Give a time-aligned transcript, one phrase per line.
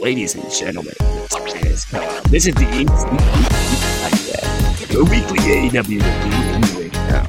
[0.00, 0.94] Ladies and gentlemen,
[2.30, 2.64] this is the
[4.00, 7.28] Podcast, your weekly AEW review breakdown.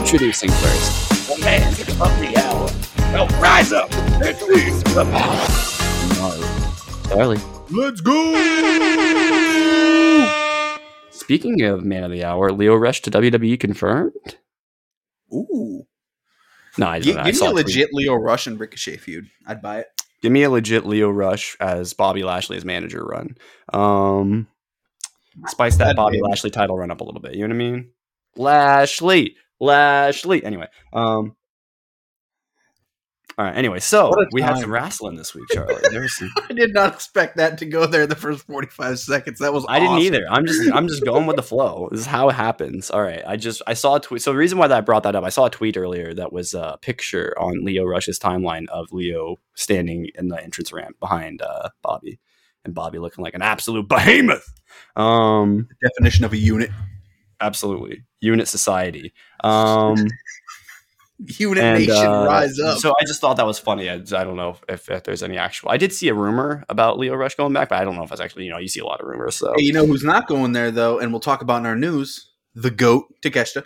[0.00, 2.70] Introducing first, the man of the hour.
[3.12, 7.08] Now rise up and please the power.
[7.08, 7.40] Charlie.
[7.70, 8.12] Let's go!
[11.10, 14.36] Speaking of man of the hour, Leo Rush to WWE confirmed.
[15.34, 15.82] Ooh.
[16.78, 17.66] No, I, Gi- I give me saw a tweet.
[17.66, 19.28] legit Leo Rush and Ricochet feud.
[19.44, 19.86] I'd buy it.
[20.22, 23.36] Give me a legit Leo Rush as Bobby Lashley's manager run.
[23.72, 24.46] Um,
[25.48, 27.34] spice that Bobby Lashley title run up a little bit.
[27.34, 27.90] You know what I mean?
[28.36, 30.44] Lashley, Lashley.
[30.44, 31.34] Anyway, um,
[33.38, 33.56] all right.
[33.56, 35.74] Anyway, so we had some wrestling this week, Charlie.
[36.08, 39.38] Some, I did not expect that to go there the first 45 seconds.
[39.38, 40.26] That was I didn't either.
[40.28, 41.88] I'm just I'm just going with the flow.
[41.90, 42.90] This is how it happens.
[42.90, 43.22] All right.
[43.26, 44.22] I just I saw a tweet.
[44.22, 46.32] So the reason why that I brought that up, I saw a tweet earlier that
[46.32, 51.40] was a picture on Leo Rush's timeline of Leo standing in the entrance ramp behind
[51.42, 52.18] uh, Bobby,
[52.64, 54.52] and Bobby looking like an absolute behemoth.
[54.96, 56.70] Um, Definition of a unit.
[57.40, 59.12] absolutely unit society.
[59.42, 59.96] Um,
[61.38, 62.78] Unit and nation uh, rise up.
[62.78, 63.88] So I just thought that was funny.
[63.88, 65.70] I, I don't know if, if there's any actual.
[65.70, 68.08] I did see a rumor about Leo Rush going back, but I don't know if
[68.08, 68.44] that's actually.
[68.44, 69.36] You know, you see a lot of rumors.
[69.36, 71.76] So hey, you know who's not going there though, and we'll talk about in our
[71.76, 72.30] news?
[72.54, 73.64] The goat Takeshita.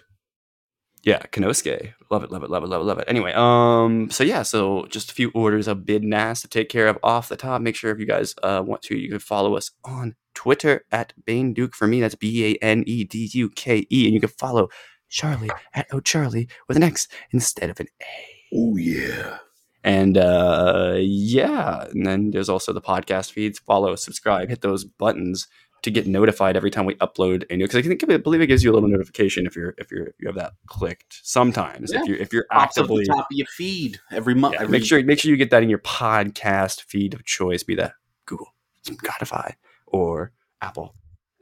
[1.02, 1.92] Yeah, Konosuke.
[2.10, 3.04] Love it, love it, love it, love it, love it.
[3.06, 6.88] Anyway, um, so yeah, so just a few orders of bid nas to take care
[6.88, 7.62] of off the top.
[7.62, 11.12] Make sure if you guys uh want to, you can follow us on Twitter at
[11.24, 11.76] Bane Duke.
[11.76, 14.68] For me, that's B A N E D U K E, and you can follow
[15.08, 18.54] Charlie at O Charlie with an X instead of an A.
[18.54, 19.38] Oh yeah.
[19.84, 23.58] And uh yeah, and then there's also the podcast feeds.
[23.60, 25.46] Follow, subscribe, hit those buttons
[25.82, 27.64] to get notified every time we upload a new.
[27.64, 30.06] Because I think I believe it gives you a little notification if you're if you're
[30.08, 31.20] if you have that clicked.
[31.22, 32.00] Sometimes Yeah.
[32.00, 34.54] if you're if you're Pops the actively top of your feed every month.
[34.54, 37.62] yeah, every, make sure make sure you get that in your podcast feed of choice.
[37.62, 37.92] Be that
[38.24, 38.52] Google,
[38.84, 39.54] Spotify,
[39.86, 40.94] or Apple.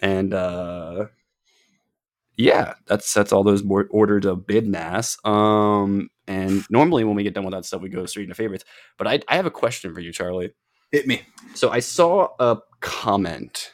[0.02, 1.06] And uh
[2.36, 5.16] yeah, that's that's all those orders of bid nas.
[5.24, 8.64] Um and normally when we get done with that stuff, we go straight into favorites.
[8.98, 10.52] But I I have a question for you, Charlie.
[10.92, 11.22] hit me.
[11.54, 13.72] So I saw a comment,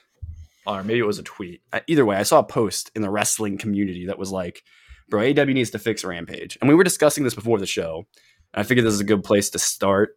[0.67, 1.63] or maybe it was a tweet.
[1.73, 4.63] Uh, Either way, I saw a post in the wrestling community that was like,
[5.09, 8.07] "Bro, AW needs to fix Rampage." And we were discussing this before the show.
[8.53, 10.17] And I figured this is a good place to start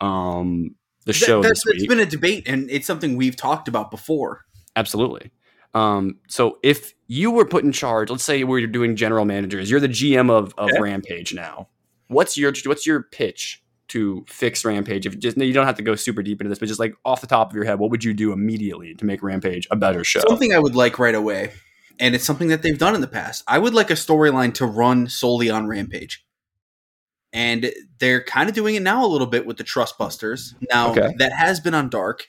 [0.00, 0.74] um,
[1.04, 3.90] the That- show that's, this it's been a debate, and it's something we've talked about
[3.90, 4.44] before.
[4.74, 5.30] Absolutely.
[5.74, 9.80] Um, so if you were put in charge, let's say we're doing general managers, you're
[9.80, 10.70] the GM of, of.
[10.78, 11.68] Rampage now.
[12.08, 15.06] What's your what's your pitch to fix Rampage?
[15.06, 16.94] If you just you don't have to go super deep into this, but just like
[17.04, 19.76] off the top of your head, what would you do immediately to make Rampage a
[19.76, 20.20] better show?
[20.28, 21.52] Something I would like right away,
[21.98, 23.44] and it's something that they've done in the past.
[23.48, 26.24] I would like a storyline to run solely on Rampage.
[27.32, 30.54] And they're kind of doing it now a little bit with the Trustbusters.
[30.70, 31.14] Now, Okay.
[31.16, 32.26] that has been on Dark.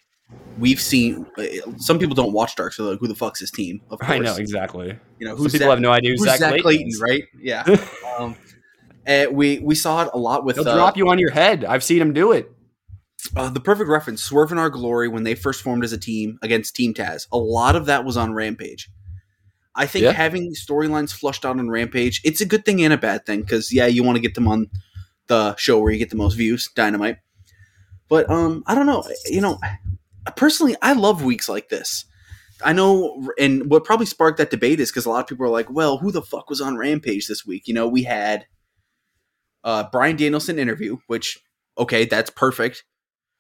[0.60, 1.44] We've seen uh,
[1.78, 3.82] some people don't watch Dark, so like, who the fuck's his team?
[3.90, 4.12] Of course.
[4.12, 4.98] I know exactly.
[5.20, 7.24] You know, Some people Zach, have no idea who who's Zach, Zach Clayton, right?
[7.40, 7.64] Yeah.
[8.18, 8.36] um,
[9.06, 11.66] and we we saw it a lot with He'll uh, drop you on your head.
[11.66, 12.52] I've seen him do it.
[13.36, 16.38] uh, the perfect reference, Swerve in Our Glory, when they first formed as a team
[16.42, 17.28] against Team Taz.
[17.32, 18.90] A lot of that was on Rampage.
[19.76, 20.12] I think Yeah.
[20.12, 23.74] having storylines flushed out on Rampage, it's a good thing and a bad thing because
[23.74, 24.70] yeah, you want to get them on
[25.28, 27.18] the show where you get the most views, Dynamite.
[28.08, 29.04] But um, I don't know.
[29.26, 29.60] You know,
[30.36, 32.06] personally, I love weeks like this.
[32.64, 35.50] I know, and what probably sparked that debate is because a lot of people are
[35.50, 38.46] like, "Well, who the fuck was on Rampage this week?" You know, we had
[39.64, 41.40] uh, Bryan Danielson interview, which
[41.78, 42.84] okay, that's perfect.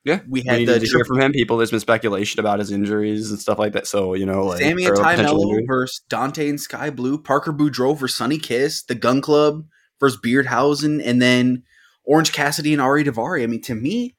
[0.04, 1.32] Yeah, we We had needed the to hear from him.
[1.32, 3.88] People, there's been speculation about his injuries and stuff like that.
[3.88, 7.98] So you know, like Sammy and Tay Melo versus Dante and Skye Blue, Parker Boudreaux
[7.98, 9.64] versus Sonny Kiss, the Gunn Club
[10.00, 11.64] versus Beardhausen, and then
[12.04, 13.44] Orange Cassidy and Ari Daivari.
[13.44, 14.16] I mean, to me,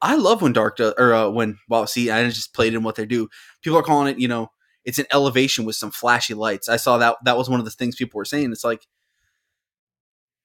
[0.00, 2.94] I love when Dark does, or uh, when well, see, I just played in what
[2.94, 3.28] they do.
[3.62, 4.50] People are calling it, you know,
[4.84, 6.68] it's an elevation with some flashy lights.
[6.68, 8.52] I saw that that was one of the things people were saying.
[8.52, 8.86] It's like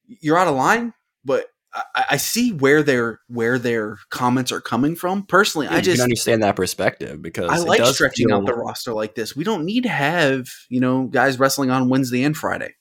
[0.07, 0.93] you're out of line,
[1.23, 5.23] but I, I see where their where their comments are coming from.
[5.23, 9.15] Personally, Yeah, I just understand that perspective because I like stretching out the roster like
[9.15, 9.35] this.
[9.35, 12.75] We don't need to have you know guys wrestling on Wednesday and Friday.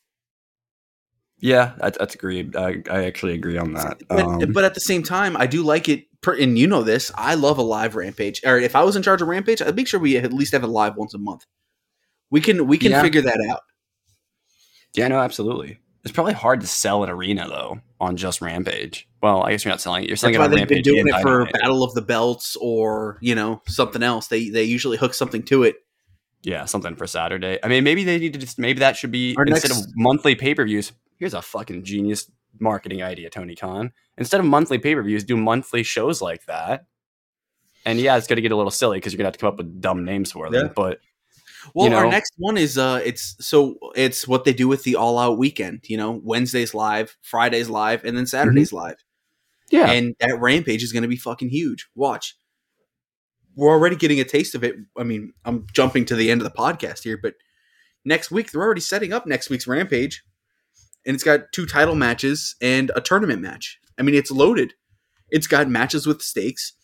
[1.42, 2.54] Yeah, that, that's agreed.
[2.56, 4.00] I, I actually agree on that.
[4.08, 6.06] But, Um, but at the same time, I do like it.
[6.22, 8.40] Per, and you know this, I love a live rampage.
[8.46, 10.62] Or if I was in charge of rampage, I'd make sure we at least have
[10.62, 11.44] it live once a month.
[12.30, 13.02] We can we can Yeah.
[13.02, 13.60] figure that out.
[14.94, 15.78] yeah, no, absolutely.
[16.04, 19.08] It's probably hard to sell an arena though on just Rampage.
[19.22, 20.08] Well, I guess you're not selling it.
[20.08, 21.52] You're selling That's it why on they've been doing it for Dynamite.
[21.54, 24.28] Battle of the Belts or you know something else.
[24.28, 25.76] They they usually hook something to it.
[26.42, 27.58] Yeah, something for Saturday.
[27.62, 29.92] I mean, maybe they need to just maybe that should be Our instead next- of
[29.96, 30.92] monthly pay per views.
[31.22, 32.28] Here's a fucking genius
[32.58, 33.92] marketing idea, Tony Khan.
[34.18, 36.86] Instead of monthly pay per views, do monthly shows like that.
[37.86, 39.38] and yeah, it's going to get a little silly because you're going to have to
[39.38, 40.66] come up with dumb names for them.
[40.66, 40.72] Yeah.
[40.74, 40.98] But
[41.74, 44.96] Well, You our next one is uh it's so it's what they do with the
[44.96, 48.96] all out weekend, you know, Wednesdays live, Fridays live, and then Saturdays live.
[49.70, 51.88] yeah, And that rampage is gonna be fucking huge.
[51.94, 52.36] Watch.
[53.54, 54.74] We're already getting a taste of it.
[54.98, 57.34] I mean, I'm jumping to the end of the podcast here, but
[58.04, 60.24] next week they're already setting up next week's rampage.
[61.04, 63.78] And it's got two title matches and a tournament match.
[63.98, 64.74] I mean, it's loaded.
[65.30, 66.74] It's got matches with stakes.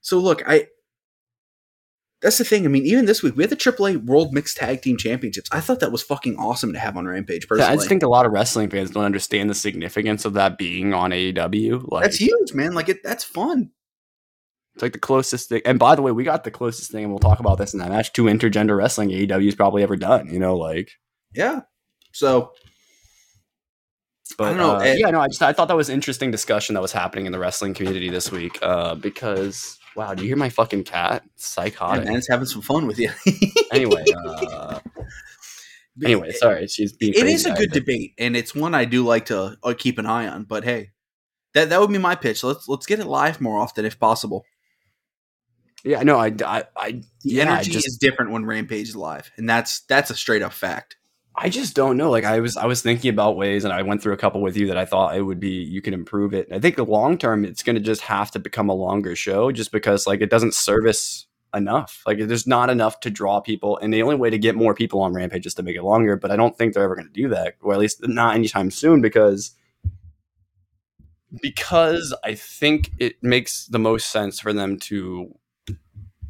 [0.00, 0.68] So look, I
[2.20, 2.66] that's the thing.
[2.66, 5.48] I mean, even this week we had the AAA World Mixed Tag Team Championships.
[5.52, 7.44] I thought that was fucking awesome to have on Rampage.
[7.44, 10.34] Yeah, Personally, I just think a lot of wrestling fans don't understand the significance of
[10.34, 11.90] that being on AEW.
[11.90, 12.74] Like that's huge, man.
[12.74, 13.70] Like it, that's fun.
[14.74, 15.62] it's like the closest thing.
[15.64, 17.80] And by the way, we got the closest thing, and we'll talk about this in
[17.80, 20.28] that match to intergender wrestling AEW's probably ever done.
[20.30, 20.90] You know, like.
[21.32, 21.60] Yeah.
[22.12, 22.52] So
[24.36, 26.74] But don't know, uh, it- yeah, no, I just I thought that was interesting discussion
[26.74, 28.58] that was happening in the wrestling community this week.
[28.62, 31.22] Uh, because wow, do you hear my fucking cat?
[31.34, 32.04] It's yeah, psychotic.
[32.06, 33.10] man, it's having some fun with you.
[33.72, 34.78] anyway, uh,
[36.04, 37.14] anyway, sorry, she's being.
[37.14, 39.98] it is a I- good debate, and it's one I do like to uh, keep
[39.98, 40.44] an eye on.
[40.44, 40.90] But hey,
[41.54, 42.42] that that would be my pitch.
[42.44, 44.44] Let's let's get it live more often if possible.
[45.82, 48.96] Yeah, no, I, I, I, The yeah, I energy just, is different when Rampage is
[48.96, 50.96] live, and that's that's a straight up fact.
[51.34, 52.10] I just don't know.
[52.10, 54.56] Like I was, I was thinking about ways, and I went through a couple with
[54.56, 56.48] you that I thought it would be you can improve it.
[56.52, 59.50] I think the long term, it's going to just have to become a longer show,
[59.52, 62.02] just because like it doesn't service enough.
[62.06, 65.00] Like there's not enough to draw people, and the only way to get more people
[65.00, 66.16] on Rampage is to make it longer.
[66.16, 68.70] But I don't think they're ever going to do that, or at least not anytime
[68.70, 69.52] soon, because
[71.40, 75.34] because I think it makes the most sense for them to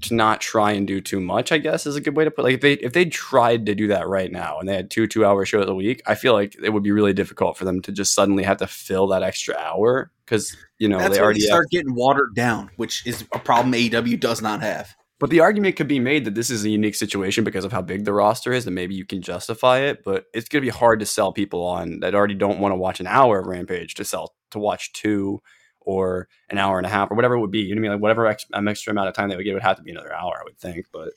[0.03, 1.53] to not try and do too much.
[1.53, 2.43] I guess is a good way to put.
[2.43, 2.45] It.
[2.45, 5.07] Like if they if they tried to do that right now and they had two
[5.07, 7.81] two hour shows a week, I feel like it would be really difficult for them
[7.83, 11.41] to just suddenly have to fill that extra hour because you know that's they already
[11.41, 14.95] they have start getting watered down, which is a problem AEW does not have.
[15.19, 17.83] But the argument could be made that this is a unique situation because of how
[17.83, 20.03] big the roster is, and maybe you can justify it.
[20.03, 22.77] But it's going to be hard to sell people on that already don't want to
[22.77, 25.41] watch an hour of Rampage to sell to watch two
[25.81, 27.61] or an hour and a half or whatever it would be.
[27.61, 27.93] You know what I mean?
[27.93, 29.91] Like whatever ex- um, extra amount of time they would get would have to be
[29.91, 30.87] another hour, I would think.
[30.93, 31.13] But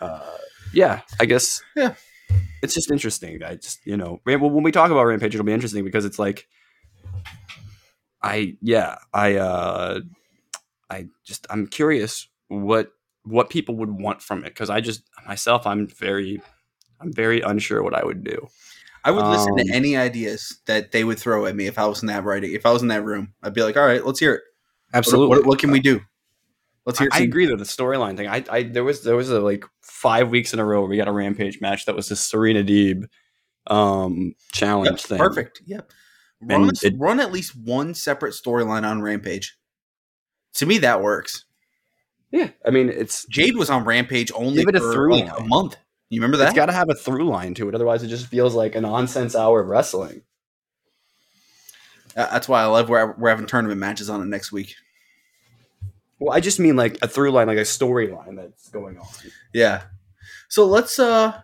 [0.00, 0.36] uh,
[0.72, 1.94] yeah, I guess Yeah.
[2.62, 3.42] it's just interesting.
[3.42, 6.46] I just you know when we talk about Rampage, it'll be interesting because it's like
[8.22, 10.00] I yeah I uh
[10.90, 12.90] I just I'm curious what
[13.24, 16.40] what people would want from it because I just myself I'm very
[17.00, 18.48] I'm very unsure what I would do.
[19.06, 21.86] I would listen Um, to any ideas that they would throw at me if I
[21.86, 22.52] was in that writing.
[22.52, 24.42] If I was in that room, I'd be like, "All right, let's hear it.
[24.92, 26.00] What- What, what can we do?
[26.84, 28.28] Let's hear." I, I agree though the storyline thing.
[28.28, 30.96] I, I there was there was a like five weeks in a row where we
[30.96, 33.04] got a rampage match that was the Serena Deeb
[33.68, 35.18] um challenge Yep, thing.
[35.18, 35.62] Perfect.
[35.66, 35.90] Yep.
[36.42, 39.56] Run, it- run at least one separate storyline on Rampage.
[40.54, 41.44] To me, that works.
[42.30, 45.76] Yeah, I mean it's Jade was on Rampage only it a for like a month.
[46.10, 46.48] You remember that?
[46.48, 47.74] it's got to have a through line to it.
[47.74, 50.22] Otherwise, it just feels like a nonsense hour of wrestling.
[52.16, 54.74] Uh, That's why I love we're, we're having tournament matches on it next week.
[56.18, 59.06] Well, I just mean like a through line, like a storyline that's going on.
[59.52, 59.82] Yeah.
[60.48, 61.40] So let's uh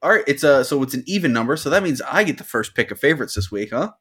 [0.00, 2.44] all right, it's a so it's an even number, so that means I get the
[2.44, 3.92] first pick of favorites this week, huh?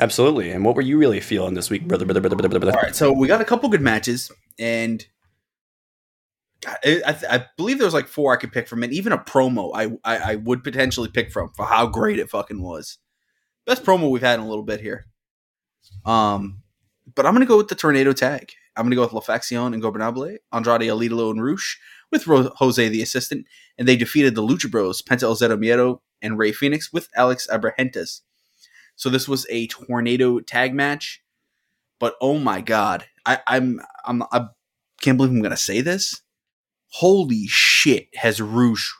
[0.00, 0.50] Absolutely.
[0.50, 2.76] And what were you really feeling this week, brother, brother, brother, brother, brother?
[2.76, 5.06] All right, so we got a couple good matches, and
[6.66, 9.70] I, I, believe there was like four I could pick from, and even a promo
[9.74, 12.98] I, I I would potentially pick from for how great it fucking was.
[13.66, 15.06] Best promo we've had in a little bit here.
[16.04, 16.62] Um,
[17.14, 18.52] but I'm gonna go with the tornado tag.
[18.76, 21.78] I'm gonna go with La Facción Ingobernable, Andrade El Idolo and Rush
[22.10, 23.46] with Ro- Jose the assistant,
[23.78, 27.46] and they defeated the Lucha Bros, Penta El Zero Miedo and Rey Fenix with Alex
[27.50, 28.22] Abrahantes.
[28.96, 31.22] So this was a tornado tag match
[31.98, 34.48] but oh my god, I, I'm I'm I
[35.00, 36.20] can't believe I'm gonna say this.
[37.00, 38.94] Holy shit, has Rush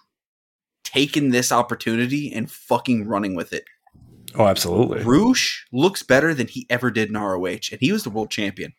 [0.84, 3.64] taken this opportunity and fucking running with it?
[4.34, 5.02] Oh, absolutely.
[5.02, 8.74] Rush looks better than he ever did in ROH, and he was the world champion.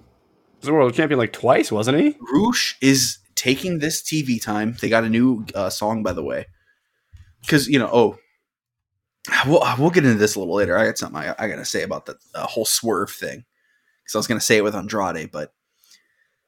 [0.00, 2.16] He was a world champion like twice, wasn't he?
[2.32, 4.78] Rush is taking this TV time.
[4.80, 6.46] They got a new uh, song, by the way,
[7.42, 7.90] because you know.
[7.92, 8.18] Oh,
[9.46, 10.78] we'll we'll get into this a little later.
[10.78, 13.44] I got something I, I gotta say about the uh, whole swerve thing,
[14.02, 15.52] because I was gonna say it with Andrade, but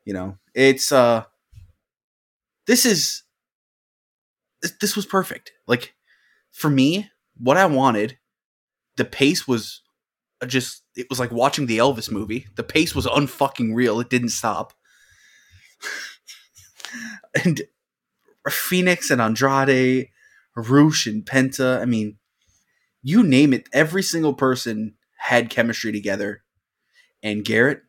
[0.06, 1.24] you know, it's uh,
[2.66, 3.22] this is
[4.80, 5.52] this, was perfect.
[5.66, 5.94] Like
[6.52, 8.18] for me, what I wanted,
[8.96, 9.82] the pace was
[10.46, 12.46] just it was like watching the Elvis movie.
[12.56, 14.00] The pace was unfucking real.
[14.00, 14.72] It didn't stop.
[17.44, 17.62] and
[18.48, 20.08] Fenix and Andrade,
[20.56, 21.80] Rush and Penta.
[21.80, 22.18] I mean,
[23.02, 23.68] you name it.
[23.72, 26.42] Every single person had chemistry together.
[27.22, 27.82] And Garrett,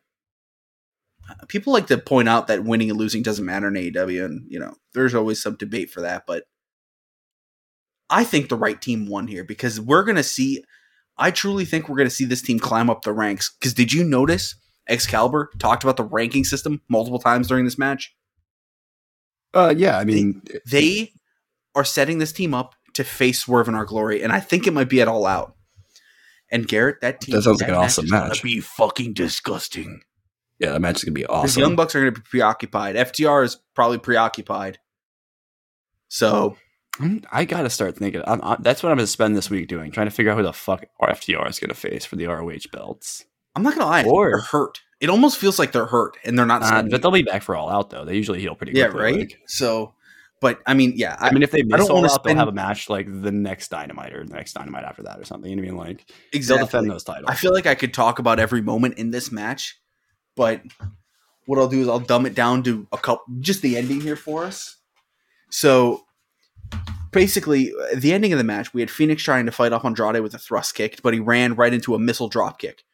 [1.48, 4.58] people like to point out that winning and losing doesn't matter in AEW, and you
[4.58, 6.24] know, there's always some debate for that.
[6.26, 6.44] But
[8.10, 10.62] I think the right team won here because we're gonna see.
[11.16, 13.54] I truly think we're gonna see this team climb up the ranks.
[13.58, 14.54] Because did you notice
[14.88, 18.14] Excalibur talked about the ranking system multiple times during this match?
[19.54, 21.12] Uh, yeah, I mean, They
[21.74, 24.72] are setting this team up to face Swerve in our glory, and I think it
[24.72, 25.54] might be at all out.
[26.50, 28.42] And Garrett, that team That sounds like an awesome match.
[28.42, 30.02] Be fucking disgusting.
[30.58, 31.60] Yeah, the match is gonna be Because awesome.
[31.62, 32.96] Young Bucks are going to be preoccupied.
[32.96, 34.78] FTR is probably preoccupied.
[36.08, 36.56] So
[37.00, 38.22] I'm- I gotta start thinking.
[38.26, 40.42] I'm, I, that's what I'm gonna spend this week doing, trying to figure out who
[40.42, 43.24] the fuck FTR is gonna face for the ROH belts.
[43.54, 44.80] I'm not going to lie, Or- they're hurt.
[45.00, 46.62] It almost feels like they're hurt, and they're not.
[46.62, 48.04] Uh, but they'll be back for all out though.
[48.04, 49.00] They usually heal pretty yeah, quickly.
[49.02, 49.16] right.
[49.20, 49.94] like- So,
[50.40, 52.34] but I mean, yeah, I, I mean, if they don't miss all wanna out, they'll
[52.36, 55.48] have a match like the next Dynamite or the next Dynamite after that or something.
[55.50, 55.96] You know what I mean?
[55.98, 56.58] Like exactly.
[56.58, 57.26] they'll defend those titles.
[57.28, 59.78] I feel like I could talk about every moment in this match,
[60.38, 60.62] but
[61.46, 64.16] what I'll do is I'll dumb it down to a couple, just the ending here
[64.16, 64.76] for us.
[65.50, 66.04] So
[67.10, 70.22] basically, uh, the ending of the match, we had Fenix trying to fight off Andrade
[70.22, 72.84] with a thrust kick, but he ran right into a missile drop kick.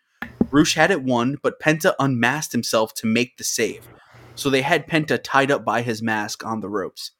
[0.50, 3.86] Rush had it won, but Penta unmasked himself to make the save.
[4.36, 7.10] So they had Penta tied up by his mask on the ropes.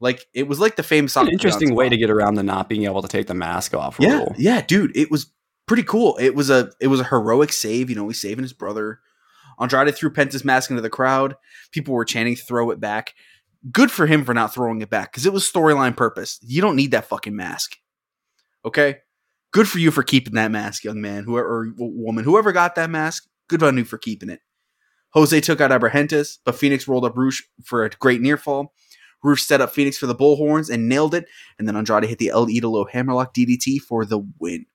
[0.00, 2.84] Like it was like the famous an interesting way to get around the not being
[2.84, 4.34] able to take the mask off yeah, rule.
[4.38, 5.32] yeah, dude, it was
[5.66, 6.16] pretty cool.
[6.20, 7.90] It was a it was a heroic save.
[7.90, 9.00] You know, he's saving his brother.
[9.60, 11.36] Andrade threw Penta's mask into the crowd.
[11.72, 13.14] People were chanting, "Throw it back."
[13.72, 16.38] Good for him for not throwing it back because it was storyline purpose.
[16.42, 17.76] You don't need that fucking mask.
[18.64, 18.98] Okay,
[19.52, 22.90] good for you for keeping that mask, young man, whoever or woman, whoever got that
[22.90, 23.26] mask.
[23.48, 24.40] Good on you for keeping it.
[25.10, 28.74] Jose took out Abrahantes, but Fenix rolled up Rush for a great near fall.
[29.22, 31.26] Rush set up Fenix for the bullhorns and nailed it,
[31.58, 34.66] and then Andrade hit the El Idolo hammerlock DDT for the win.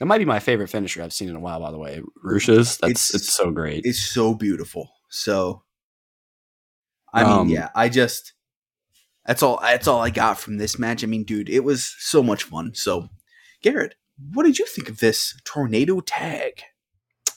[0.00, 1.60] That might be my favorite finisher I've seen in a while.
[1.60, 2.78] By the way, Rush's.
[2.78, 3.84] That's It's- it's, so great.
[3.84, 4.90] It's so beautiful.
[5.10, 5.62] So,
[7.12, 8.32] I mean, Um, yeah, I just
[9.26, 9.58] that's all.
[9.60, 11.04] That's all I got from this match.
[11.04, 12.74] I mean, dude, it was so much fun.
[12.74, 13.10] So,
[13.62, 13.94] Garrett,
[14.32, 16.62] what did you think of this tornado tag?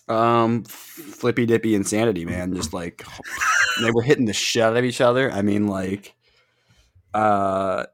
[0.07, 2.53] Um, flippy dippy insanity, man.
[2.55, 3.05] Just like
[3.81, 5.31] they were hitting the shit out of each other.
[5.31, 6.15] I mean, like,
[7.13, 7.85] uh,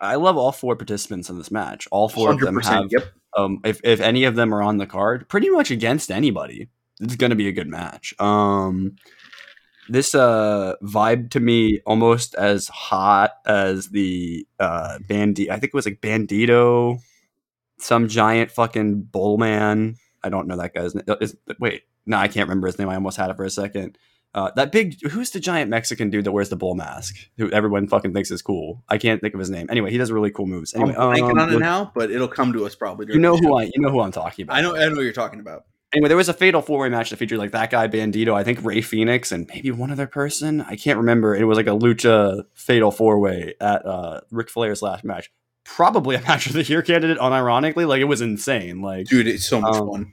[0.00, 1.86] I love all four participants in this match.
[1.90, 2.86] All four of them have.
[2.90, 3.04] Yep.
[3.36, 6.68] Um, if if any of them are on the card, pretty much against anybody,
[7.00, 8.14] it's going to be a good match.
[8.20, 8.96] Um,
[9.88, 15.50] this uh vibe to me almost as hot as the uh bandit.
[15.50, 16.98] I think it was like Bandito,
[17.78, 19.96] some giant fucking bull man.
[20.22, 21.04] I don't know that guy's name.
[21.20, 22.88] Is, wait, no, I can't remember his name.
[22.88, 23.98] I almost had it for a second.
[24.34, 27.14] Uh, that big, who's the giant Mexican dude that wears the bull mask?
[27.38, 28.82] Who everyone fucking thinks is cool.
[28.88, 29.68] I can't think of his name.
[29.70, 30.74] Anyway, he does really cool moves.
[30.74, 33.06] Anyway, I'm blanking um, on it now, but it'll come to us probably.
[33.12, 33.56] you know who.
[33.56, 34.56] I, you know who I'm talking about.
[34.56, 34.74] I know.
[34.74, 35.66] I know what you're talking about.
[35.92, 38.42] Anyway, there was a fatal four way match that featured like that guy Bandito, I
[38.42, 40.60] think Rey Fenix, and maybe one other person.
[40.62, 41.36] I can't remember.
[41.36, 45.30] It was like a lucha fatal four way at uh, Ric Flair's last match.
[45.64, 47.18] Probably a match of the year candidate.
[47.18, 48.82] Unironically, like it was insane.
[48.82, 50.12] Like Dude, it's so much Um, fun.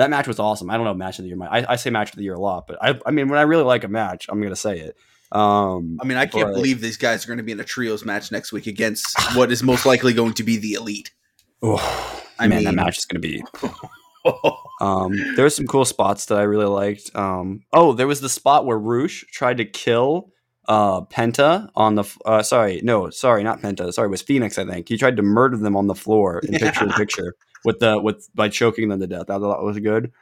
[0.00, 0.70] That match was awesome.
[0.70, 1.36] I don't know match of the year.
[1.42, 3.42] I, I say match of the year a lot, but I, I mean when I
[3.42, 4.96] really like a match, I'm gonna say it.
[5.30, 7.64] Um, I mean, I can't but- believe these guys are going to be in a
[7.64, 11.10] trios match next week against what is most likely going to be the elite.
[11.62, 13.44] oh, I man, that match is gonna be
[14.80, 17.14] Um, there were some cool spots that I really liked.
[17.14, 20.32] Um, oh, there was the spot where Rush tried to kill
[20.66, 22.02] uh, Penta on the.
[22.02, 23.92] f- Uh, sorry, no, sorry, not Penta.
[23.92, 24.58] Sorry, it was Fenix.
[24.58, 27.78] I think he tried to murder them on the floor in picture in picture with
[27.80, 29.30] the with by choking them to death.
[29.30, 30.12] I thought that was good.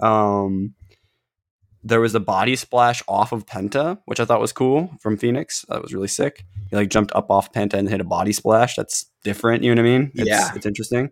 [0.00, 0.74] Um,
[1.84, 5.64] there was a body splash off of Penta, which I thought was cool from Fenix.
[5.68, 6.44] That was really sick.
[6.70, 8.74] He like jumped up off Penta and hit a body splash.
[8.76, 9.62] That's different.
[9.62, 10.10] You know what I mean?
[10.14, 10.50] It's, Yeah.
[10.54, 11.10] it's interesting.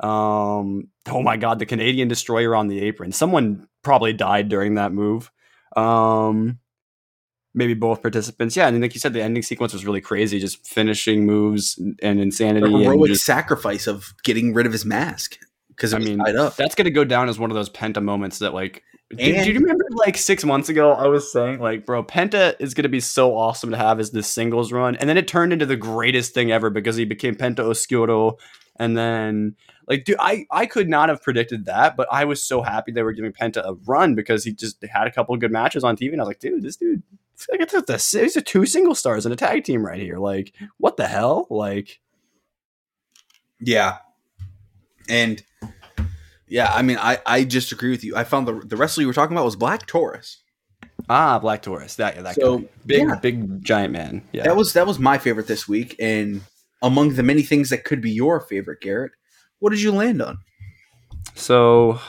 [0.00, 3.12] Um, oh my god, the Canadian destroyer on the apron.
[3.12, 5.30] Someone probably died during that move.
[5.76, 6.58] Um,
[7.58, 8.56] maybe both participants.
[8.56, 12.20] Yeah, and like you said, the ending sequence was really crazy, just finishing moves and
[12.20, 12.66] insanity.
[12.68, 15.36] The and heroic just- sacrifice of getting rid of his mask
[15.68, 16.56] because I mean, tied up.
[16.56, 18.82] that's gonna go down as one of those Penta moments that like.
[19.10, 20.92] Do, And- do you remember like six months ago?
[20.92, 24.28] I was saying like, bro, Penta is gonna be so awesome to have as this
[24.28, 27.60] singles run, and then it turned into the greatest thing ever because he became Penta
[27.60, 28.36] Oscuro,
[28.76, 32.60] and then like, dude, I I could not have predicted that, but I was so
[32.60, 35.52] happy they were giving Penta a run because he just had a couple of good
[35.52, 37.02] matches on TV, and I was like, dude, this dude,
[37.50, 40.18] like, it's the, these are two single stars in a tag team right here.
[40.18, 41.46] Like, what the hell?
[41.50, 42.00] Like,
[43.60, 43.98] Yeah.
[45.08, 45.42] And
[46.46, 48.16] yeah, I mean, I, I just agree with you.
[48.16, 50.42] I found the the wrestler you were talking about was Black Taurus.
[51.08, 52.68] ah, Black Taurus, that yeah, that So, guy.
[52.86, 53.14] big yeah.
[53.16, 54.22] big giant man.
[54.32, 56.42] Yeah, That was that was my favorite this week, and
[56.82, 59.12] among the many things that could be your favorite, Garrett,
[59.60, 60.38] what did you land on?
[61.34, 62.00] So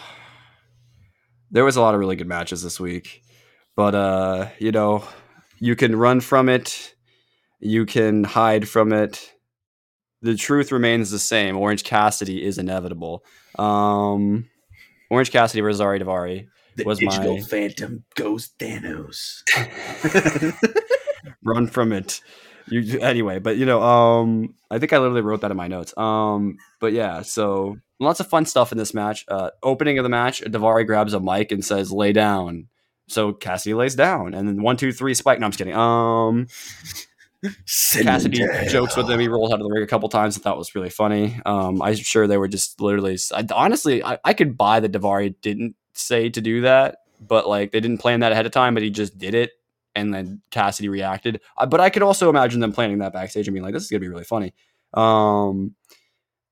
[1.51, 3.21] there was a lot of really good matches this week,
[3.79, 5.05] but uh, you know,
[5.61, 6.93] you can run from it,
[7.61, 9.31] you can hide from it.
[10.21, 11.55] The truth remains the same.
[11.55, 13.23] Orange Cassidy is inevitable.
[13.57, 14.49] Um,
[15.09, 19.43] Orange Cassidy versus Ari Daivari The was digital my- phantom goes Thanos.
[21.45, 22.19] run from it.
[22.67, 25.97] You anyway, but you know, um, I think I literally wrote that in my notes.
[25.97, 29.23] Um, but yeah, so lots of fun stuff in this match.
[29.29, 32.67] Uh, opening of the match, Daivari grabs a mic and says, "Lay down."
[33.09, 35.39] So Cassidy lays down, and then one, two, three, spike.
[35.39, 35.75] No, I'm just kidding.
[35.75, 36.47] Um,
[38.03, 39.19] Cassidy jokes with him.
[39.19, 40.37] He rolls out of the ring a couple times.
[40.37, 41.39] I thought was really funny.
[41.45, 43.17] Um, I'm sure they were just literally.
[43.33, 47.71] I, honestly, I, I could buy that Daivari didn't say to do that, but like
[47.71, 49.51] they didn't plan that ahead of time, but he just did it,
[49.95, 51.41] and then Cassidy reacted.
[51.57, 53.89] Uh, but I could also imagine them planning that backstage and being like, "This is
[53.89, 54.53] gonna be really funny."
[54.93, 55.75] Um,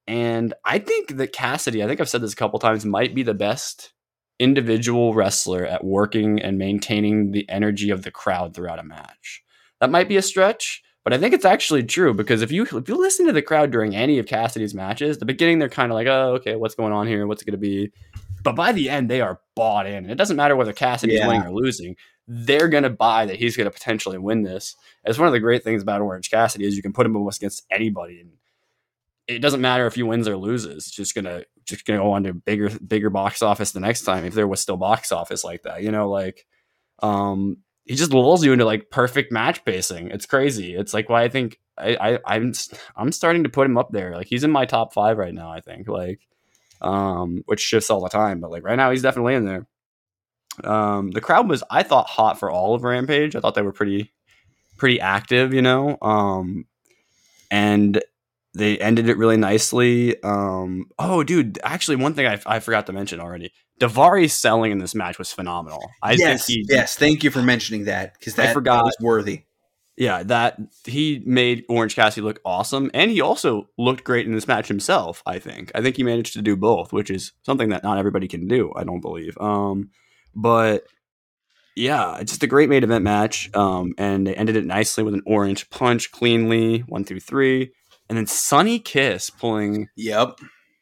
[0.08, 3.24] and I think that Cassidy, I think I've said this a couple times, might be
[3.24, 3.92] the best
[4.40, 9.44] individual wrestler at working and maintaining the energy of the crowd throughout a match.
[9.80, 12.90] That might be a stretch, but I think it's actually true because if you if
[12.90, 15.96] you listen to the crowd during any of Cassidy's matches, the beginning they're kind of
[15.96, 17.26] like, "Oh, okay, what's going on here?
[17.28, 17.92] What's it going to be?"
[18.44, 19.96] But by the end, they are bought in.
[19.96, 21.28] And it doesn't matter whether Cassidy's Yeah.
[21.28, 21.96] winning or losing;
[22.28, 24.76] they're going to buy that he's going to potentially win this.
[25.06, 27.40] It's one of the great things about Orange Cassidy is you can put him almost
[27.42, 28.32] against anybody, and
[29.28, 30.88] it doesn't matter if he wins or loses.
[30.88, 34.26] It's just gonna just gonna go on to bigger bigger box office the next time
[34.26, 35.84] if there was still box office like that.
[35.84, 36.46] You know, like
[37.04, 40.10] um he just lulls you into like perfect match pacing.
[40.10, 40.76] It's crazy.
[40.76, 42.54] It's like why I think I, I I'm
[42.96, 44.16] I'm starting to put him up there.
[44.16, 45.52] Like he's in my top five right now.
[45.52, 46.22] I think like
[46.82, 49.68] um which shifts all the time, but like right now he's definitely in there.
[50.64, 53.36] Um the crowd was I thought hot for all of Rampage.
[53.36, 54.12] I thought they were pretty
[54.78, 55.98] pretty active, you know.
[56.02, 56.66] Um
[57.52, 58.02] and
[58.58, 60.22] they ended it really nicely.
[60.24, 64.80] Um, oh, dude, actually, one thing I, I forgot to mention already: Daivari's selling in
[64.80, 65.84] this match was phenomenal.
[66.02, 66.96] I yes, think he, yes.
[66.96, 68.78] Thank you for mentioning that because I forgot.
[68.78, 69.44] that was worthy.
[69.98, 74.48] yeah, that he made Orange Cassidy look awesome, and he also looked great in this
[74.48, 75.24] match himself.
[75.26, 75.72] I think.
[75.74, 78.72] I think he managed to do both, which is something that not everybody can do.
[78.76, 79.38] I don't believe.
[79.40, 79.90] Um,
[80.36, 80.84] but
[81.76, 83.56] yeah, it's just a great main event match.
[83.56, 87.72] Um, and they ended it nicely with an orange punch, cleanly one through three,
[88.10, 90.40] and then Sonny Kiss pulling Yep.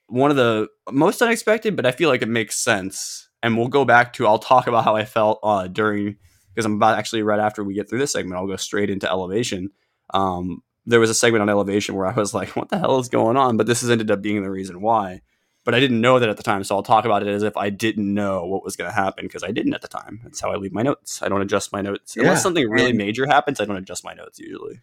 [0.08, 3.30] one of the most unexpected, but I feel like it makes sense.
[3.44, 6.18] And we'll go back to I'll talk about how I felt uh, during
[6.54, 9.10] because I'm about actually right after we get through this segment, I'll go straight into
[9.10, 9.72] elevation.
[10.14, 13.10] Um, there was a segment on elevation where I was like, "What the hell is
[13.10, 15.22] going on?" But this has ended up being the reason why.
[15.64, 17.58] But I didn't know that at the time, so I'll talk about it as if
[17.58, 20.22] I didn't know what was going to happen because I didn't at the time.
[20.24, 21.24] That's how I leave my notes.
[21.24, 23.60] I don't adjust my notes Yeah, unless something really and- major happens.
[23.60, 24.80] I don't adjust my notes usually.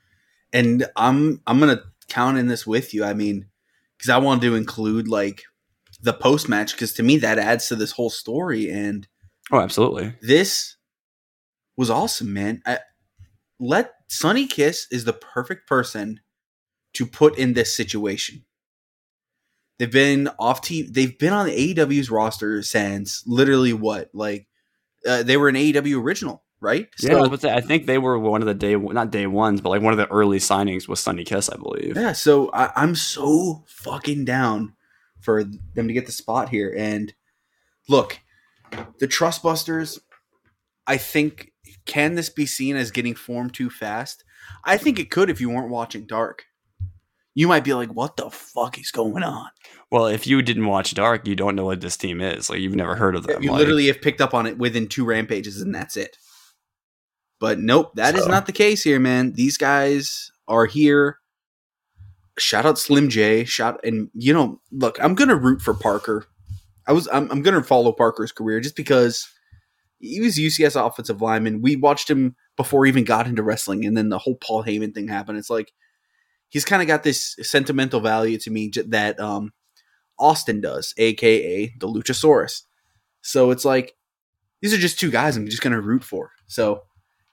[0.52, 3.04] And I'm I'm gonna count in this with you.
[3.04, 3.46] I mean,
[3.96, 5.42] because I wanted to include like
[6.02, 8.70] the post match because to me that adds to this whole story.
[8.70, 9.06] And
[9.50, 10.14] Oh, absolutely.
[10.22, 10.76] this
[11.76, 12.62] was awesome, man.
[12.66, 12.78] I,
[13.60, 16.20] let Sonny Kiss is the perfect person
[16.94, 18.44] to put in this situation.
[19.78, 20.92] They've been off TV.
[20.92, 24.46] They've been on the AEW's roster since literally what, like
[25.06, 26.88] uh, they were an AEW original, right?
[27.00, 29.60] Yeah, I, was say, I think they were one of the day not day ones,
[29.60, 31.96] but like one of the early signings was Sonny Kiss, I believe.
[31.96, 34.74] Yeah, so I, I'm so fucking down
[35.20, 36.72] for them to get the spot here.
[36.76, 37.12] And
[37.88, 38.20] look,
[38.98, 39.98] the Trustbusters,
[40.86, 41.52] I think,
[41.84, 44.24] can this be seen as getting formed too fast?
[44.64, 46.44] I think it could if you weren't watching Dark.
[47.34, 49.48] You might be like, what the fuck is going on?
[49.90, 52.50] Well, if you didn't watch Dark, you don't know what this team is.
[52.50, 53.42] Like you've never heard of them.
[53.42, 56.18] you like- literally have picked up on it within two rampages, and that's it.
[57.42, 59.32] But nope, that is So- not the case here, man.
[59.32, 61.18] These guys are here.
[62.38, 63.44] Shout out Slim J.
[63.44, 66.24] Shout and you know, look, I'm gonna root for Parker.
[66.86, 69.28] I was I'm, I'm gonna follow Parker's career just because
[69.98, 71.62] he was UCS offensive lineman.
[71.62, 74.94] We watched him before he even got into wrestling, and then the whole Paul Heyman
[74.94, 75.36] thing happened.
[75.36, 75.72] It's like
[76.48, 79.52] he's kind of got this sentimental value to me j- that um,
[80.16, 82.62] Austin does, aka the Luchasaurus.
[83.20, 83.96] So it's like
[84.60, 86.30] these are just two guys I'm just gonna root for.
[86.46, 86.82] So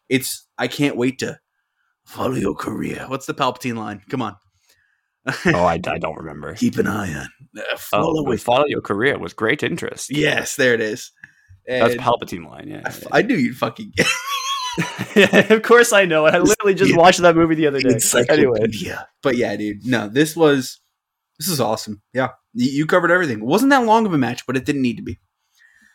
[0.09, 1.39] it's I can't wait to
[2.05, 3.05] follow your career.
[3.07, 4.01] What's the Palpatine line?
[4.09, 4.35] Come on.
[5.47, 6.53] oh, I, I don't remember.
[6.55, 7.27] Keep an eye on.
[7.57, 8.43] Uh, Oh, follow we with.
[8.43, 10.09] follow your career with great interest.
[10.15, 11.11] Yes, there it is.
[11.67, 12.67] that's Palpatine line.
[12.67, 14.07] Yeah, I knew you'd fucking get
[15.15, 15.37] yeah.
[15.53, 16.25] of course I know.
[16.25, 16.97] I literally just Yeah.
[16.97, 17.89] watched that movie the other day.
[17.89, 19.07] Anyway, encyclopedia.
[19.23, 19.85] But yeah, dude.
[19.85, 20.79] No, this was
[21.37, 22.01] this is awesome.
[22.13, 23.39] Yeah, you, you covered everything.
[23.39, 25.19] It wasn't that long of a match, but it didn't need to be.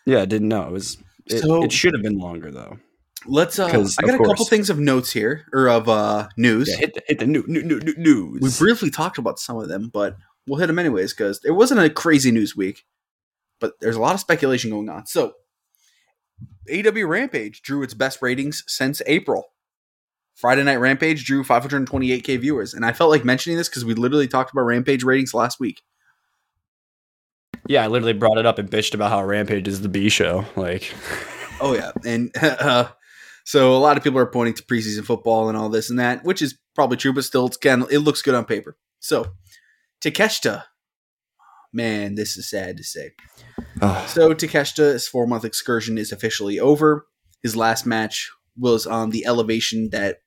[0.06, 0.98] yeah, I didn't know it was.
[1.26, 2.78] It, So- it should have been longer though.
[3.26, 3.58] Let's.
[3.58, 6.68] uh I got a couple things of notes here or of uh news.
[6.68, 8.40] Yeah, hit the, hit the new, new, new, new news.
[8.40, 11.80] We briefly talked about some of them, but we'll hit them anyways because it wasn't
[11.80, 12.84] a crazy news week,
[13.60, 15.06] but there's a lot of speculation going on.
[15.06, 15.34] So,
[16.72, 19.46] AW Rampage drew its best ratings since April.
[20.34, 24.26] Friday Night Rampage drew 528k viewers, and I felt like mentioning this because we literally
[24.26, 25.82] talked about Rampage ratings last week.
[27.68, 30.44] Yeah, I literally brought it up and bitched about how Rampage is the B show.
[30.56, 30.92] Like,
[31.60, 32.88] Oh yeah, and uh,
[33.44, 36.24] so a lot of people are pointing to preseason football and all this and that,
[36.24, 38.76] which is probably true, but still, it's kind of, it looks good on paper.
[39.00, 39.26] So
[40.02, 40.64] Takeshita,
[41.72, 43.10] man, this is sad to say.
[43.82, 47.06] oh, So Takeshita's four month excursion is officially over.
[47.42, 50.18] His last match was on the elevation that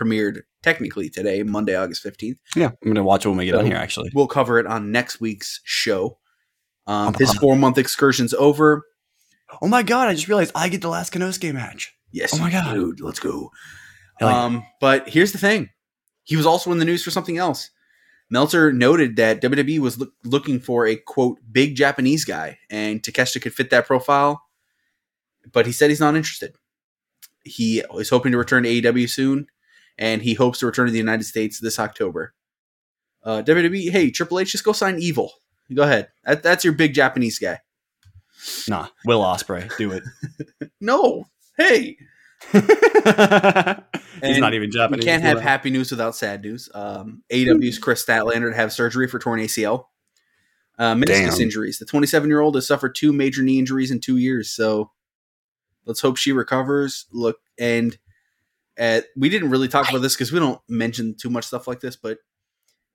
[0.00, 2.36] premiered technically today, Monday, August 15th.
[2.56, 3.76] yeah, I'm gonna watch it when we get So- on here.
[3.76, 6.18] Actually, We'll cover it on next week's show.
[6.86, 8.84] Um, his four month excursion's over.
[9.60, 11.92] oh my god, I just realized I get the last Konosuke match.
[12.12, 12.74] Yes, Oh my God.
[12.74, 13.50] dude, let's go.
[14.20, 14.44] Yeah.
[14.44, 15.70] Um, but here's the thing:
[16.24, 17.70] he was also in the news for something else.
[18.30, 23.42] Meltzer noted that WWE was loo- looking for a quote big Japanese guy, and Takeshita
[23.42, 24.42] could fit that profile.
[25.52, 26.54] But he said he's not interested.
[27.44, 29.46] He is hoping to return to AEW soon,
[29.98, 32.32] and he hopes to return to the United States this October.
[33.24, 35.32] Uh, WWE, hey Triple H, just go sign Evil.
[35.74, 36.08] Go ahead.
[36.24, 37.60] That, that's your big Japanese guy.
[38.68, 40.02] Nah, Will Ospreay, do it.
[40.80, 41.96] No, hey,
[42.52, 45.04] He's not even Japanese.
[45.04, 46.68] We can't have happy news without sad news.
[46.74, 49.86] Um, AW's Kris Statlander to have surgery for torn ACL.
[50.78, 51.40] Uh, meniscus Damn.
[51.40, 51.78] injuries.
[51.78, 54.50] The 27 year old has suffered two major knee injuries in two years.
[54.50, 54.90] So
[55.84, 57.06] let's hope she recovers.
[57.12, 57.96] Look, and
[58.78, 61.80] uh, we didn't really talk about this because we don't mention too much stuff like
[61.80, 62.18] this, but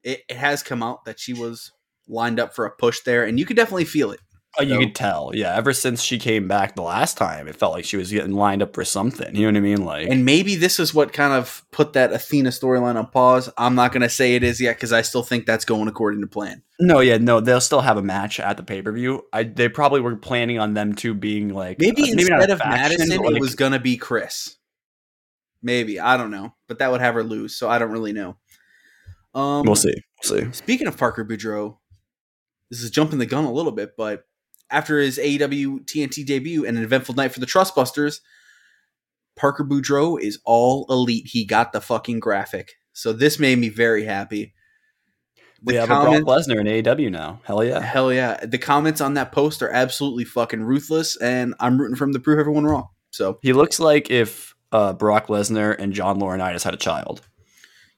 [0.03, 1.71] it, it has come out that she was
[2.07, 4.19] lined up for a push there, and you could definitely feel it.
[4.59, 5.31] Oh, you So- could tell.
[5.33, 8.31] Yeah, ever since she came back the last time, it felt like she was getting
[8.33, 9.35] lined up for something.
[9.35, 9.85] You know what I mean?
[9.85, 13.49] Like, And maybe this is what kind of put that Athena storyline on pause.
[13.57, 16.21] I'm not going to say it is yet because I still think that's going according
[16.21, 16.63] to plan.
[16.79, 19.25] no, yeah, no, they'll still have a match at the pay per view.
[19.33, 22.59] I they probably were planning on them two being like Maybe uh, not instead of
[22.59, 24.55] faction, Madison, but, it was gonna be Kris.
[25.63, 28.37] Maybe I don't know, but that would have her lose, so I don't really know.
[29.33, 29.93] Um, We'll see.
[30.23, 30.51] We'll see.
[30.53, 31.77] Speaking of Parker Boudreaux,
[32.69, 34.23] this is jumping the gun a little bit, but
[34.69, 38.19] after his AEW TNT debut and an eventful night for the Trustbusters,
[39.35, 41.27] Parker Boudreaux is all elite.
[41.27, 44.53] He got the fucking graphic, so this made me very happy.
[45.63, 47.41] We The have a Brock Lesnar in AEW now.
[47.43, 47.79] Hell yeah.
[47.79, 48.45] Hell yeah.
[48.45, 52.19] The comments on that post are absolutely fucking ruthless, and I'm rooting for him to
[52.19, 52.89] prove everyone wrong.
[53.09, 57.21] So He looks like if uh, Brock Lesnar and John Laurinaitis had a child.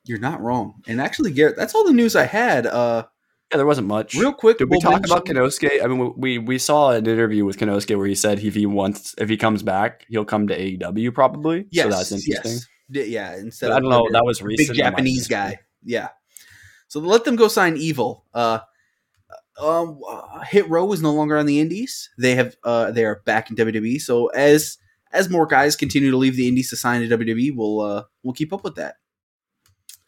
[0.06, 0.76] you're not wrong.
[0.88, 2.66] And actually, Garrett, that's all the news I had.
[2.66, 3.06] Uh,
[3.52, 4.14] Yeah, there wasn't much.
[4.14, 5.84] real quick, Did we we'll talk mention- about Konosuke?
[5.84, 9.16] I mean, we we saw an interview with Konosuke where he said if he wants,
[9.18, 11.66] if he comes back, he'll come to AEW probably.
[11.72, 12.60] Yes, so that's interesting.
[12.92, 13.08] yes.
[13.10, 14.08] Yeah, instead I don't know.
[14.12, 14.70] That was recent.
[14.70, 15.60] Big Japanese guy.
[15.84, 16.10] Yeah.
[16.88, 18.26] So let them go sign Evil.
[18.34, 18.60] Uh,
[19.62, 22.10] um, uh, Hit Row is no longer on the Indies.
[22.18, 24.00] They have uh, they are back in WWE.
[24.02, 24.78] So as
[25.12, 28.34] as more guys continue to leave the Indies to sign to WWE, we'll uh, we'll
[28.34, 28.96] keep up with that.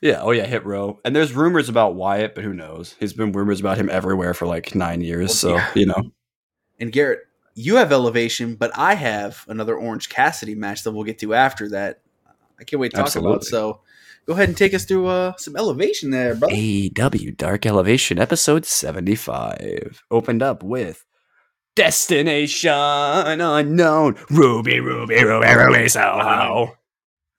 [0.01, 0.21] Yeah.
[0.21, 0.45] Oh yeah.
[0.45, 0.99] Hit row.
[1.05, 2.95] And there's rumors about Wyatt, but who knows?
[2.99, 5.37] He's been rumors about him everywhere for like nine years.
[5.37, 5.69] So Yeah.
[5.75, 6.11] you know.
[6.79, 7.19] And Garrett,
[7.53, 11.69] you have Elevation, but I have another Orange Cassidy match that we'll get to after
[11.69, 12.01] that.
[12.59, 13.35] I can't wait to talk about.
[13.37, 13.45] Absolutely.
[13.45, 13.81] So
[14.25, 16.53] go ahead and take us through uh, some Elevation there, brother.
[16.55, 21.05] AEW Dark Elevation episode 75 opened up with
[21.75, 26.75] Destination Unknown Ruby Ruby Ruby Ruby Soho.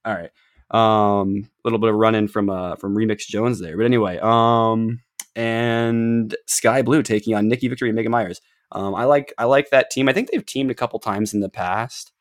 [0.04, 0.30] All right.
[0.72, 3.76] Um a little bit of run in from uh from Remix Jones there.
[3.76, 5.00] But anyway, um
[5.36, 8.40] and Skye Blue taking on Nikki Victory and Megan Myers.
[8.72, 10.08] Um I like I like that team.
[10.08, 12.12] I think they've teamed a couple times in the past.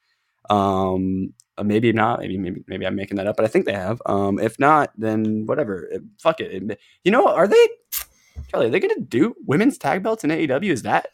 [0.49, 3.73] Um uh, maybe not, maybe maybe maybe I'm making that up, but I think they
[3.73, 4.01] have.
[4.05, 5.85] Um if not, then whatever.
[5.91, 6.79] It- fuck it.
[7.03, 7.67] You know, are they
[8.49, 10.71] Charlie, are they gonna do women's tag belts in AEW?
[10.71, 11.07] Is that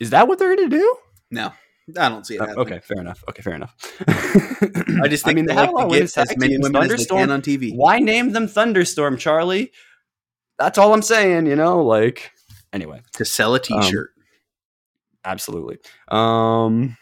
[0.00, 0.96] is that what they're gonna do?
[1.30, 1.52] No,
[1.98, 2.40] I don't see it.
[2.40, 3.22] Uh, okay, fair enough.
[3.28, 3.74] Okay, fair enough.
[4.08, 6.58] I just think I mean, they they have like lot to of get as many
[6.58, 7.20] women as they Thunderstorm.
[7.20, 7.74] can on TV.
[7.74, 9.72] Why name them Thunderstorm, Charlie?
[10.58, 11.46] That's all I'm saying.
[11.46, 12.30] You know, like
[12.72, 14.10] anyway, To sell a T-shirt.
[15.24, 15.78] absolutely.
[16.08, 16.96] Um.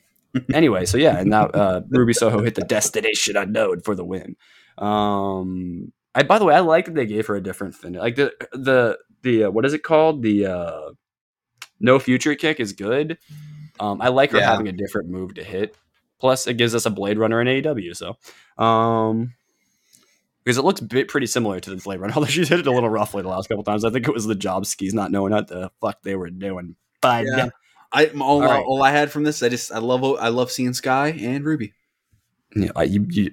[0.54, 4.36] anyway, so yeah, and now uh, Ruby Soho hit the destination unknown for the win.
[4.78, 5.92] Um.
[6.14, 8.00] I by the way, I like that they gave her a different finish.
[8.00, 10.22] Like the the the uh, what is it called?
[10.22, 10.90] The uh,
[11.80, 13.18] no future kick is good.
[13.80, 14.50] Um, I like her Yeah.
[14.50, 15.74] having a different move to hit.
[16.20, 17.96] Plus, it gives us a Blade Runner in AEW.
[17.96, 18.16] So,
[18.62, 19.32] um,
[20.44, 22.70] because it looks bit pretty similar to the Blade Runner, although she's hit it a
[22.70, 23.84] little roughly the last couple times.
[23.84, 26.76] I think it was the job skis not knowing what the fuck they were doing.
[27.00, 27.48] But Yeah.
[27.92, 28.62] I all, All right.
[28.64, 31.72] all I had from this, I just I love I love seeing Skye and Ruby.
[32.54, 33.30] Yeah, I- you, you,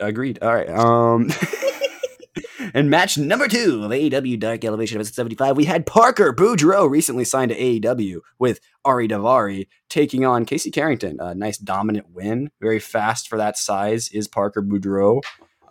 [0.00, 0.38] agreed.
[0.42, 0.68] All right.
[0.68, 1.28] Um,
[2.74, 7.24] and match number two of AEW Dark Elevation of 75, we had Parker Boudreaux recently
[7.24, 11.18] signed to AEW with Ari Daivari taking on Casey Carrington.
[11.20, 14.08] A nice dominant win, very fast for that size.
[14.10, 15.22] Is Parker Boudreaux?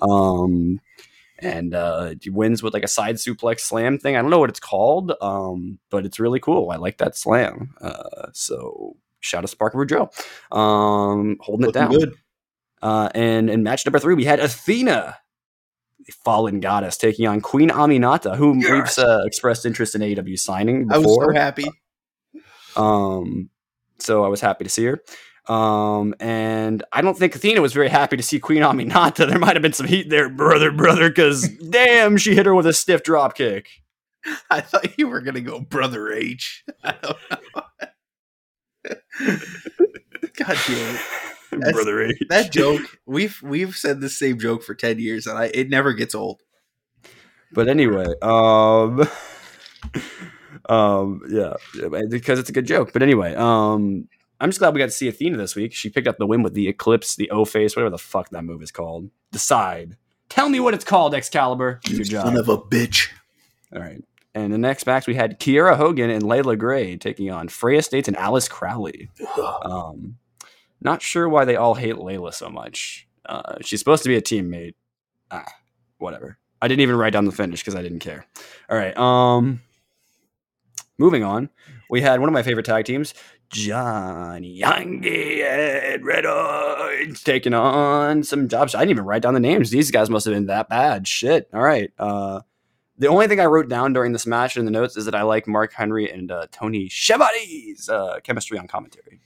[0.01, 0.79] Um,
[1.39, 4.15] and uh, he wins with like a side suplex slam thing.
[4.15, 6.69] I don't know what it's called, um, but it's really cool.
[6.69, 7.73] I like that slam.
[7.81, 10.09] Uh, so shout out to Parker Boudreaux,
[10.55, 11.91] um, holding Looking it down.
[11.91, 12.13] good.
[12.81, 15.30] Uh, and in match number three, we had Athena, the
[16.11, 18.97] fallen goddess, taking on Queen Aminata, whom Yes.
[18.97, 21.65] we've uh, expressed interest in AEW signing I was so happy.
[22.75, 23.49] Um,
[23.99, 25.01] so I was happy to see her.
[25.53, 29.27] Um, and I don't think Athena was very happy to see Queen Aminata.
[29.29, 32.67] There might have been some heat there, brother, brother, because damn, she hit her with
[32.67, 33.67] a stiff drop kick.
[34.51, 36.63] I thought you were gonna go brother H.
[36.83, 37.63] I don't know.
[40.37, 41.01] God damn it.
[41.71, 42.17] Brother H.
[42.29, 45.93] That joke, we've we've said the same joke for ten years, and I it never
[45.93, 46.41] gets old.
[47.53, 49.07] But anyway, um,
[50.69, 51.53] um, yeah,
[52.09, 52.93] because it's a good joke.
[52.93, 54.07] But anyway, um,
[54.39, 55.73] I'm just glad we got to see Athena this week.
[55.73, 58.43] She picked up the win with the Eclipse, the O face, whatever the fuck that
[58.43, 59.09] move is called.
[59.31, 59.97] Decide.
[60.29, 61.81] Tell me what it's called, Excalibur.
[61.83, 62.25] Good job.
[62.25, 63.09] Son of a bitch.
[63.75, 64.01] All right.
[64.33, 68.07] And the next match we had Kiera Hogan and Leila Grey taking on Freya States
[68.07, 69.09] and Alice Crowley.
[69.63, 70.17] Um,
[70.81, 73.07] not sure why they all hate Leila so much.
[73.25, 74.73] Uh, she's supposed to be a teammate.
[75.29, 75.45] Ah,
[75.99, 76.37] whatever.
[76.61, 78.25] I didn't even write down the finish because I didn't care.
[78.69, 78.95] All right.
[78.97, 79.61] Um,
[80.97, 81.49] moving on,
[81.89, 83.13] we had one of my favorite tag teams,
[83.49, 88.75] Johnny Yangi and Red Orange, taking on some jobs.
[88.75, 89.71] I didn't even write down the names.
[89.71, 91.07] These guys must have been that bad.
[91.07, 91.49] Shit.
[91.53, 91.91] All right.
[91.97, 92.41] Uh,
[92.97, 95.23] the only thing I wrote down during this match in the notes is that I
[95.23, 99.19] like Mark Henry and uh, Tony Schiavone's uh, chemistry on commentary.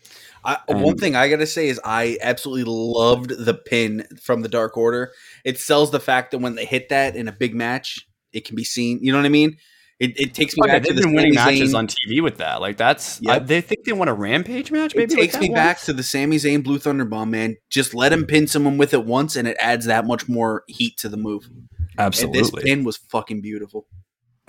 [0.46, 4.50] I, And- one thing I gotta say is I absolutely loved the pin from the
[4.50, 5.12] Dark Order.
[5.44, 8.56] It sells the fact that when they hit that in a big match, it can
[8.56, 9.00] be seen.
[9.02, 9.58] You know what I mean?
[9.98, 11.78] It, it takes me Oh, yeah, back to they've the been winning Sami matches Zayn-
[11.78, 12.60] on TV with that.
[12.60, 13.34] Like that's, Yep.
[13.34, 14.94] I, they think they want a Rampage match.
[14.94, 15.56] Maybe with takes that me one?
[15.56, 17.56] back to the Sami Zayn Blue Thunder Bomb, man.
[17.70, 20.98] Just let him pin someone with it once, and it adds that much more heat
[20.98, 21.50] to the move.
[21.98, 23.88] And this pin was fucking beautiful.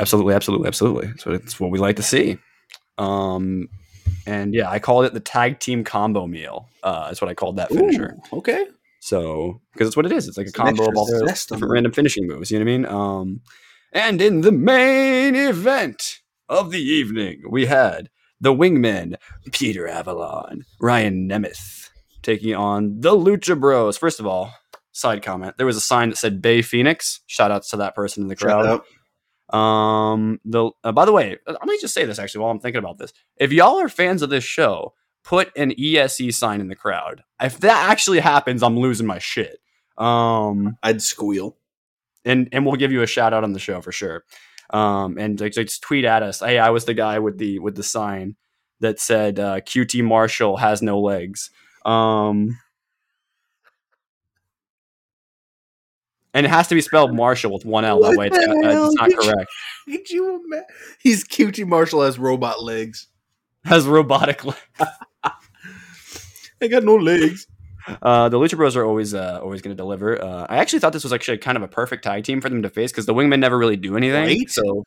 [0.00, 1.12] absolutely, absolutely, absolutely.
[1.18, 2.38] So it's what we like to see.
[2.98, 3.68] Um,
[4.27, 6.69] and yeah, I called it the tag team combo meal.
[6.83, 8.16] Uh, that's what I called that finisher.
[8.33, 8.66] Ooh, okay.
[9.01, 10.27] So because it's what it is.
[10.27, 12.51] It's like a combo of all the different random finishing moves.
[12.51, 12.87] You know what I mean?
[12.87, 13.40] Um,
[13.92, 19.16] and in the main event of the evening, we had the Wingmen,
[19.53, 21.90] Peter Avalon, Ryan Nemeth,
[22.23, 23.97] taking on the Lucha Bros.
[23.97, 24.53] First of all,
[24.92, 27.21] side comment: there was a sign that said Bay Phoenix.
[27.27, 28.81] Shout outs to that person in the Shout crowd.
[29.50, 32.61] Um, the uh, by the way, uh, let me just say this actually while I'm
[32.61, 33.12] thinking about this.
[33.37, 37.22] If y'all are fans of this show, put an ESE sign in the crowd.
[37.40, 39.59] If that actually happens, I'm losing my shit.
[39.98, 41.56] Um, I'd squeal.
[42.24, 44.24] and and we'll give you a shout out on the show for sure.
[44.70, 46.40] Um, and like, just tweet at us.
[46.40, 48.37] Hey, I was the guy with the with the sign
[48.80, 51.50] that said uh, QT Marshall has no legs.
[51.85, 52.59] Um,
[56.37, 58.03] and it has to be spelled Marshall with one L.
[58.03, 59.51] That way, it's, uh, it's not you- correct.
[59.88, 60.66] Could you imagine?
[61.01, 63.09] He's QT Marshall has robot legs.
[63.64, 64.61] Has robotic legs.
[65.25, 67.46] I got no legs.
[68.03, 70.22] Uh, the Lucha Bros are always uh, always going to deliver.
[70.22, 72.62] Uh, I actually thought this was actually kind of a perfect tag team for them
[72.62, 74.25] to face because the Wingmen never really do anything.
[74.25, 74.51] Right?
[74.51, 74.85] So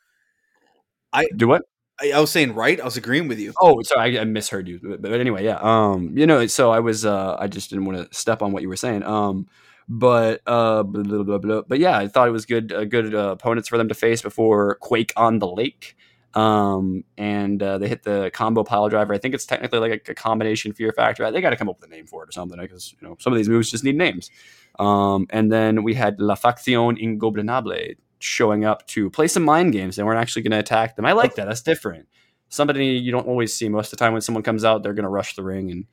[1.12, 1.62] I- do what?
[2.00, 2.80] I, I was saying right.
[2.80, 3.52] I was agreeing with you.
[3.60, 4.80] Oh, sorry, I, I misheard you.
[4.82, 5.58] But, but anyway, yeah.
[5.60, 8.62] Um, you know, so I was uh, I just didn't want to step on what
[8.62, 9.02] you were saying.
[9.02, 9.46] Um,
[9.92, 11.62] but uh, blah, blah, blah, blah.
[11.62, 14.22] but yeah, I thought it was good, uh, good uh, opponents for them to face
[14.22, 15.96] before Quake on the Lake.
[16.32, 19.12] Um, and uh, they hit the combo pile driver.
[19.12, 21.28] I think it's technically like a, a combination fear factor.
[21.32, 23.16] They got to come up with a name for it or something because you know
[23.18, 24.30] some of these moves just need names.
[24.78, 29.96] Um, and then we had La Facción Ingobernable showing up to play some mind games.
[29.96, 31.04] They weren't actually going to attack them.
[31.04, 31.48] I like that.
[31.48, 32.06] That's different.
[32.48, 35.02] Somebody you don't always see most of the time when someone comes out, they're going
[35.02, 35.86] to rush the ring and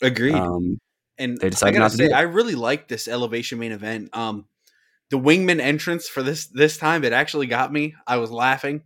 [0.00, 0.34] Agreed.
[0.36, 0.80] um,
[1.22, 2.10] and they I gotta say.
[2.10, 4.14] I really like this elevation main event.
[4.16, 4.46] Um,
[5.10, 7.94] the wingman entrance for this this time it actually got me.
[8.06, 8.82] I was laughing.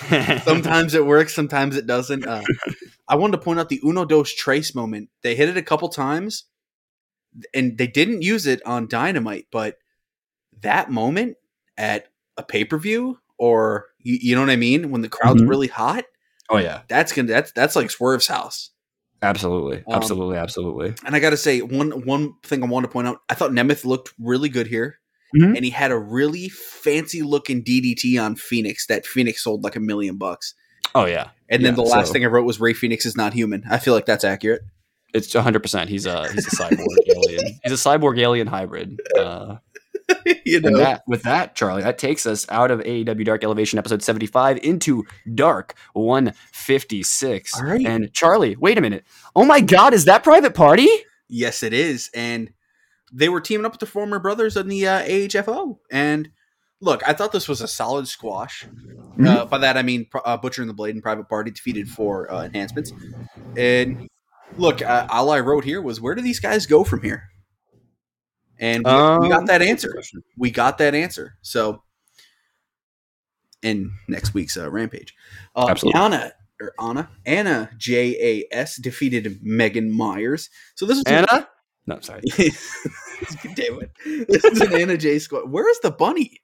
[0.44, 2.26] Sometimes it works, sometimes it doesn't.
[2.26, 2.42] Uh,
[3.06, 5.10] I wanted to point out the Uno Dos Tres moment.
[5.22, 6.44] They hit it a couple times,
[7.52, 9.76] and they didn't use it on Dynamite, but
[10.62, 11.36] that moment
[11.76, 15.42] at a pay per view, or you, you know what I mean, when the crowd's
[15.42, 15.48] Mhm.
[15.50, 16.04] really hot,
[16.48, 18.70] oh yeah, that's gonna that's that's like Swerve's house.
[19.22, 20.94] Absolutely, Um, absolutely, absolutely.
[21.04, 23.50] And I got to say, one one thing I want to point out, I thought
[23.50, 24.98] Nemeth looked really good here,
[25.36, 25.56] Mhm.
[25.56, 29.80] and he had a really fancy looking DDT on Fenix that Fenix sold like a
[29.80, 30.54] million bucks.
[30.94, 33.16] Oh yeah, And then Yeah, the last so- thing I wrote was Rey Fenix is
[33.16, 33.62] not human.
[33.70, 34.62] I feel like that's accurate.
[35.12, 35.60] it's 100.
[35.60, 37.58] percent He's a he's a cyborg alien.
[37.64, 39.00] He's a cyborg alien hybrid.
[39.18, 39.56] Uh,
[40.44, 44.02] you know, that, with that, Charlie, that takes us out of AEW Dark Elevation episode
[44.02, 47.58] 75 into Dark 156.
[47.58, 47.84] All right.
[47.84, 49.04] And Charlie, wait a minute.
[49.34, 50.88] Oh my God, is that Private Party?
[51.30, 52.52] yes, it is, and
[53.12, 55.78] they were teaming up with the former brothers in the uh, AHFO.
[55.90, 56.30] And
[56.80, 58.66] look, I thought this was a solid squash.
[59.24, 62.30] Uh, by that I mean uh, Butcher and the Blade and Private Party defeated for
[62.32, 62.92] uh, enhancements.
[63.56, 64.08] And
[64.56, 67.29] look, uh, all I wrote here was where do these guys go from here?
[68.60, 70.00] And we, we got Um, that answer.
[70.36, 71.34] we got that answer.
[71.42, 71.82] So,
[73.62, 75.14] in next week's uh, Rampage,
[75.56, 76.00] uh, Absolutely.
[76.00, 78.16] Anna or Anna Anna Jay
[78.52, 80.48] A S defeated Megan Myers.
[80.74, 81.48] So this is Anna?
[81.86, 82.20] No, sorry.
[83.54, 83.90] Damn it!
[84.28, 85.50] This is an Anna Jay squad.
[85.50, 86.40] Where is the bunny?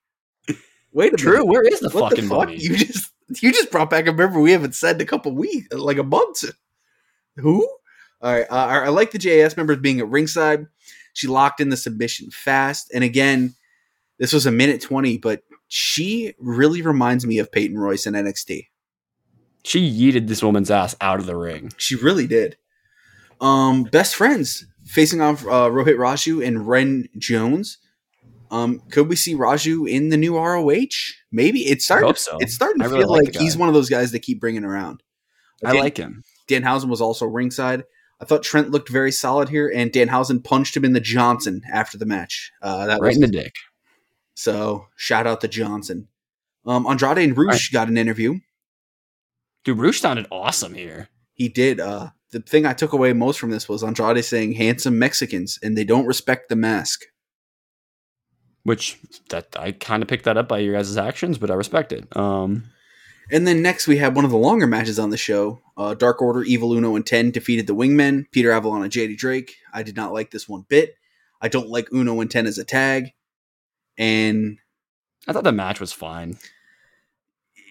[0.93, 1.33] Wait a True.
[1.35, 1.47] minute.
[1.47, 2.47] Where is the What fucking the fuck?
[2.47, 2.57] bunny?
[2.59, 3.11] You just
[3.43, 6.03] you just brought back a member we haven't said in a couple weeks, like a
[6.03, 6.45] month.
[7.37, 7.67] Who?
[8.23, 8.47] All right.
[8.51, 10.67] Uh, I I like the JS members being at ringside.
[11.17, 13.55] She locked in the submission fast, and again,
[14.19, 18.67] this was a minute twenty, but she really reminds me of Peyton Royce in NXT.
[19.65, 21.73] She yeeted this woman's ass out of the ring.
[21.79, 22.59] She really did.
[23.41, 27.79] Um, best friends facing off uh, Rohit Raju and Ren Jones.
[28.51, 31.15] Um, could we see Raju in the new ROH?
[31.33, 32.07] Maybe it's starting.
[32.07, 32.37] hope so.
[32.41, 34.65] It's starting to really feel like like, he's one of those guys that keep bringing
[34.65, 35.03] around.
[35.65, 36.23] I Dan- like him.
[36.47, 37.85] Dan Danhausen was also ringside.
[38.21, 41.99] I thought Trent looked very solid here, and Danhausen punched him in the Johnson after
[41.99, 42.51] the match.
[42.63, 43.55] Uh, that Right was in the dick.
[44.35, 44.87] so.
[44.97, 46.09] Shout out to Johnson.
[46.65, 48.41] Um, Andrade and Rush got an interview.
[49.65, 51.09] Dude, Rush sounded awesome here.
[51.35, 51.79] He did.
[51.79, 55.77] Uh, the thing I took away most from this was Andrade saying "handsome Mexicans" and
[55.77, 57.03] they don't respect the mask.
[58.63, 58.99] Which
[59.29, 62.17] that I kind of picked that up by your guys' actions, but I respect it.
[62.17, 62.65] Um,
[63.31, 65.61] And then next we had one of the longer matches on the show.
[65.77, 69.57] Uh, Dark Order, Evil Uno, and Ten defeated the Wingmen, Peter Avalon and JD Drake.
[69.73, 70.95] I did not like this one bit.
[71.43, 73.11] I don't like Uno and Ten as a tag,
[73.99, 74.59] and
[75.29, 76.39] I thought the match was fine.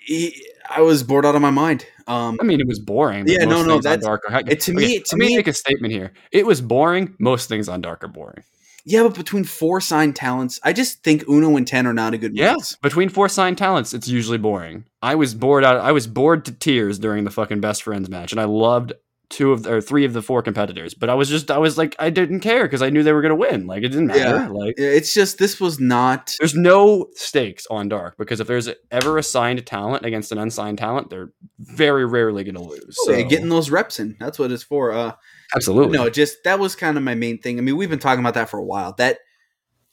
[0.05, 1.85] he, I was bored out of my mind.
[2.05, 3.25] Um, I mean, it was boring.
[3.27, 6.11] Yeah, no, no, that's- Dark it- to me- to me- make a statement here.
[6.31, 7.15] It was boring.
[7.17, 8.43] Most things on Dark are boring.
[8.85, 12.17] Yeah, but between four signed talents, I just think Uno and Ten are not a
[12.17, 14.85] good Yeah, between four signed talents, it's usually boring.
[15.01, 15.77] I was bored out.
[15.77, 18.93] I was bored to tears during the fucking best friends match, and I loved
[19.29, 20.93] two of the, or three of the four competitors.
[20.93, 23.23] But I was just, I was like, I didn't care because I knew they were
[23.23, 23.65] gonna win.
[23.65, 24.19] Like it didn't matter.
[24.19, 24.47] Yeah.
[24.49, 26.35] Like It's just this was not.
[26.39, 30.77] there's no stakes on Dark because if there's ever a signed talent against an unsigned
[30.77, 32.95] talent, they're very rarely gonna lose.
[33.07, 34.15] Oh, yeah, So- getting those reps in.
[34.19, 34.91] That's what it's for.
[34.91, 35.13] Uh,
[35.53, 35.97] absolutely.
[35.97, 37.57] No, just that was kind of my main thing.
[37.57, 38.93] I mean, we've been talking about that for a while.
[38.97, 39.19] That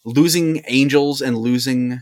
[0.05, 2.01] losing Angels and losing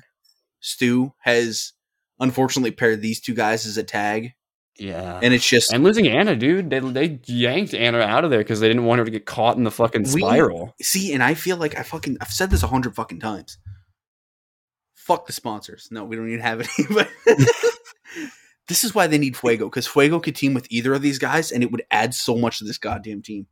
[0.60, 1.72] Stu has
[2.18, 4.32] unfortunately paired these two guys as a tag,
[4.78, 5.18] Yeah.
[5.22, 8.60] and it's just And losing Anna, dude, they, they yanked Anna out of there because
[8.60, 10.74] they didn't want her to get caught in the fucking We- spiral.
[10.82, 11.12] see.
[11.14, 13.56] And I feel like I fucking I've said this a hundred fucking times.
[14.94, 15.88] Fuck the sponsors.
[15.90, 16.86] No, we don't even have any.
[16.90, 17.08] But
[18.70, 21.50] this is why they need Fuego because Fuego could team with either of these guys,
[21.50, 23.48] and it would add so much to this goddamn team.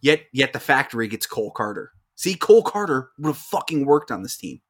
[0.00, 1.92] Yet, yet the factory gets Cole Carter.
[2.14, 4.62] See, Cole Carter would have fucking worked on this team.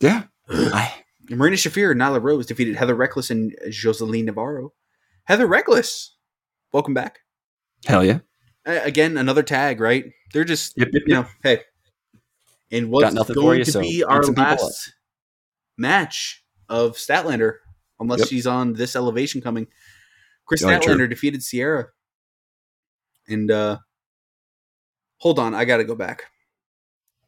[0.00, 0.24] Yeah.
[0.48, 0.94] I,
[1.28, 4.72] Marina Shafir and Nyla Rose defeated Heather Reckless and Joseline Navarro.
[5.24, 6.14] Heather Reckless,
[6.72, 7.18] welcome back.
[7.86, 8.20] hell yeah.
[8.64, 10.12] Uh, again, another tag, right?
[10.32, 11.62] They're just, Yep, yep, you know, hey.
[12.70, 14.94] And what's Got nothing for going you, to so be our last
[15.76, 17.56] match of Statlander,
[18.04, 18.28] unless Yep.
[18.28, 19.66] she's on this elevation coming.
[20.46, 20.70] Kris true.
[20.70, 21.88] Statlander defeated Sierra.
[23.26, 23.78] And, uh,
[25.18, 26.24] hold on, I got to go back.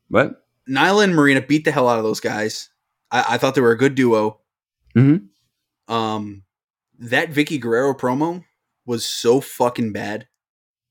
[0.08, 0.46] What?
[0.68, 2.70] Nyla and Marina beat the hell out of those guys.
[3.10, 4.40] I, I thought they were a good duo.
[4.96, 5.28] Mhm.
[5.88, 6.42] Um,
[6.98, 8.44] that Vickie Guerrero promo
[8.84, 10.26] was so fucking bad.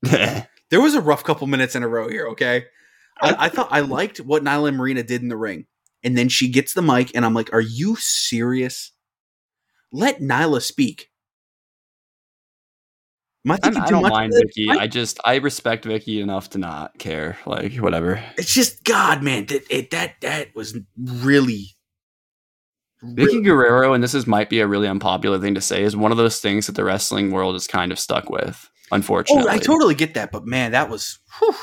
[0.71, 2.28] There was a rough couple minutes in a row here.
[2.30, 2.65] Okay,
[3.21, 5.67] I, I thought I liked what Nyla and Marina did in the ring,
[6.04, 8.91] and then she gets the mic, and I'm like, "Are you serious?
[9.95, 11.10] Let Nyla speak."
[13.45, 14.12] Am I I, thinking I too don't much?
[14.12, 14.34] mind?
[14.34, 14.69] Vickie.
[14.69, 17.38] I- I just I respect Vickie enough to not care.
[17.45, 18.23] Like whatever.
[18.38, 19.45] it's just God, man.
[19.47, 21.67] That it, that that was really.
[23.03, 26.12] Vickie Guerrero, and this is might be a really unpopular thing to say, is one
[26.12, 28.67] of those things that the wrestling world is kind of stuck with.
[28.91, 29.46] unfortunately.
[29.48, 31.19] Oh, I totally get that, but man, that was.
[31.39, 31.54] Whew.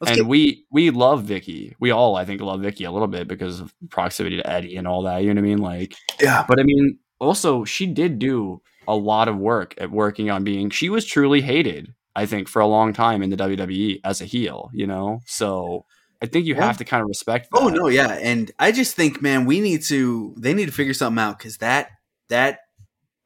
[0.00, 1.74] Let's and get- we we love Vickie.
[1.80, 4.88] We all I think love Vickie a little bit because of proximity to Eddie and
[4.88, 5.18] all that.
[5.22, 5.58] You know what I mean?
[5.58, 10.30] Like, yeah, but I mean, also she did do a lot of work at working
[10.30, 10.70] on being.
[10.70, 14.24] She was truly hated, I think, for a long time in the WWE as a
[14.24, 14.70] heel.
[14.72, 15.84] You know, so
[16.22, 16.66] I think you Yeah.
[16.66, 17.48] have to kind of respect.
[17.52, 17.58] That.
[17.60, 20.34] Oh no, yeah, and I just think, man, we need to.
[20.38, 21.90] They need to figure something out because that
[22.28, 22.60] that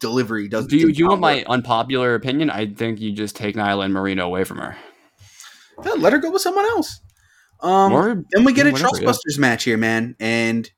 [0.01, 0.71] delivery doesn't.
[0.71, 2.51] Do you, do you want my unpopular opinion?
[2.51, 4.77] I think you just take Nyla and Marina away from her.
[5.85, 7.01] Yeah, let her go with someone else.
[7.61, 9.09] Um, Or then we get a whatever, yeah.
[9.09, 10.71] Trustbusters match here, man, and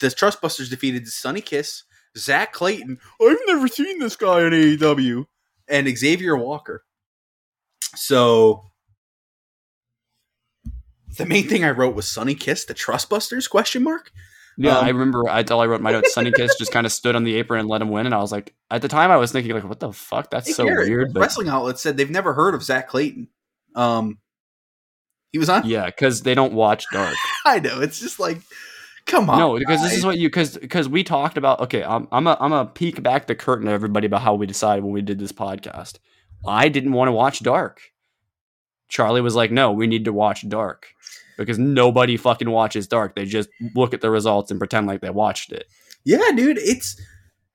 [0.00, 1.84] the Trustbusters defeated Sonny Kiss,
[2.18, 2.98] Zach Clayton.
[3.20, 5.26] I've never seen this guy in AEW,
[5.68, 6.84] and Xavier Walker.
[7.94, 8.64] So
[11.16, 13.48] the main thing I wrote was Sonny Kiss, the Trustbusters?
[13.48, 14.12] Question mark.
[14.56, 15.28] Yeah, Um, I remember.
[15.28, 16.12] I all I wrote my notes.
[16.12, 18.18] Sonny Kiss just kind of stood on the apron and let him win, and I
[18.18, 20.30] was like, at the time, I was thinking like, what the fuck?
[20.30, 21.14] That's so Garrett, weird.
[21.14, 23.28] But Wrestling outlets said they've never heard of Zach Clayton.
[23.76, 24.18] Um,
[25.30, 25.66] he was on.
[25.66, 27.14] yeah, because they don't watch Dark.
[27.44, 27.80] I know.
[27.80, 28.38] It's just like,
[29.08, 29.38] come on.
[29.38, 31.60] no, because this is what you because because we talked about.
[31.60, 34.46] Okay, I'm I'm a I'm a peek back the curtain to everybody about how we
[34.46, 35.98] decided when we did this podcast.
[36.46, 37.80] I didn't want to watch Dark.
[38.88, 40.86] Charlie was like, "No, we need to watch Dark."
[41.36, 43.14] Because nobody fucking watches Dark.
[43.14, 45.66] They just look at the results and pretend like they watched it.
[46.04, 46.58] Yeah, dude.
[46.58, 47.00] It's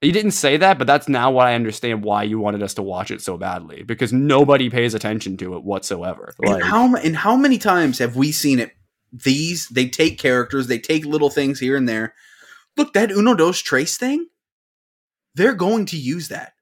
[0.01, 2.82] You didn't say that, but that's now what I understand why you wanted us to
[2.82, 3.84] watch it so badly.
[3.84, 6.34] Because nobody pays attention to it whatsoever.
[6.39, 8.72] Like, and how and how many times have we seen it?
[9.14, 12.16] These they take characters, they take little things here and there.
[12.76, 14.28] Look, that Uno Dos Tres thing.
[15.36, 16.53] They're going to use that,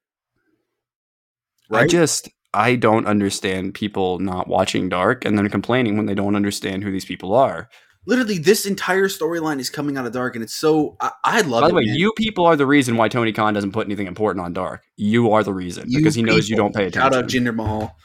[1.71, 6.35] I just I don't understand people not watching Dark and then complaining when they don't
[6.35, 7.69] understand who these people are.
[8.07, 11.61] Literally, this entire storyline is coming out of Dark, and it's so I, I love
[11.61, 11.69] By it.
[11.69, 11.95] the way, man.
[11.95, 14.83] you people are the reason why Tony Khan doesn't put anything important on Dark.
[14.97, 17.45] You are the reason You because he knows you don't pay Shout out attention.
[17.45, 17.95] Jinder Mahal.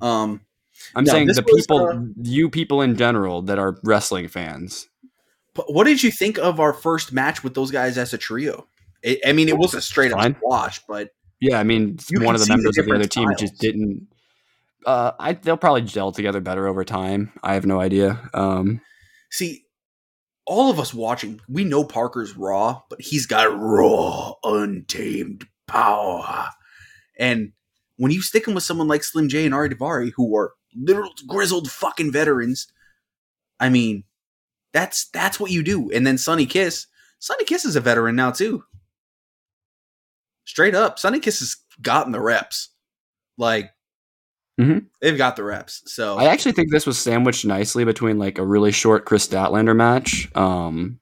[0.00, 0.40] Um,
[0.94, 4.88] I'm No, saying the was, people, uh, you people in general that are wrestling fans.
[5.68, 8.66] what did you think of our first match with those guys as a trio?
[9.02, 11.10] It, I mean, it was a straight up squash, but
[11.40, 13.60] Yeah, I mean, one of the see the members of the other different team just
[13.60, 14.08] didn't.
[14.84, 17.32] Uh, I they'll probably gel together better over time.
[17.42, 18.28] I have no idea.
[18.32, 18.80] Um,
[19.30, 19.64] see,
[20.46, 26.48] all of us watching, we know Parker's raw, but he's got raw, untamed power.
[27.18, 27.52] And
[27.96, 31.12] when you stick him with someone like Slim J and Ari Daivari, who are literal
[31.26, 32.66] grizzled fucking veterans,
[33.60, 34.04] I mean,
[34.72, 35.90] that's that's what you do.
[35.90, 36.86] And then Sonny Kiss,
[37.18, 38.64] Sonny Kiss is a veteran now too.
[40.44, 42.70] Straight up, Sonny Kiss has gotten the reps.
[43.38, 43.70] Like
[44.60, 44.86] Mhm.
[45.02, 45.82] they've got the reps.
[45.86, 49.76] So I actually think this was sandwiched nicely between like a really short Kris Statlander
[49.76, 50.98] match, um,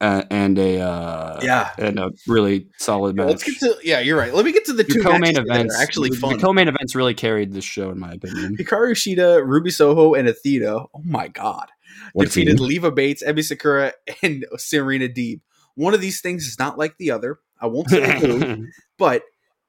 [0.00, 1.70] a- and a uh, yeah.
[1.78, 3.30] and a really solid Yeah, match.
[3.30, 4.32] let's get to yeah, you're right.
[4.32, 6.36] Let me get to the two co-main events are actually the- fun.
[6.36, 8.56] The co-main events really carried this show, in my opinion.
[8.56, 10.76] Hikaru Shida, Ruby Soho, and Athena.
[10.76, 11.68] Oh my god!
[12.12, 12.60] What defeated?
[12.60, 13.92] Leva Bates, Emi Sakura,
[14.22, 15.40] and Serena Deeb.
[15.74, 17.38] One of these things is not like the other.
[17.60, 18.66] I won't say who,
[18.98, 19.22] but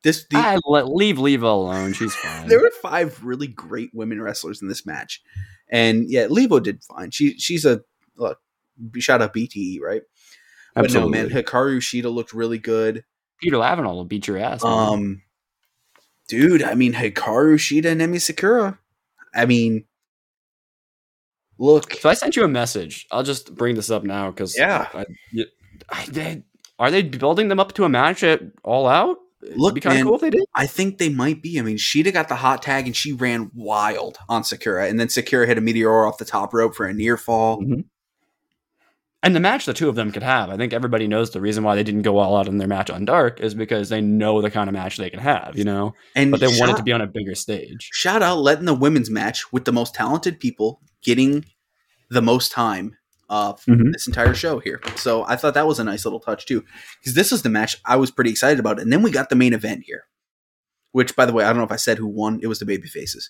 [0.03, 1.93] this the, I let leave Leva alone.
[1.93, 2.47] She's fine.
[2.47, 5.21] there were five really great women wrestlers in this match,
[5.71, 7.09] and yeah, Leva did fine.
[7.11, 7.82] She she's a
[8.15, 8.39] look.
[8.99, 10.03] Shout out BTE, right?
[10.82, 13.03] But no, man, Hikaru Shida looked really good.
[13.41, 14.63] Peter Avalon will beat your ass.
[14.63, 14.71] man.
[14.73, 15.21] Um,
[16.27, 18.77] dude, I mean Hikaru Shida and Emi Sakura.
[19.34, 19.86] I mean,
[21.57, 23.07] look, So I sent you a message.
[23.11, 24.88] I'll just bring this up now because Yeah.
[24.93, 25.05] I,
[25.89, 26.43] I- they-
[26.80, 29.17] are they building them up to a match at All Out?
[29.41, 30.43] Look, It'd be kind man, of cool if they did.
[30.55, 31.59] I think they might be.
[31.59, 35.07] I mean, Shida got the hot tag and she ran wild on Sakura, and then
[35.09, 37.61] Sakura hit a meteor off the top rope for a near fall.
[37.61, 37.86] Mhm.
[39.22, 41.63] And the match the two of them could have, I think everybody knows the reason
[41.63, 44.41] why they didn't go all out in their match on Dark is because they know
[44.41, 45.93] the kind of match they can have, you know.
[46.15, 47.89] And But they want it to be on a bigger stage.
[47.91, 51.43] shout out letting the women's match with the most talented people getting
[52.09, 52.95] the most time
[53.30, 53.91] of Mhm.
[53.91, 54.80] this entire show here.
[54.95, 56.63] So I thought that was a nice little touch too,
[57.01, 58.80] because this is the match I was pretty excited about.
[58.80, 60.05] And then we got the main event here,
[60.93, 62.39] which, by the way, I don't know if I said who won.
[62.41, 63.30] It was the baby faces.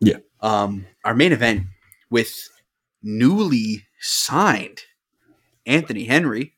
[0.00, 0.16] Yeah.
[0.40, 1.66] Um, our main event
[2.10, 2.48] with
[3.02, 4.80] newly signed
[5.66, 6.54] Anthony Henry.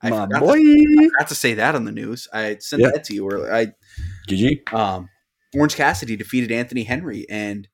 [0.00, 2.28] I My forgot, boy, To, forgot to say that on the news.
[2.32, 2.90] I sent Yeah.
[2.94, 3.26] that to you.
[3.28, 3.72] Or I
[4.28, 4.72] GG.
[4.72, 5.08] um,
[5.54, 7.66] Orange Cassidy defeated Anthony Henry, and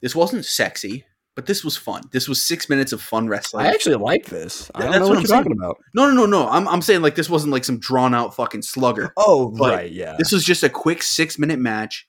[0.00, 1.04] this wasn't sexy,
[1.36, 2.02] but this was fun.
[2.10, 3.64] This was six minutes of fun wrestling.
[3.66, 4.70] I actually like this.
[4.74, 5.76] I don't that's know what what, I'm talking about.
[5.94, 6.48] no, no, no, no.
[6.48, 9.12] I'm, I'm saying like this wasn't like some drawn out fucking slugger.
[9.16, 10.16] Oh, right, yeah.
[10.18, 12.08] This was just a quick six minute match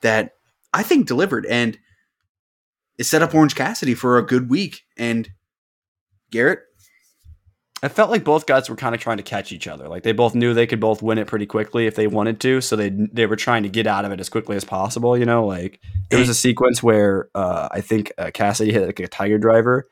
[0.00, 0.32] that
[0.72, 1.78] I think delivered, and
[2.96, 4.82] it set up Orange Cassidy for a good week.
[4.96, 5.28] And
[6.30, 6.60] Garrett,
[7.82, 9.88] It felt like both guys were kind of trying to catch each other.
[9.88, 12.60] Like they both knew they could both win it pretty quickly if they wanted to,
[12.60, 15.16] so they they were trying to get out of it as quickly as possible.
[15.16, 19.00] You know, like there was a sequence where uh, I think uh, Cassidy hit like
[19.00, 19.88] a Tiger Driver,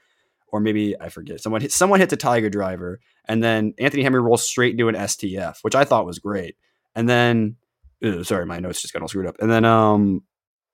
[0.49, 4.20] or maybe I forget someone hit someone hit the Tiger Driver, and then Anthony Henry
[4.20, 6.57] rolls straight into an STF, which I thought was great.
[6.97, 7.57] And then,
[8.01, 9.37] ew, sorry, my notes just got all screwed up.
[9.39, 10.22] And then um,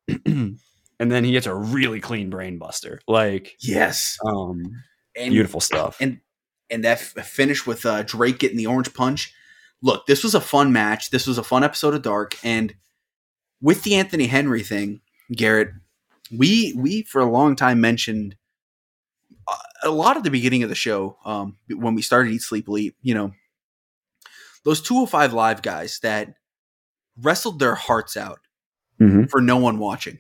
[0.26, 0.58] and
[0.98, 4.62] then he gets a really clean brain buster, like yes, um,
[5.14, 5.98] and beautiful stuff.
[6.00, 6.20] and
[6.72, 9.32] and that f- finish with uh, Drake getting the orange punch.
[9.82, 11.10] Look, this was a fun match.
[11.10, 12.74] This was a fun episode of Dark, and
[13.60, 15.00] with the Anthony Henry thing,
[15.32, 15.70] Garrett,
[16.36, 18.36] we we for a long time mentioned
[19.46, 22.66] uh, a lot at the beginning of the show um, when we started Eat Sleep
[22.68, 22.94] Elite.
[23.02, 23.32] You know,
[24.64, 26.34] those 205 live guys that
[27.20, 28.40] wrestled their hearts out
[29.00, 29.28] Mhm.
[29.30, 30.18] for no one watching.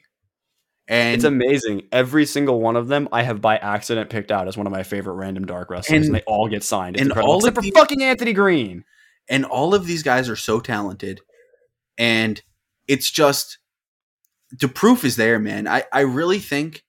[0.92, 1.88] And It's amazing.
[1.90, 4.82] Every single one of them I have by accident picked out as one of my
[4.82, 6.96] favorite random dark wrestlers, and, And- they all get signed.
[6.96, 7.32] It's and incredible.
[7.32, 8.84] all Except of for the- fucking Anthony Green.
[9.28, 11.20] and all of these guys are so talented
[11.96, 12.42] and
[12.88, 13.58] it's just
[14.50, 16.82] the proof is there man i, I really think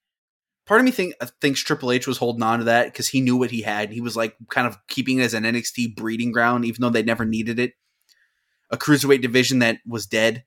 [0.65, 3.21] part of me think uh, thinks triple h was holding on to that because he
[3.21, 6.31] knew what he had he was like kind of keeping it as an nxt breeding
[6.31, 7.73] ground even though they never needed it
[8.71, 10.43] a cruiserweight division that was dead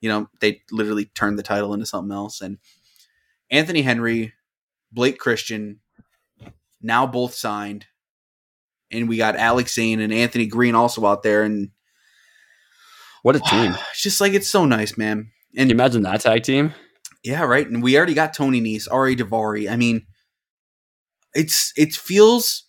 [0.00, 2.56] you know they literally turned the title into something else and
[3.50, 4.32] anthony henry
[4.92, 5.80] blake christian
[6.80, 7.86] now both signed
[8.90, 11.70] and we got alex zayne and anthony green also out there and
[13.22, 13.72] What a team.
[13.92, 15.30] it's just like it's so nice, man.
[15.52, 16.72] Can And you imagine that tag team?
[17.24, 17.66] yeah, right.
[17.66, 19.68] And we already got Tony Nese, Ari Daivari.
[19.70, 20.06] I mean,
[21.34, 22.64] it's it feels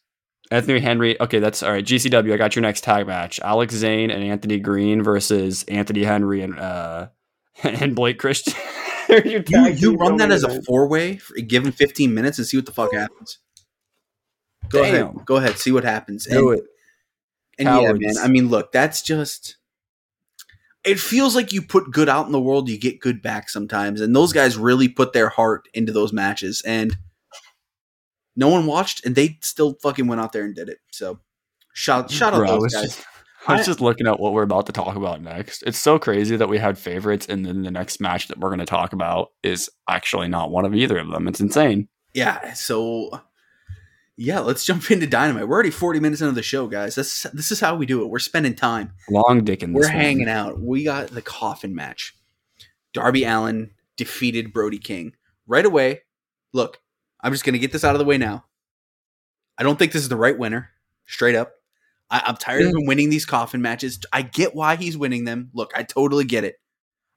[0.52, 1.20] Anthony Henry.
[1.22, 1.86] Okay, that's all right.
[1.86, 3.40] GCW, I got your next tag match.
[3.42, 7.08] Alex Zayne and Anthony Green versus Anthony Henry and uh
[7.64, 8.54] and Blake Christian.
[9.10, 9.44] You,
[9.76, 12.94] you run that as a four way, given fifteen minutes, and see what the fuck
[12.94, 13.40] happens.
[14.70, 14.94] Go Damn.
[14.94, 16.26] ahead, go ahead, see what happens.
[16.26, 16.66] Do and, it.
[17.58, 18.18] And yeah, man.
[18.24, 19.58] I mean, look, that's just.
[20.86, 24.00] It feels like you put good out in the world, you get good back sometimes,
[24.00, 26.96] and those guys really put their heart into those matches, and
[28.36, 30.78] no one watched, and they still fucking went out there and did it.
[30.92, 31.20] So,
[31.74, 32.84] shout shout out Bro, those guys.
[32.84, 33.06] just
[33.48, 35.64] I was just looking at what we're about to talk about next.
[35.64, 38.60] It's so crazy that we had favorites, and then the next match that we're going
[38.60, 41.28] to talk about is actually not one of either of them.
[41.28, 41.88] It's insane.
[42.14, 43.22] Yeah, so
[44.18, 45.48] yeah, let's jump into Dynamite.
[45.48, 46.96] We're already 40 minutes into the show, guys.
[46.96, 48.10] This this is how we do it.
[48.10, 48.92] We're spending time.
[49.10, 49.88] Long dick in this.
[49.88, 50.02] We're one.
[50.02, 50.60] hanging out.
[50.60, 52.16] We got the coffin match.
[52.94, 55.14] Darby Allin defeated Brody King.
[55.48, 56.02] Right away,
[56.52, 56.82] look,
[57.22, 58.44] I'm just gonna get this out of the way now.
[59.58, 60.72] I don't think this is the right winner.
[61.06, 61.54] Straight up.
[62.12, 64.00] I, I'm tired of him winning these coffin matches.
[64.12, 65.50] I get why he's winning them.
[65.54, 66.56] Look, I totally get it.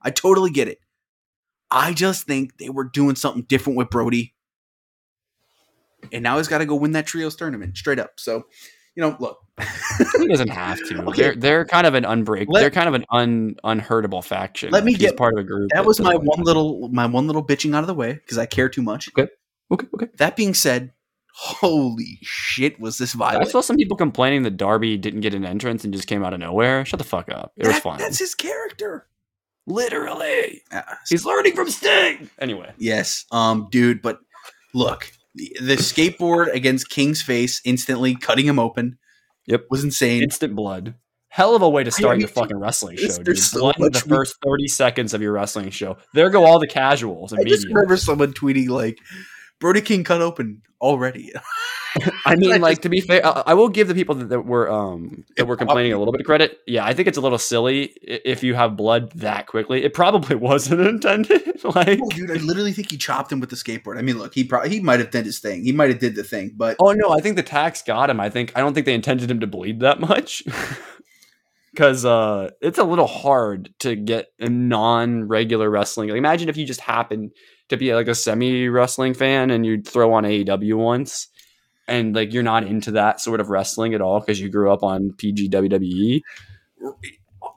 [0.02, 0.78] I totally get it.
[1.70, 4.34] I just think they were doing something different with Brody.
[6.12, 8.18] And now he's got to go win that trios tournament straight up.
[8.18, 8.44] So,
[8.96, 9.38] you know, look,
[10.18, 11.02] He doesn't have to.
[11.06, 11.22] Okay.
[11.22, 12.46] They're they're kind of an unbreak.
[12.48, 14.70] Let- they're kind of an un unhurtable faction.
[14.72, 15.70] Let me Like, get- part of a group.
[15.72, 18.46] that was my one little my one little bitching out of the way because I
[18.46, 19.08] care too much.
[19.16, 19.30] Okay.
[19.70, 20.08] Okay, okay.
[20.18, 20.92] That being said,
[21.34, 23.46] holy shit, was this violent.
[23.46, 26.34] I saw some people complaining that Darby didn't get an entrance and just came out
[26.34, 26.84] of nowhere.
[26.84, 27.52] Shut the fuck up.
[27.56, 27.98] It was That- fine.
[27.98, 29.06] That's his character.
[29.66, 32.28] Literally, Ah, he's learning from Sting.
[32.40, 34.02] Anyway, yes, um, dude.
[34.02, 34.18] But
[34.74, 38.98] look, the, the skateboard against King's face instantly cutting him open.
[39.46, 39.66] Yep.
[39.70, 40.22] was insane.
[40.22, 40.94] instant blood.
[41.28, 43.38] Hell of a way to start your fucking wrestling show, dude.
[43.38, 45.96] so blood in the first thirty seconds of your wrestling show.
[46.12, 48.98] There go all the casuals I just remember someone tweeting like,
[49.62, 51.32] "Brody King cut open already."
[52.24, 54.28] I mean, I like just- to be fair, I, I will give the people that,
[54.30, 56.58] that were um that were complaining a little bit of credit.
[56.66, 59.84] Yeah, I think it's a little silly if you have blood that quickly.
[59.84, 61.42] It probably wasn't intended.
[61.64, 63.98] like, oh, dude, I literally think he chopped him with the skateboard.
[63.98, 65.64] I mean, look, he probably he might have did his thing.
[65.64, 68.20] He might have did the thing, but oh no, I think the tacks got him.
[68.20, 70.42] I think I don't think they intended him to bleed that much.
[71.72, 76.10] Because uh, it's a little hard to get a non-regular wrestling.
[76.10, 77.30] Like, imagine if you just happened
[77.70, 81.28] to be like a semi wrestling fan and you'd throw on AEW once,
[81.88, 84.82] and like you're not into that sort of wrestling at all because you grew up
[84.82, 86.20] on PG WWE.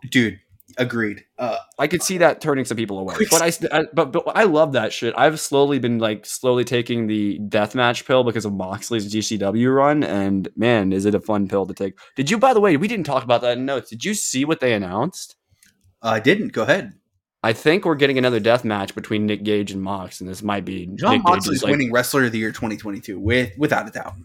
[0.10, 0.40] dude,
[0.78, 1.26] agreed.
[1.38, 4.44] Uh, I could see that turning some people away, but I, I but but I
[4.44, 5.14] love that shit.
[5.18, 10.48] I've slowly been like slowly taking the deathmatch pill because of Moxley's GCW run, and
[10.56, 11.98] man, is it a fun pill to take.
[12.16, 13.90] Did you, by the way, we didn't talk about that in notes.
[13.90, 15.36] Did you see what they announced?
[16.02, 16.50] I didn't.
[16.50, 16.94] Go ahead.
[17.46, 20.66] I think we're getting another death match between Nick Gage and Mox, and this might
[20.66, 21.72] be Jon Nick Moxley's Gage's like.
[21.72, 24.16] winning Wrestler of the Year 2022 with without a doubt.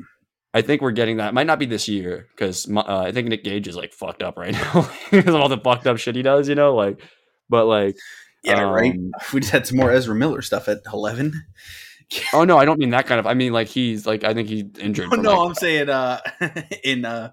[0.53, 1.29] I think we're getting that.
[1.29, 4.23] It might not be this year because uh, I think Nick Gage is like fucked
[4.23, 6.49] up right now because of all the fucked up shit he does.
[6.49, 7.01] You know, like,
[7.49, 7.97] but like.
[8.43, 8.93] Yeah, right.
[8.95, 11.33] um, We just had some more Ezra Miller stuff at 11.
[12.33, 13.27] Oh no, I don't mean that kind of.
[13.29, 15.11] I mean like he's like I think he's injured.
[15.13, 16.19] Oh, no, like- I'm saying uh
[16.83, 17.31] in uh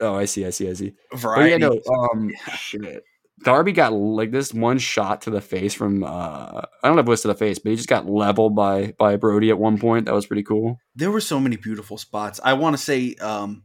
[0.00, 0.92] oh, I see, I see, I see.
[1.10, 1.50] But variety.
[1.50, 3.02] yeah, no, um, shit.
[3.44, 6.04] Darby got like this one shot to the face from.
[6.04, 8.54] uh I don't know if it was to the face, but he just got leveled
[8.54, 10.06] by by Brody at one point.
[10.06, 10.78] That was pretty cool.
[10.94, 12.40] There were so many beautiful spots.
[12.44, 13.64] I want to say um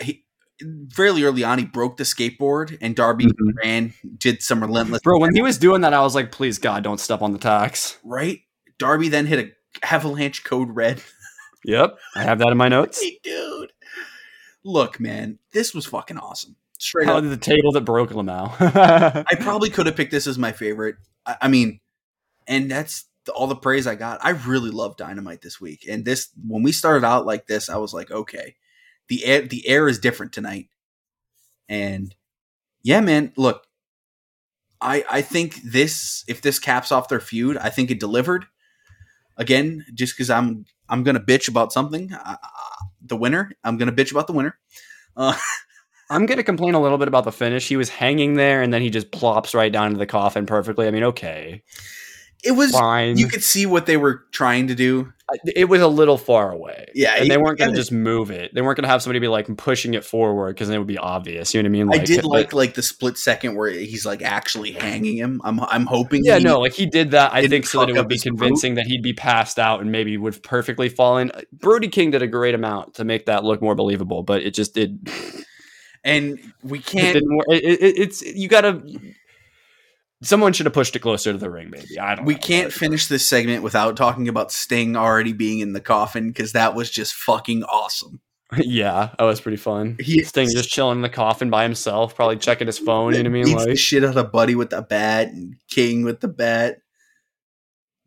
[0.00, 0.24] he
[0.92, 3.52] fairly early on he broke the skateboard and Darby Mhm.
[3.62, 6.82] ran did some relentless Bro, when he was doing that, I was like, please God,
[6.84, 7.96] don't step on the tacks.
[8.04, 8.40] right?
[8.78, 11.02] Darby then hit a avalanche code red.
[11.64, 13.02] Yep, I have that in my notes.
[13.02, 13.72] Hey, dude.
[14.64, 16.56] Look, man, this was fucking awesome.
[16.80, 17.24] Straight How up.
[17.24, 18.54] the table that broke Lamau?
[18.58, 20.96] I probably could have picked this as my favorite.
[21.26, 21.78] I, I mean,
[22.46, 24.18] and that's the, all the praise I got.
[24.24, 27.76] I really love Dynamite this week, and this when we started out like this, I
[27.76, 28.56] was like, okay,
[29.08, 30.68] the air the air is different tonight,
[31.68, 32.14] and
[32.82, 33.66] yeah, man, look,
[34.80, 38.46] I I think this if this caps off their feud, I think it delivered.
[39.36, 42.36] Again, just because I'm I'm gonna bitch about something, uh,
[43.04, 43.52] the winner.
[43.62, 44.58] I'm gonna bitch about the winner.
[45.14, 45.36] Uh,
[46.10, 47.68] I'm going to complain a little bit about the finish.
[47.68, 50.88] He was hanging there and then he just plops right down into the coffin perfectly.
[50.88, 51.62] I mean, okay.
[52.42, 53.16] it was Fine.
[53.16, 55.12] you could see what they were trying to do.
[55.54, 56.88] it was a little far away.
[56.96, 58.52] Yeah, And they weren't going to just move it.
[58.52, 60.88] They weren't going to have somebody be like pushing it forward because then it would
[60.88, 61.54] be obvious.
[61.54, 62.00] You know what I mean?
[62.00, 65.40] I did but- like like the split second where he's like actually hanging him.
[65.44, 66.24] I'm I'm hoping.
[66.24, 67.32] Yeah, no, like he did that.
[67.32, 70.16] I think so that it would be convincing that he'd be passed out and maybe
[70.16, 71.30] would perfectly fall in.
[71.52, 74.74] Brody King did a great amount to make that look more believable, but it just
[74.74, 75.08] did.
[76.04, 77.14] And we can't.
[77.14, 77.42] didn't.
[77.48, 78.82] It, it, it's you gotta.
[80.22, 81.98] Someone should have pushed it closer to the ring, maybe.
[81.98, 82.26] I don't.
[82.26, 85.80] We know, can't but- finish this segment without talking about Sting already being in the
[85.80, 88.20] coffin because that was just fucking awesome.
[88.58, 89.96] yeah, that was pretty fun.
[90.00, 93.14] He- Sting just chilling in the coffin by himself, probably checking his phone.
[93.14, 93.56] You know what I mean?
[93.56, 96.78] Like, shit out of Buddy with the bat and King with the bat.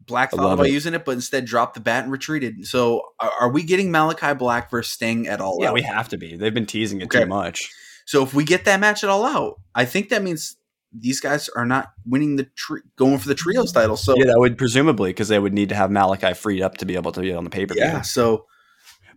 [0.06, 0.72] Black thought about it.
[0.72, 2.66] using it, but instead dropped the bat and retreated.
[2.68, 5.58] So, are, are we getting Malachi Black versus Sting at all?
[5.62, 5.74] yeah, out?
[5.74, 6.36] we have to be.
[6.36, 7.22] They've been teasing it Okay.
[7.22, 7.70] too much.
[8.06, 10.58] So if we get that match at all out, I think that means
[10.92, 13.96] these guys are not winning the tri- going for the trios title.
[13.98, 16.86] So Yeah, that would presumably because they would need to have Malachi freed up to
[16.86, 17.84] be able to be on the pay per view.
[17.84, 18.46] yeah, so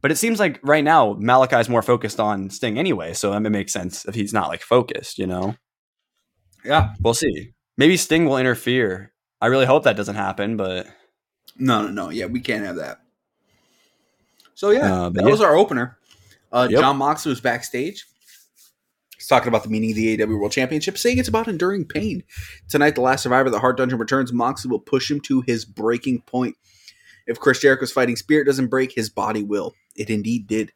[0.03, 3.72] But it seems like right now Malachi's more focused on Sting anyway, so it makes
[3.72, 5.57] sense if he's not like focused, you know.
[6.64, 7.53] yeah, We'll see.
[7.76, 9.12] Maybe Sting will interfere.
[9.41, 10.87] I really hope that doesn't happen, but
[11.59, 13.01] no, no, no, yeah, we can't have that.
[14.55, 15.30] So yeah, Uh, that yeah.
[15.30, 15.99] was our opener.
[16.53, 16.80] Uh, Yep.
[16.80, 18.07] Jon Moxley was backstage.
[19.16, 22.22] He's talking about the meaning of the AEW World Championship, saying it's about enduring pain.
[22.68, 24.32] Tonight, the last survivor of the Hart Dungeon returns.
[24.32, 26.57] Moxley will push him to his breaking point.
[27.26, 29.74] If Chris Jericho's fighting spirit doesn't break, his body will.
[29.97, 30.72] It indeed did.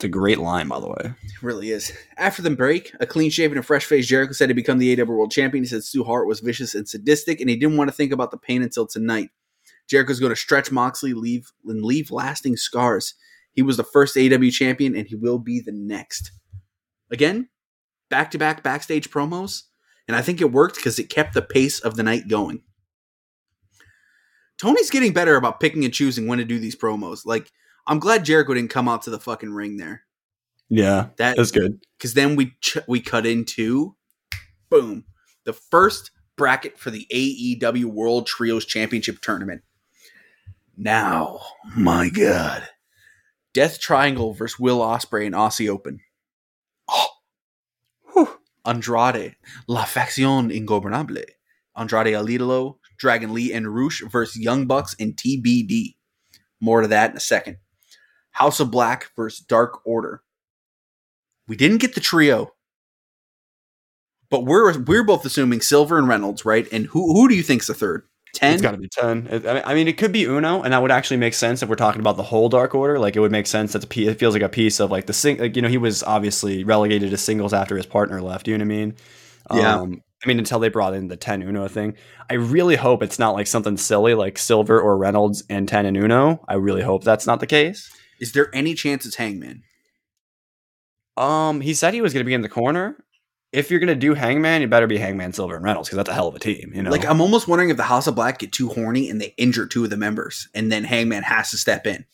[0.00, 1.12] It's a great line, by the way.
[1.24, 1.92] It really is.
[2.16, 4.96] After the break, a clean shaven and a fresh faced Jericho said he'd become the
[4.96, 5.62] AEW World Champion.
[5.62, 8.30] He said Stu Hart was vicious and sadistic, and he didn't want to think about
[8.30, 9.28] the pain until tonight.
[9.90, 13.12] Jericho's going to stretch Moxley, leave and leave lasting scars.
[13.52, 16.32] He was the first AEW champion, and he will be the next.
[17.10, 17.50] Again,
[18.08, 19.64] back to back backstage promos,
[20.08, 22.62] and I think it worked because it kept the pace of the night going.
[24.56, 27.26] Tony's getting better about picking and choosing when to do these promos.
[27.26, 27.52] Like,
[27.90, 30.04] I'm glad Jericho didn't come out to the fucking ring there.
[30.68, 31.80] Yeah, That that's good.
[31.98, 33.96] because then we ch- we cut into
[34.70, 35.04] boom
[35.44, 39.62] the first bracket for the AEW World Trios Championship tournament.
[40.76, 41.40] Now,
[41.76, 42.68] my God,
[43.52, 45.98] Death Triangle versus Will Ospreay and Aussie Open.
[46.88, 47.08] Oh,
[48.14, 48.38] Whew.
[48.64, 49.34] Andrade,
[49.66, 51.24] La Facción Ingobernable,
[51.76, 55.96] Andrade El Idolo, Dragon Lee, and Rush versus Young Bucks and TBD.
[56.60, 57.56] More to that in a second.
[58.32, 60.22] House of Black versus Dark Order.
[61.48, 62.52] We didn't get the trio,
[64.30, 66.66] but we're we're both assuming Silver and Reynolds, right?
[66.72, 68.04] And who who do you think's the third?
[68.32, 68.52] Ten.
[68.52, 69.26] It's got to be ten.
[69.28, 71.74] It- I mean- it could be Uno, and that would actually make sense if we're
[71.74, 72.96] talking about the whole Dark Order.
[73.00, 73.72] Like, it would make sense.
[73.72, 73.84] that.
[73.96, 75.38] It feels like a piece of like the sing.
[75.38, 78.46] Like, you know, he was obviously relegated to singles after his partner left.
[78.46, 78.94] You know what I mean?
[79.52, 79.74] Yeah.
[79.80, 81.96] Um, I mean, until they brought in the ten Uno thing.
[82.30, 85.96] I really hope it's not like something silly like Silver or Reynolds and ten and
[85.96, 86.44] Uno.
[86.46, 87.90] I really hope that's not the case.
[88.20, 89.62] Is there any chance it's Hangman?
[91.16, 92.96] Um, he said he was going to be in the corner.
[93.52, 96.08] If you're going to do Hangman, you better be Hangman, Silver, and Reynolds because that's
[96.08, 96.70] a hell of a team.
[96.72, 99.20] You know, Like I'm almost wondering if the House of Black get too horny and
[99.20, 102.04] they injure two of the members, and then Hangman has to step in.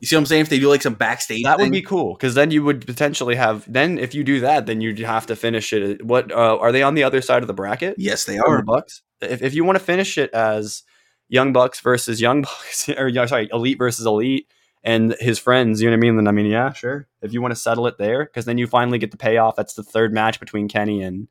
[0.00, 0.42] You see what I'm saying?
[0.42, 3.34] If they do like some backstage, That would be cool because then you would potentially
[3.34, 3.70] have.
[3.70, 6.04] Then if you do that, then you'd have to finish it.
[6.04, 7.96] What uh, are they on the other side of the bracket?
[7.98, 8.56] Yes, they Are are.
[8.58, 9.02] the Bucks?
[9.20, 10.84] If if you want to finish it as
[11.28, 14.48] Young Bucks versus Young Bucks, or sorry, Elite versus Elite,
[14.82, 16.16] and his friends, you know what I mean?
[16.16, 17.06] Then I mean, yeah, sure.
[17.22, 19.56] If you want to settle it there, because then you finally get the payoff.
[19.56, 21.28] That's the third match between Kenny and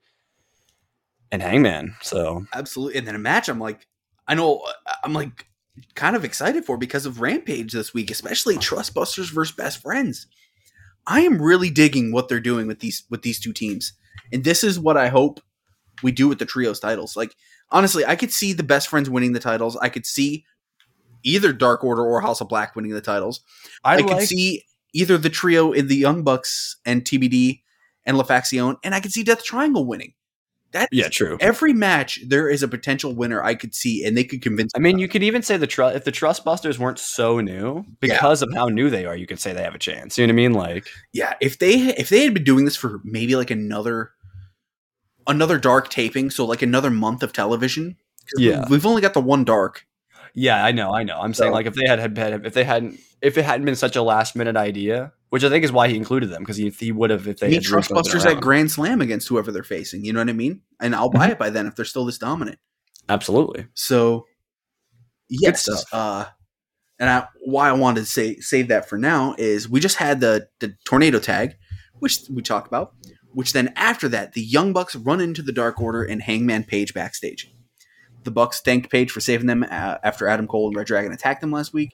[1.31, 1.95] and Hangman.
[2.01, 2.97] So Absolutely.
[2.97, 3.85] And then a match, I'm like,
[4.27, 5.47] I know, uh, I'm like,
[5.95, 10.27] kind of excited for because of Rampage this week, especially Trustbusters versus Best Friends.
[11.05, 13.93] I am really digging what they're doing with these with these two teams,
[14.33, 15.39] and this is what I hope
[16.03, 17.15] we do with the trios titles.
[17.15, 17.33] Like
[17.71, 19.77] honestly, I could see the Best Friends winning the titles.
[19.77, 20.45] I could see
[21.23, 23.41] either Dark Order or House of Black winning the titles.
[23.83, 24.63] I, could see
[24.93, 27.61] either the trio in the Young Bucks and TBD
[28.05, 30.13] and La Facción, and I could see Death Triangle winning.
[30.71, 31.37] That Yeah, true.
[31.39, 34.71] every match there is a potential winner I could see, and they could convince.
[34.75, 37.85] I mean, you could even say the trust if the Trust Busters weren't so new
[38.01, 39.15] because of how new they are.
[39.15, 40.17] You could say they have a chance.
[40.17, 40.53] You know what I mean?
[40.53, 44.11] Like, yeah, if they if they had been doing this for maybe like another
[45.27, 47.97] another dark taping, so like another month of television.
[48.37, 48.65] Yeah.
[48.69, 49.85] we've only got the one dark.
[50.33, 51.19] Yeah, I know, I know.
[51.19, 53.95] I'm saying like if they had, had if they hadn't if it hadn't been such
[53.95, 56.91] a last minute idea, which I think is why he included them because he he
[56.91, 58.39] would have if they Meet Trustbusters at.
[58.39, 60.05] Grand Slam against whoever they're facing.
[60.05, 60.61] You know what I mean?
[60.79, 61.17] And I'll Mm-hmm.
[61.17, 62.59] buy it by then if they're still this dominant.
[63.09, 63.67] Absolutely.
[63.73, 64.25] So,
[65.29, 65.67] yes.
[65.91, 66.25] Uh,
[66.99, 70.19] and I, why I wanted to say save that for now is we just had
[70.19, 71.55] the the tornado tag,
[71.99, 72.93] which we talked about.
[73.37, 76.95] Which then after that, the Young Bucks run into the Dark Order and Hangman Page
[76.95, 77.53] backstage.
[78.23, 81.41] The Bucks thanked Page for saving them uh, after Adam Cole and Red Dragon attacked
[81.41, 81.91] them last week.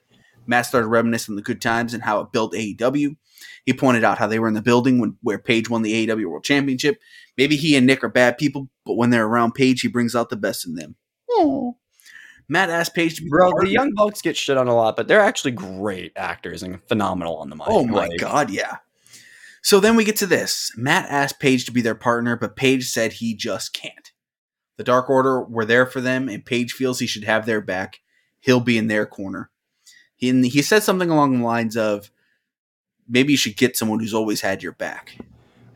[0.47, 3.17] Matt started reminiscing on the good times and how it built AEW.
[3.65, 6.27] He pointed out how they were in the building when where Page won the AEW
[6.27, 6.97] World Championship.
[7.37, 10.29] Maybe he and Nick are bad people, but when they're around Page, he brings out
[10.29, 10.95] the best in them.
[11.29, 11.75] Oh.
[12.47, 15.09] Matt asked Page to be Bro, the young bucks get shit on a lot, but
[15.09, 17.67] they're actually great actors and phenomenal on the mic.
[17.67, 18.77] Oh my Like, god, yeah.
[19.63, 20.71] So then we get to this.
[20.75, 24.11] Matt asked Page to be their partner, but Page said he just can't.
[24.77, 28.01] The Dark Order were there for them, and Page feels he should have their back.
[28.41, 29.49] He'll be in their corner.
[30.15, 32.11] He, and he said something along the lines of,
[33.07, 35.17] maybe you should get someone who's always had your back.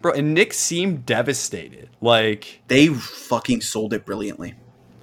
[0.01, 1.89] Bro, and Nick seemed devastated.
[2.01, 4.53] Like, They fucking sold it brilliantly.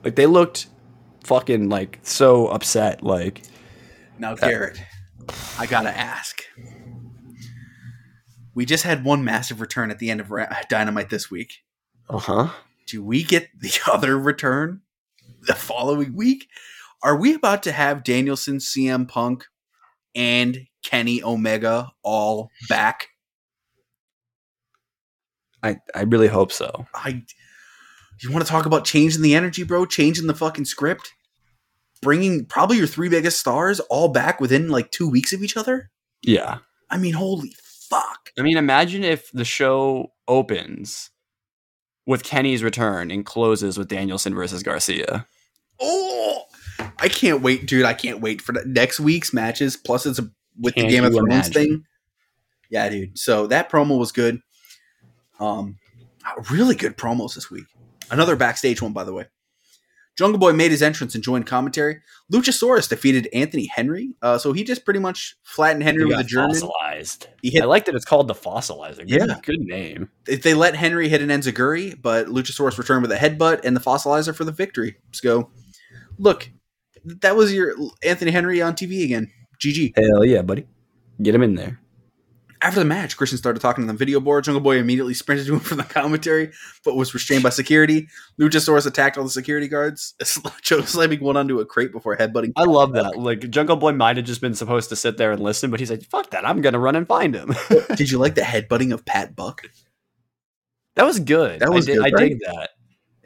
[0.05, 0.66] like they looked
[1.24, 3.03] fucking like so upset.
[3.03, 3.43] Like,
[4.18, 4.82] Now, Garrett,
[5.59, 6.43] I gotta ask.
[8.55, 10.32] We just had one massive return at the end of
[10.68, 11.62] Dynamite this week.
[12.09, 12.48] uh huh.
[12.86, 14.82] do we get the other return
[15.46, 16.48] the following week?
[17.02, 19.44] Are we about to have Danielson, CM Punk,
[20.14, 23.09] and Kenny Omega all back?
[25.62, 26.86] I I really hope so.
[26.94, 27.24] I
[28.22, 29.86] you want to talk about changing the energy, bro?
[29.86, 31.12] Changing the fucking script?
[32.00, 35.90] Bringing probably your three biggest stars all back within like two weeks of each other?
[36.22, 36.59] Yeah.
[36.90, 37.55] I mean, holy
[37.95, 38.30] fuck.
[38.38, 41.11] I mean, imagine if the show opens
[42.07, 45.26] with Kenny's return and closes with Danielson versus Garcia.
[45.80, 46.42] Oh,
[46.99, 47.84] I can't wait, dude.
[47.84, 49.76] I can't wait for the next week's matches.
[49.76, 50.28] Plus, it's a,
[50.61, 51.53] with Can't the Game of Thrones imagine?
[51.53, 51.84] thing.
[52.70, 53.18] Yeah, dude.
[53.18, 54.40] So that promo was good.
[55.40, 55.78] Um,
[56.51, 57.64] really good promos this week.
[58.11, 59.26] Another backstage one, by the way.
[60.16, 62.00] Jungle Boy made his entrance and joined commentary.
[62.32, 64.10] Luchasaurus defeated Anthony Henry.
[64.22, 66.50] Uh, so he just pretty much flattened Henry He with a German.
[66.54, 67.26] fossilized.
[67.42, 68.98] He hit I like that it's called the fossilizer.
[68.98, 69.38] Good, Yeah.
[69.42, 70.08] good name.
[70.28, 73.80] if they let Henry hit an Enziguri, but Luchasaurus returned with a headbutt and the
[73.80, 74.96] fossilizer for the victory.
[75.08, 75.50] Let's go.
[76.18, 76.50] Look,
[77.04, 79.30] that was your Anthony Henry on TV again.
[79.62, 79.94] GG.
[79.96, 80.66] Hell yeah, buddy.
[81.22, 81.80] Get him in there.
[82.64, 84.44] After the match, Christian started talking to the video board.
[84.44, 86.50] Jungle Boy immediately sprinted to him from the commentary,
[86.82, 88.08] but was restrained by security.
[88.40, 92.52] Luchasaurus attacked all the security guards, slamming one onto a crate before headbutting.
[92.56, 93.18] I love that.
[93.18, 95.90] Like Jungle Boy might have just been supposed to sit there and listen, but he's
[95.90, 96.48] like, "Fuck that!
[96.48, 97.52] I'm gonna run and find him."
[97.96, 99.60] Did you like the headbutting of Pat Buck?
[100.96, 101.60] that was good.
[101.60, 102.28] That was I, did, good, I right?
[102.30, 102.70] dig that.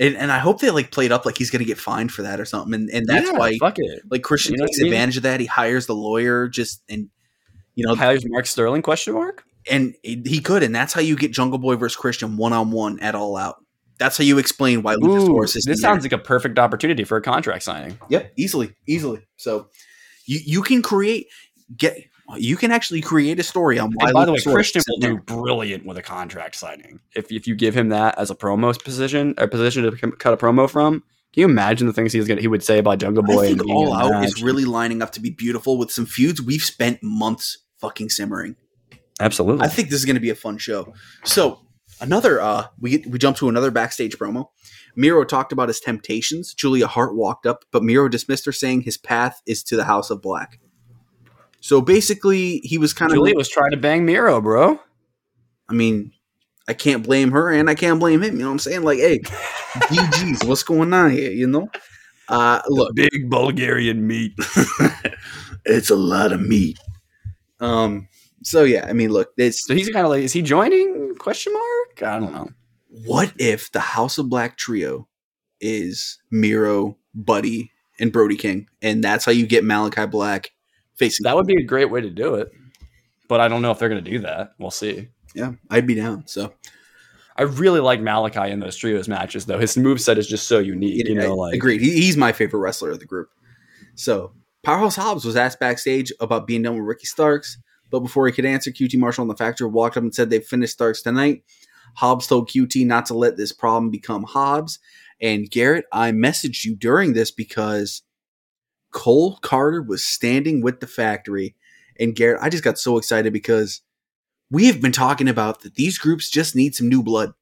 [0.00, 2.22] And, and I hope they like played up like he's going to get fined for
[2.22, 2.72] that or something.
[2.74, 3.58] And, and that's Yeah, why
[4.10, 4.92] like Christian You know takes I mean?
[4.92, 5.40] advantage of that.
[5.40, 7.08] He hires the lawyer just and
[7.78, 8.82] you know Hires Mark Sterling?
[8.82, 9.44] Question mark.
[9.70, 12.98] and he could, and that's how you get Jungle Boy versus Christian one on one
[13.00, 13.62] at All Out.
[13.98, 15.64] That's how you explain why Ooh, Luchasaurus is.
[15.64, 15.76] this there.
[15.76, 17.98] sounds like a perfect opportunity for a contract signing.
[18.08, 19.26] Yep, easily, easily.
[19.36, 19.68] So
[20.26, 21.28] you you can create
[21.76, 21.96] get
[22.36, 24.06] you can actually create a story on why.
[24.06, 26.98] And by the way, Christian will do brilliant with a contract signing.
[27.14, 30.36] If if you give him that as a promo position, a position to cut a
[30.36, 33.44] promo from, can you imagine the things he's gonna he would say about Jungle Boy?
[33.44, 36.62] I think All Out is really lining up to be beautiful with some feuds we've
[36.62, 38.56] spent months fucking simmering.
[39.20, 39.64] absolutely.
[39.64, 40.94] I think this is going to be a fun show.
[41.24, 41.60] So
[42.00, 44.48] another uh we we jump to another backstage promo.
[44.96, 46.54] Miro talked about his temptations.
[46.54, 50.10] Julia Hart walked up, but Miro dismissed her, saying his path is to the House
[50.10, 50.58] of Black.
[51.60, 53.16] So basically, he was kind of.
[53.16, 54.80] Julia was trying to bang Miro, bro.
[55.68, 56.12] I mean,
[56.66, 58.34] I can't blame her, and I can't blame him.
[58.34, 58.82] You know what I'm saying?
[58.82, 61.30] Like, hey, GG's, what's going on here?
[61.30, 61.68] You know?
[62.28, 64.32] Uh, look, big Bulgarian meat.
[65.64, 66.78] it's a lot of meat.
[67.60, 68.08] Um.
[68.42, 71.14] So yeah, I mean, look, it's So he's kind of like, is he joining?
[71.18, 72.02] Question mark.
[72.02, 72.48] I don't know.
[73.04, 75.08] what if the House of Black trio
[75.60, 80.52] is Miro, Buddy, and Brody King, and that's how you get Malachi Black
[80.94, 82.50] facing That would be a great way to do it,
[83.28, 84.52] but I don't know if they're gonna do that.
[84.58, 85.08] We'll see.
[85.34, 86.26] Yeah, I'd be down.
[86.28, 86.52] So
[87.36, 89.58] I really like Malachi in those trios matches, though.
[89.58, 91.06] His moveset is just so unique.
[91.08, 91.80] You know, I- like agreed.
[91.80, 93.28] He, he's my favorite wrestler of the group.
[93.96, 94.32] So
[94.68, 97.56] Powerhouse Hobbs was asked backstage about being done with Ricky Starks,
[97.88, 100.40] but before he could answer, QT Marshall and the Factor walked up and said they
[100.40, 101.42] finished Starks tonight.
[101.94, 104.78] Hobbs told QT not to let this problem become Hobbs.
[105.22, 108.02] And Garrett, I messaged you during this because
[108.90, 111.54] Cole Carter was standing with the factory.
[111.98, 113.80] And Garrett, I just got so excited because
[114.50, 117.32] we have been talking about that these groups just need some new blood.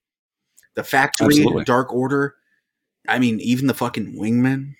[0.76, 1.64] The factory, Absolutely.
[1.64, 2.36] Dark Order,
[3.08, 4.76] I mean, even the fucking wingmen.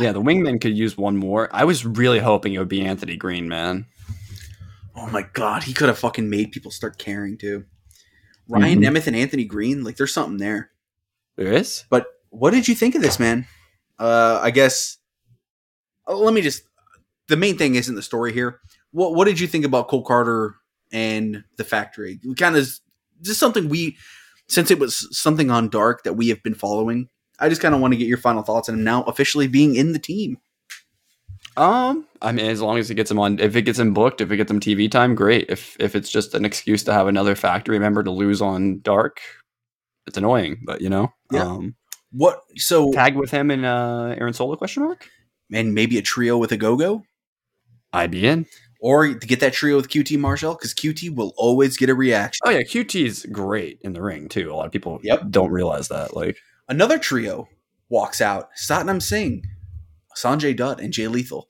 [0.00, 1.48] Yeah, the wingman could use one more.
[1.52, 3.86] I was really hoping it would be Anthony Green, man.
[4.94, 7.64] Oh my god, he could have fucking made people start caring too.
[8.48, 8.84] Ryan Mhm.
[8.86, 10.70] Nemeth and Anthony Green, like there's something there.
[11.36, 11.84] There is.
[11.90, 13.46] But what did you think of this, man?
[13.98, 14.98] Uh, I guess.
[16.06, 16.62] oh, let me just.
[17.28, 18.60] The main thing isn't the story here.
[18.92, 20.54] What What did you think about Cole Carter
[20.92, 22.20] and the factory?
[22.24, 22.68] We kind of
[23.20, 23.96] just something we,
[24.48, 27.08] since it was something on Dark that we have been following.
[27.38, 29.74] I just kind of want to get your final thoughts on him now officially being
[29.76, 30.38] in the team.
[31.56, 34.20] Um, I mean, as long as it gets him on, if it gets him booked,
[34.20, 35.46] if it gets him TV time, great.
[35.48, 39.20] If if it's just an excuse to have another factory member to lose on Dark,
[40.06, 40.58] it's annoying.
[40.66, 41.44] But you know, Yeah.
[41.44, 41.76] um,
[42.12, 45.08] What so tag with him and uh, Aaron Solo question mark.
[45.52, 47.04] and maybe a trio with a go go,
[47.92, 48.46] I'd be in.
[48.80, 52.40] or to get that trio with QT Marshall because QT will always get a reaction.
[52.44, 54.52] Oh yeah, QT's great in the ring too.
[54.52, 55.30] A lot of people Yep.
[55.30, 56.14] don't realize that.
[56.14, 56.36] Like,
[56.68, 57.48] Another trio
[57.88, 58.48] walks out.
[58.56, 59.44] Satnam Singh,
[60.16, 61.48] Sanjay Dutt, and Jay Lethal.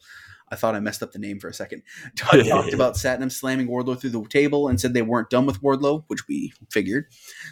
[0.49, 1.83] I thought I messed up the name for a second.
[2.15, 5.61] Dutt talked about Satnam slamming Wardlow through the table and said they weren't done with
[5.63, 7.07] Wardlow, which we figured.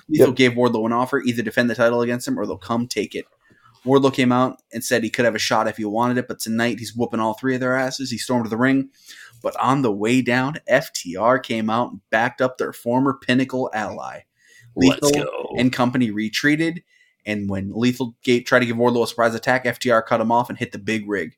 [0.08, 0.36] Lethal Yep.
[0.36, 3.24] gave Wardlow an offer either defend the title against him or they'll come take it.
[3.84, 6.38] Wardlow came out and said he could have a shot if he wanted it, but
[6.38, 8.10] tonight he's whooping all three of their asses.
[8.10, 8.88] He stormed the ring.
[9.42, 14.20] But on the way down, FTR came out and backed up their former pinnacle ally.
[14.74, 15.54] let's Lethal go.
[15.58, 16.82] and company retreated.
[17.26, 20.48] And when Lethal Gate tried to give Wardlow a surprise attack, FTR cut him off
[20.50, 21.36] and hit the big rig.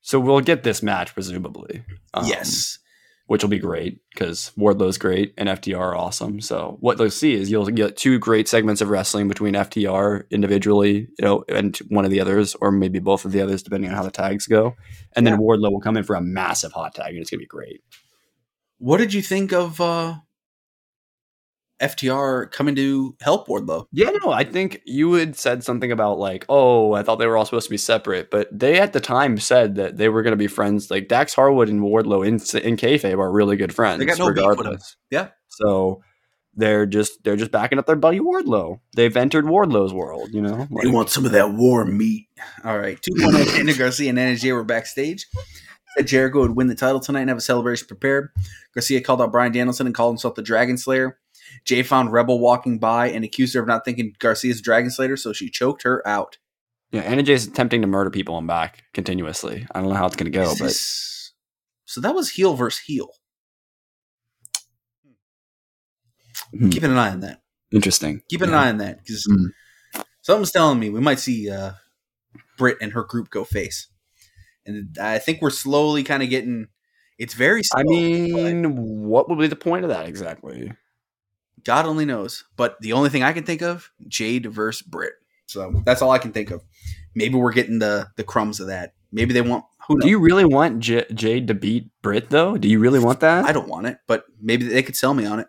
[0.00, 1.82] so we'll get this match presumably.
[2.14, 2.78] Um, yes.
[3.26, 6.40] which will be great because Wardlow's great and FTR are awesome.
[6.40, 11.08] So what you'll see is you'll get two great segments of wrestling between FTR individually,
[11.18, 13.96] you know, and one of the others, or maybe both of the others, depending on
[13.96, 14.76] how the tags go.
[15.16, 15.32] And Yeah.
[15.32, 17.82] then Wardlow will come in for a massive hot tag, and it's gonna be great.
[18.78, 20.18] What did you think of uh,
[21.80, 23.86] FTR coming to help Wardlow?
[23.92, 27.36] Yeah, no, I think you had said something about like, oh, I thought they were
[27.36, 30.32] all supposed to be separate, but they at the time said that they were going
[30.32, 30.90] to be friends.
[30.90, 33.98] Like Dax Harwood and Wardlow in in kayfabe are really good friends.
[33.98, 34.96] They got no beef with regardless.
[35.10, 35.28] Yeah.
[35.48, 36.02] So
[36.54, 38.80] they're just they're just backing up their buddy Wardlow.
[38.94, 40.66] They've entered Wardlow's world, you know.
[40.82, 42.28] They want some of that war meat.
[42.64, 42.98] All right.
[43.00, 45.26] 2.0 Daniel Garcia and NJ were backstage.
[45.96, 48.30] Said Jericho would win the title tonight and have a celebration prepared.
[48.74, 51.18] Garcia called out Bryan Danielson and called himself the Dragon Slayer.
[51.64, 55.32] Jay found Rebel walking by and accused her of not thinking Garcia's Dragon Slayer, so
[55.32, 56.38] she choked her out.
[56.92, 59.66] yeah, Anna Jay's attempting to murder people in back continuously.
[59.72, 61.32] I don't know how it's going to go, Is but this-
[61.84, 63.10] so that was heel versus heel.
[66.56, 66.70] Hmm.
[66.70, 67.42] Keeping an eye on that.
[67.72, 68.22] interesting.
[68.30, 68.54] Keeping Yeah.
[68.56, 70.04] an eye on that because Mm.
[70.22, 71.72] something's telling me we might see uh,
[72.56, 73.88] Britt and her group go face,
[74.64, 76.68] and I think we're slowly kind of getting.
[77.18, 77.62] It's very.
[77.64, 78.76] Slow, I mean,
[79.08, 80.72] what would be the point of that exactly?
[81.66, 82.44] God only knows.
[82.56, 85.14] But the only thing I can think of, Jade versus Britt.
[85.46, 86.62] So that's all I can think of.
[87.14, 88.94] Maybe we're getting the the crumbs of that.
[89.12, 89.64] Maybe they want.
[89.86, 90.02] Who knows?
[90.04, 92.56] Do you really want J- Jade to beat Britt though?
[92.56, 93.44] Do you really want that?
[93.44, 95.48] I don't want it, but maybe they could sell me on it.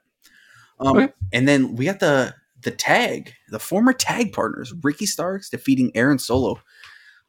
[0.79, 1.13] Um, Okay.
[1.33, 6.19] and then we got the the tag, the former tag partners, Ricky Starks defeating Aaron
[6.19, 6.59] Solo.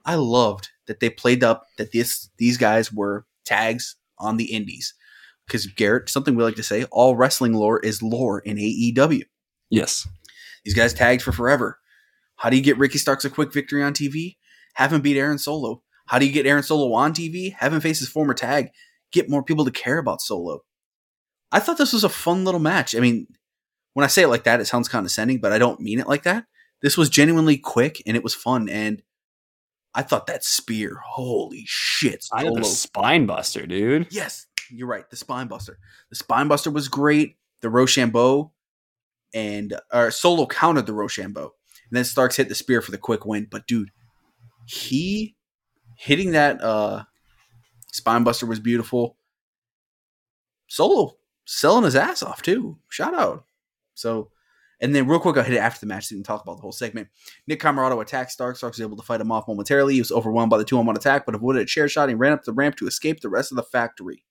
[0.04, 4.94] I loved that they played up that this these guys were tags on the indies.
[5.48, 9.22] Because Garrett, something we like to say, all wrestling lore is lore in AEW.
[9.70, 10.06] yes.
[10.64, 11.78] These guys tagged for forever.
[12.36, 14.36] How do you get Ricky Starks a quick victory on TV?
[14.74, 15.82] Have him beat Aaron Solo.
[16.06, 17.54] How do you get Aaron Solo on TV?
[17.54, 18.70] Have him face his former tag.
[19.10, 20.60] Get more people to care about Solo.
[21.50, 22.94] I thought this was a fun little match.
[22.94, 23.28] I mean,
[23.94, 26.24] when I say it like that, it sounds condescending, but I don't mean it like
[26.24, 26.44] that.
[26.82, 28.68] This was genuinely quick and it was fun.
[28.68, 29.02] And
[29.94, 32.60] I thought that spear, holy shit, I know Solo.
[32.60, 34.08] the spine buster, dude.
[34.10, 35.08] Yes, you're right.
[35.10, 35.78] The spine buster.
[36.10, 37.36] The spine buster was great.
[37.60, 38.50] The Roshambo
[39.34, 39.78] and
[40.10, 41.50] Solo countered the Roshambo.
[41.90, 43.46] And then Starks hit the spear for the quick win.
[43.50, 43.90] But dude,
[44.66, 45.36] he
[45.96, 47.04] hitting that uh
[47.92, 49.16] spine buster was beautiful.
[50.68, 51.16] Solo
[51.46, 52.78] selling his ass off too.
[52.88, 53.44] Shout out.
[53.94, 54.30] So
[54.80, 56.56] and then real quick, I'll hit it after the match so we can talk about
[56.56, 57.08] the whole segment.
[57.48, 58.56] Nick Comoroto attacks Stark.
[58.56, 59.94] Stark was able to fight him off momentarily.
[59.94, 62.20] He was overwhelmed by the two on one attack, but avoided a chair shot and
[62.20, 64.24] ran up the ramp to escape the rest of the factory.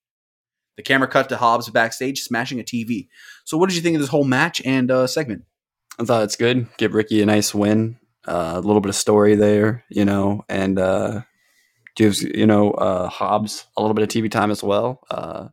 [0.78, 3.08] The camera cut to Hobbs backstage smashing a TV.
[3.44, 5.44] So, what did you think of this whole match and uh, segment?
[6.00, 6.68] I thought it's good.
[6.78, 7.98] Give Ricky a nice win.
[8.26, 11.22] Uh, a little bit of story there, you know, and uh,
[11.96, 15.02] gives you know uh, Hobbs a little bit of TV time as well.
[15.10, 15.48] Uh,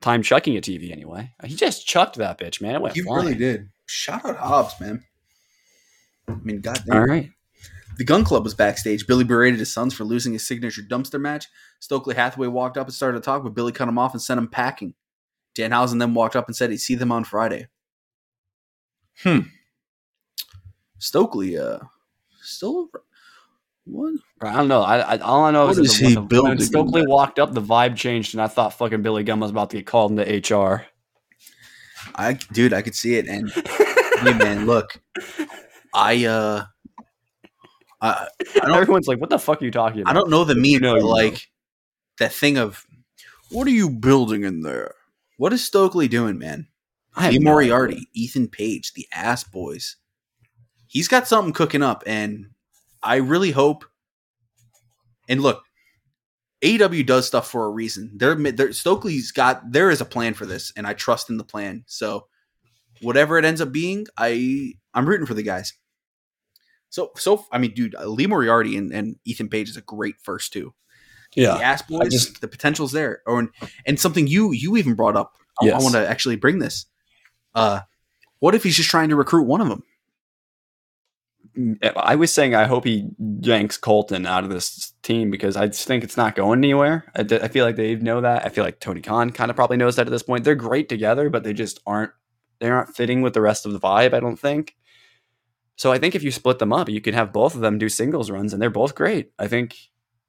[0.00, 1.32] time chucking a TV anyway.
[1.44, 2.76] He just chucked that bitch, man.
[2.76, 3.26] It went He flying.
[3.26, 3.68] Really did.
[3.86, 5.04] Shout out Hobbs, man.
[6.28, 6.96] I mean, goddamn.
[6.96, 7.30] All right.
[7.98, 9.06] The Gunn Club was backstage.
[9.06, 11.46] Billy berated his sons for losing his signature dumpster match.
[11.80, 14.38] Stokely Hathaway walked up and started to talk, but Billy cut him off and sent
[14.38, 14.94] him packing.
[15.56, 17.66] Danhausen then walked up and said he'd see them on Friday.
[19.22, 19.40] Hmm.
[20.98, 21.80] Stokely, uh,
[22.40, 22.88] still
[23.84, 24.14] What?
[24.40, 24.82] I don't know.
[24.82, 27.08] I, I all I know What is, is that he when, building when Stokely there?
[27.08, 29.86] walked up, the vibe changed, and I thought fucking Billy Gunn was about to get
[29.86, 30.86] called into HR.
[32.14, 33.26] I dude, I could see it.
[33.26, 35.00] And hey, man, look,
[35.92, 36.64] I uh,
[38.00, 38.28] I,
[38.62, 40.80] don't- Everyone's like, "What the fuck are you talking about?" I don't know the meme,
[40.82, 41.08] know but you know.
[41.08, 41.48] like
[42.18, 42.84] that thing of
[43.50, 44.94] what are you building in there?
[45.36, 46.68] What is Stokely doing, man?
[47.16, 47.44] I have Lee idea.
[47.50, 49.96] Moriarty, Ethan Page, the ass boys.
[50.86, 52.50] He's got something cooking up, and
[53.02, 53.84] I really hope.
[55.28, 55.62] And look,
[56.62, 58.12] AEW does stuff for a reason.
[58.16, 61.44] They're, they're Stokely's got there is a plan for this, and I trust in the
[61.44, 61.84] plan.
[61.86, 62.26] So,
[63.02, 65.72] whatever it ends up being, I I'm rooting for the guys.
[66.90, 70.16] So so I mean, dude, uh, Lee Moriarty and, and Ethan Page is a great
[70.22, 70.72] first two.
[71.34, 73.20] Yeah, The ass boys, just- the potential's there.
[73.26, 73.48] Or and,
[73.86, 75.34] and something you you even brought up.
[75.60, 75.82] I, Yes.
[75.82, 76.86] want to actually bring this.
[77.54, 77.80] Uh,
[78.38, 79.82] what if he's just trying to recruit one of them?
[81.56, 85.56] Mm, eh, I was saying I hope he yanks Colton out of this team because
[85.56, 87.10] I just think it's not going anywhere.
[87.16, 88.46] I, d- I feel like they know that.
[88.46, 90.44] I feel like Tony Khan kind of probably knows that at this point.
[90.44, 92.12] They're great together, but they just aren't.
[92.60, 94.14] They aren't fitting with the rest of the vibe.
[94.14, 94.76] I don't think.
[95.78, 97.88] So I think if you split them up, you can have both of them do
[97.88, 99.30] singles runs, and they're both great.
[99.38, 99.76] I think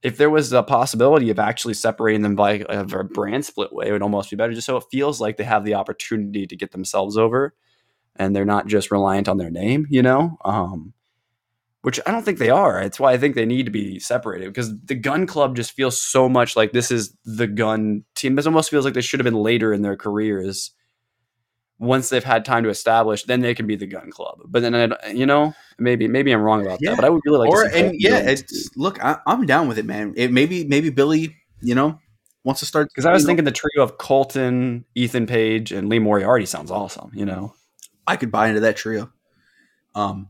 [0.03, 3.87] if there was a possibility of actually separating them by a, a brand split way,
[3.87, 6.55] it would almost be better, just so it feels like they have the opportunity to
[6.55, 7.55] get themselves over,
[8.15, 9.87] and they're not just reliant on their name.
[9.89, 10.37] You know.
[10.45, 10.93] Um,
[11.81, 12.81] which I don't think they are.
[12.81, 16.01] It's why I think they need to be separated because the gun club just feels
[16.01, 18.35] so much like this is the gun team.
[18.35, 20.71] This almost feels like they should have been later in their careers.
[21.79, 24.39] Once they've had time to establish, then they can be the gun club.
[24.45, 26.91] But then, I, you know, maybe maybe I'm wrong about Yeah.
[26.91, 26.97] that.
[26.97, 29.67] But I would really like or to see and yeah, it's look, I, I'm down
[29.69, 30.13] with it, man.
[30.17, 31.97] It maybe maybe Billy, you know,
[32.43, 35.87] wants to start because I was know, thinking the trio of Colton, Ethan Page, and
[35.87, 37.11] Lee Moriarty sounds awesome.
[37.13, 37.53] You know,
[38.05, 39.11] I could buy into that trio.
[39.95, 40.29] Um,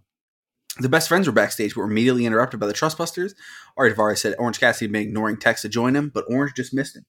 [0.80, 3.34] the best friends were backstage, but were immediately interrupted by the Trustbusters.
[3.76, 6.74] Ari Daivari said Orange Cassidy had been ignoring texts to join him, but Orange just
[6.74, 7.06] missed him.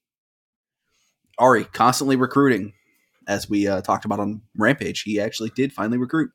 [1.39, 2.73] Ari constantly recruiting,
[3.31, 5.03] as we uh, talked about on Rampage.
[5.03, 6.33] He actually did finally recruit.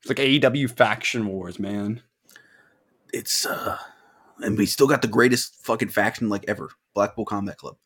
[0.00, 2.02] it's like AEW faction wars, man.
[3.14, 3.78] It's uh,
[4.40, 7.76] and we still got the greatest fucking faction like ever, Blackpool Combat Club.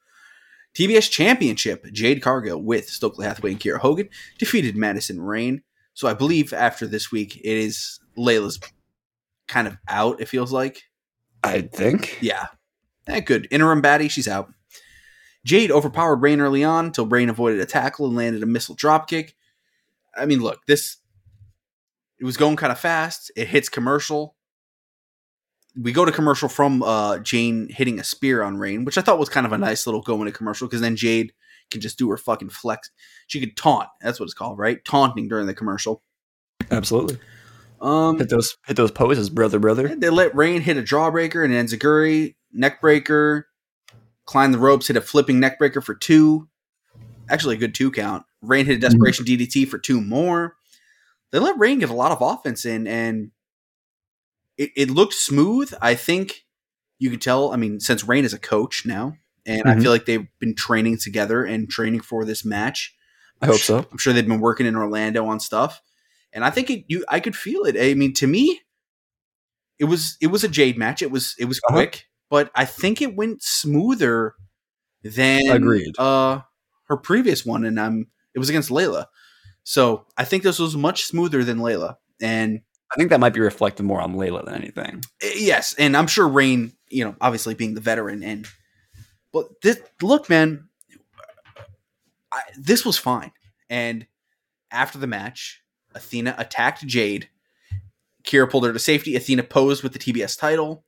[0.75, 5.63] TBS Championship, Jade Cargill with Stokely Hathaway and Kiera Hogan defeated Madison Rayne.
[5.95, 8.59] So I believe after this week, it is Leila's
[9.47, 10.21] kind of out.
[10.21, 10.83] It feels like,
[11.45, 12.19] I think.
[12.21, 12.47] yeah,
[13.07, 14.11] eh, good interim baddie.
[14.11, 14.51] She's out.
[15.45, 19.33] Jade overpowered Rayne early on until Rayne avoided a tackle and landed a missile dropkick.
[20.17, 20.99] I mean, look, this
[22.21, 23.33] it was going kind of fast.
[23.37, 24.37] It hits commercial.
[25.75, 29.19] We go to commercial from uh, Jane hitting a spear on Rayne, which I thought
[29.19, 31.33] was kind of a nice little go into commercial because then Jade
[31.71, 32.91] can just do her fucking flex.
[33.27, 33.89] She could taunt.
[34.03, 34.85] That's what it's called, right?
[34.85, 36.03] Taunting during the commercial.
[36.71, 37.19] Absolutely.
[37.81, 39.89] Um, Hit those hit those poses, brother, brother.
[39.97, 43.45] they let Rayne hit a drawbreaker and an Enziguri neckbreaker.
[44.25, 46.49] Climb the ropes, hit a flipping neckbreaker for two.
[47.29, 48.25] Actually, a good two count.
[48.41, 50.57] Rayne hit a desperation DDT for two more.
[51.31, 53.31] They let Rayne get a lot of offense in, and
[54.59, 55.73] it, it looked smooth.
[55.81, 56.45] I think
[56.99, 57.53] you could tell.
[57.53, 59.17] I mean, since Rayne is a coach now,
[59.47, 59.83] and I Mhm.
[59.83, 62.95] feel like they've been training together and training for this match.
[63.41, 63.87] I hope so.
[63.91, 65.81] I'm sure they've been working in Orlando on stuff,
[66.33, 66.85] and I think it.
[66.89, 67.77] You, I could feel it.
[67.79, 68.61] I mean, to me,
[69.79, 71.03] it was it was a Jade match.
[71.03, 71.77] It was it was Uh-huh.
[71.77, 74.35] quick, but I think it went smoother
[75.03, 75.99] than Agreed.
[75.99, 76.41] Uh,
[76.85, 79.07] her previous one, and um, it was against Leila.
[79.65, 83.41] So I think this was much smoother than Leila, and I think that might be
[83.41, 85.05] reflected more on Leila than anything.
[85.21, 88.49] eh, yes, and I'm sure Rayne, you know, obviously being the veteran, and
[89.31, 90.71] but this look, man,
[92.33, 93.33] I, this was fine.
[93.69, 94.07] And
[94.71, 95.63] after the match,
[95.95, 97.29] Athena attacked Jade.
[98.25, 99.17] Kiera pulled her to safety.
[99.17, 100.87] Athena posed with the TBS title.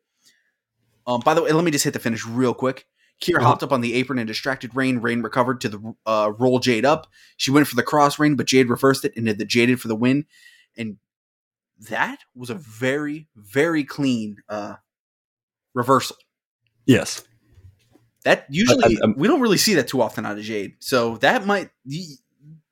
[1.07, 2.87] Um, by the way, let me just hit the finish real quick.
[3.23, 3.47] Kiera Uh-huh.
[3.49, 4.99] hopped up on the apron and distracted Rayne.
[4.99, 7.07] Rayne recovered to the uh, roll Jade up.
[7.37, 9.89] She went for the cross Rayne, but Jade reversed it and did the Jaded for
[9.89, 10.27] the win.
[10.77, 10.97] And
[11.89, 14.75] that was a very, very clean uh,
[15.75, 16.17] reversal.
[16.87, 17.23] Yes.
[18.25, 20.75] That usually I- we don't really see that too often out of Jade.
[20.81, 21.71] So that might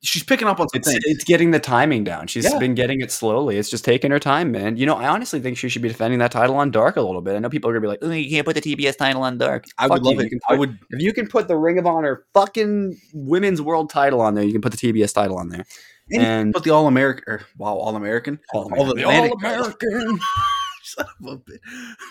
[0.03, 1.01] she's picking up on It's something.
[1.07, 2.27] it's getting the timing down.
[2.27, 2.59] She's Yeah.
[2.59, 3.57] been getting it slowly.
[3.59, 4.77] It's just taking her time, man.
[4.77, 7.21] You know, I honestly think she should be defending that title on Dark a little
[7.21, 7.37] bit.
[7.37, 9.39] I know people are gonna be like, "Oh, you can't put the TBS title on
[9.39, 10.21] Dark." I would love you.
[10.21, 10.25] it.
[10.25, 10.79] You can I would.
[10.91, 14.53] if you can put the Ring of Honor fucking women's world title on there, you
[14.53, 15.65] can put the TBS title on there.
[16.11, 17.39] And And put the All American.
[17.57, 18.41] Wow, All American.
[18.53, 18.91] All All
[19.33, 20.19] American.
[20.85, 21.43] Son of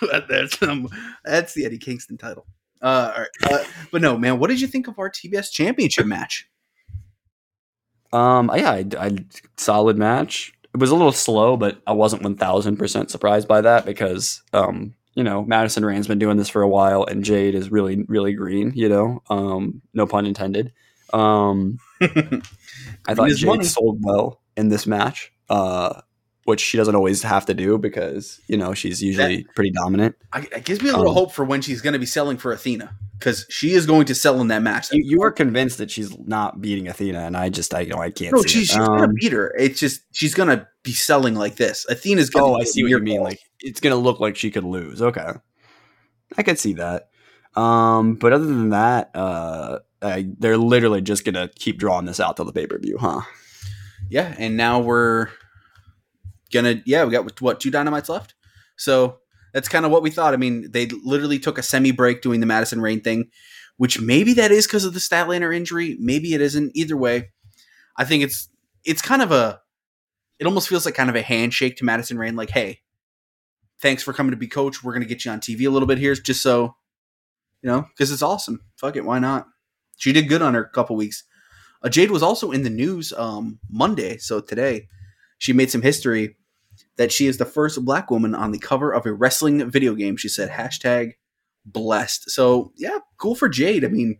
[0.01, 0.21] a.
[0.29, 0.87] That's um,
[1.25, 2.45] that's the Eddie Kingston title.
[2.81, 3.61] Uh, all right.
[3.61, 4.39] uh, but no, man.
[4.39, 6.47] What did you think of our TBS Championship match?
[8.13, 9.17] Um, yeah, I, I
[9.57, 10.53] solid match.
[10.73, 14.41] It was a little slow, but I wasn't one thousand percent surprised by that because
[14.53, 18.03] um, you know, Madison Rayne's been doing this for a while, and Jade is really,
[18.07, 18.71] really green.
[18.75, 20.71] You know, um, no pun intended.
[21.13, 23.63] Um, I thought Jade money.
[23.65, 26.01] sold well in this match, uh,
[26.45, 30.15] which she doesn't always have to do because you know she's usually pretty dominant.
[30.33, 32.37] I, it gives me a little Um, hope for when she's going to be selling
[32.37, 34.91] for Athena because she is going to sell in that match.
[34.91, 38.01] You, you are convinced that she's not beating Athena, and I just I you know
[38.01, 38.33] I can't.
[38.33, 39.53] no, see she's, she's going Um, to beat her.
[39.57, 41.85] It's just she's going to be selling like this.
[41.89, 42.53] Athena's going.
[42.53, 43.21] To Oh, I see what you mean.
[43.21, 45.01] Like it's gonna look like she could lose.
[45.01, 45.29] Okay,
[46.37, 47.09] I could see that.
[47.55, 52.37] Um, but other than that, uh, I, they're literally just gonna keep drawing this out
[52.37, 53.21] till the pay per view, huh?
[54.09, 55.27] yeah, and now we're
[56.51, 58.35] gonna yeah we got what two dynamites left,
[58.77, 59.19] so
[59.53, 60.33] that's kind of what we thought.
[60.33, 63.29] I mean, they literally took a semi break doing the Madison Rayne thing,
[63.77, 66.71] which maybe that is because of the Statlander injury, maybe it isn't.
[66.75, 67.29] Either way,
[67.97, 68.49] I think it's
[68.85, 69.61] it's kind of a
[70.39, 72.79] it almost feels like kind of a handshake to Madison Rayne, like hey.
[73.81, 74.83] Thanks for coming to be coach.
[74.83, 76.75] We're gonna get you on TV a little bit here, just so
[77.61, 78.61] you know, because it's awesome.
[78.77, 79.47] Fuck it, why not?
[79.97, 81.23] She did good on her couple weeks.
[81.83, 84.87] Uh, Jade was also in the news um, Monday, so today
[85.37, 86.37] she made some history
[87.01, 90.17] that she is the first black woman on the cover of a wrestling video game.
[90.17, 91.13] She said hashtag
[91.65, 92.29] blessed.
[92.29, 93.83] So yeah, cool for Jade.
[93.83, 94.19] I mean,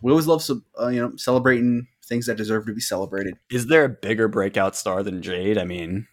[0.00, 0.48] we always love
[0.80, 3.34] uh, you know celebrating things that deserve to be celebrated.
[3.50, 5.58] Is there a bigger breakout star than Jade?
[5.58, 6.06] I mean,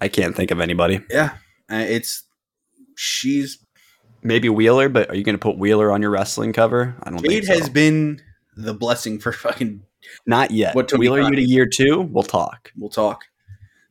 [0.00, 1.00] I can't think of anybody.
[1.10, 1.34] Yeah,
[1.68, 2.22] uh, it's
[2.94, 3.58] she's
[4.22, 6.94] Maybe Wheeler, but are you gonna put Wheeler on your wrestling cover?
[7.02, 7.58] I don't Jade think so.
[7.58, 8.22] has been
[8.56, 9.82] the blessing for fucking.
[10.26, 10.74] Not yet.
[10.74, 12.00] What Wheeler, you to year two?
[12.00, 12.72] We'll talk.
[12.76, 13.24] We'll talk.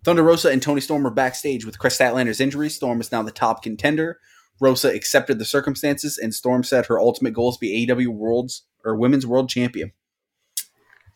[0.04, 2.70] Thunder Rosa and Toni Storm are backstage with Kris Statlander's injury.
[2.70, 4.20] Storm is now the top contender.
[4.62, 8.64] Rosa accepted the circumstances, and Storm said her ultimate goal is to be AEW World's
[8.86, 9.92] or Women's World Champion.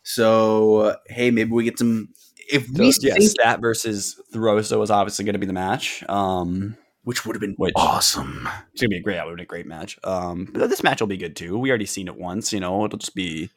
[0.02, 2.08] So uh, hey, maybe we get some.
[2.50, 6.04] If So, we yeah, think, Stat versus Rosa was obviously going to be the match.
[6.08, 8.48] Um, which would have been Which- awesome.
[8.72, 9.98] it's gonna be a great, it would be a great match.
[10.04, 11.58] Um, but this match will be good too.
[11.58, 12.84] We already seen it once, you know.
[12.84, 13.50] It'll just be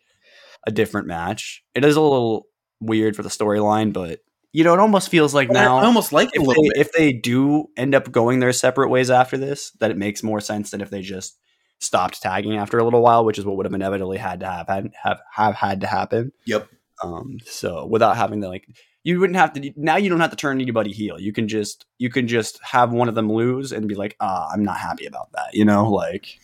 [0.66, 1.64] a different match.
[1.74, 2.48] It is a little
[2.82, 4.20] weird for the storyline, but
[4.54, 6.70] you know, it almost feels like now I almost like it a if little they,
[6.70, 6.78] bit.
[6.78, 10.42] if they do end up going their separate ways after this, that it makes more
[10.42, 11.38] sense than if they just
[11.80, 14.68] stopped tagging after a little while, which is what would have inevitably had to have
[14.68, 16.32] had have, have had to happen.
[16.46, 16.68] Yep.
[17.04, 18.68] Um, so without having to like,
[19.04, 19.98] you wouldn't have to now.
[19.98, 21.20] You don't have to turn anybody heel.
[21.20, 24.50] You can just you can just have one of them lose and be like, ah,
[24.52, 25.54] I'm not happy about that.
[25.54, 26.40] You know, like,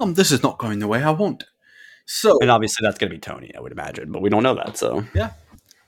[0.00, 1.44] Um, this is not going the way I want.
[2.06, 4.78] So and obviously that's gonna be Toni, I would imagine, but we don't know that.
[4.78, 5.32] So yeah.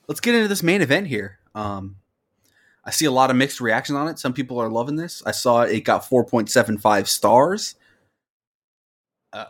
[0.08, 1.38] let's get into this main event here.
[1.54, 1.96] Um,
[2.84, 4.18] I see a lot of mixed reaction on it.
[4.18, 5.22] Some people are loving this.
[5.26, 7.74] I saw it got 4.75 stars.
[9.32, 9.44] Uh,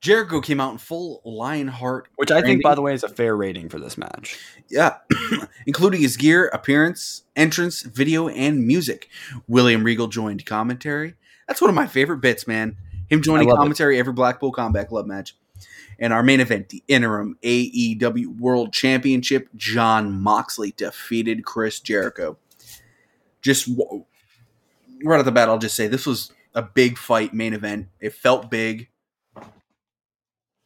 [0.00, 3.36] Jericho came out in full Lionheart, which I think, by the way, is a fair
[3.36, 4.38] rating for this match.
[4.68, 4.98] yeah,
[5.66, 9.08] including his gear, appearance, entrance, video, and music.
[9.48, 11.14] William Regal joined commentary.
[11.48, 12.76] That's one of my favorite bits, man.
[13.08, 13.58] Him joining love it.
[13.58, 15.34] commentary every Blackpool Combat Club match.
[15.98, 22.36] And our main event, the interim AEW World Championship, Jon Moxley defeated Chris Jericho.
[23.42, 23.68] Just
[25.04, 27.88] right at the bat, I'll just say this was a big fight main event.
[28.00, 28.88] It felt big,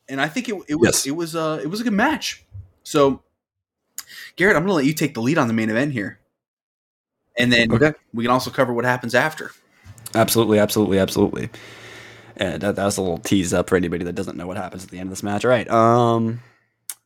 [0.09, 1.07] and I think it, it was Yes.
[1.07, 2.45] it was uh it was a good match.
[2.83, 3.23] So,
[4.37, 6.19] Garrett, I'm gonna let you take the lead on the main event here,
[7.39, 7.93] and then Okay.
[8.13, 9.53] we can also cover what happens after.
[10.15, 11.49] Absolutely, absolutely, absolutely.
[12.37, 14.85] And that, that was a little tease up for anybody that doesn't know what happens
[14.85, 15.45] at the end of this match.
[15.45, 15.69] All right.
[15.71, 16.41] Um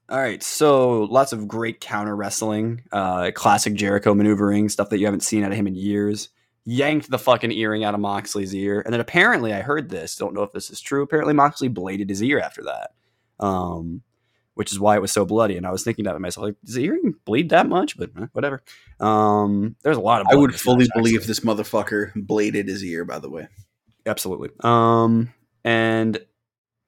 [0.08, 5.04] all right, so lots of great counter wrestling, uh, classic Jericho maneuvering, stuff that you
[5.04, 6.28] haven't seen out of him in years.
[6.64, 10.14] Yanked the fucking earring out of Moxley's ear, and then apparently I heard this.
[10.16, 11.02] Don't know if this is true.
[11.02, 12.90] Apparently Moxley bladed his ear after that,
[13.40, 14.02] um,
[14.54, 15.56] which is why it was so bloody.
[15.56, 17.96] And I was thinking that to myself, like, does the earring bleed that much?
[17.96, 18.62] But eh, whatever.
[19.00, 20.28] Um, there's a lot of.
[20.30, 23.04] I would fully match, believe this motherfucker bladed his ear.
[23.04, 23.48] By the way,
[24.06, 24.50] absolutely.
[24.60, 25.32] Um
[25.64, 26.18] and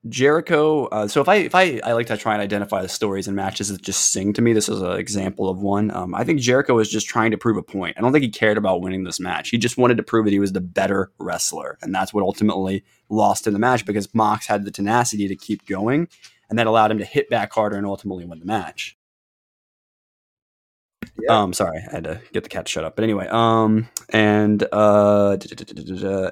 [0.08, 3.26] jericho uh, so if i if i i like to try and identify the stories
[3.26, 5.90] and matches that just sing to me this is an example of one.
[5.90, 7.96] Um, i think jericho was just trying to prove a point.
[7.98, 9.50] I don't think he cared about winning this match.
[9.50, 12.84] He just wanted to prove that he was the better wrestler and that's what ultimately
[13.08, 16.08] lost in the match because mox had the tenacity to keep going
[16.48, 18.96] and that allowed him to hit back harder and ultimately win the match
[21.20, 21.40] Yeah.
[21.40, 22.96] um, sorry, I had to get the cat to shut up.
[22.96, 25.36] But anyway, um, and uh,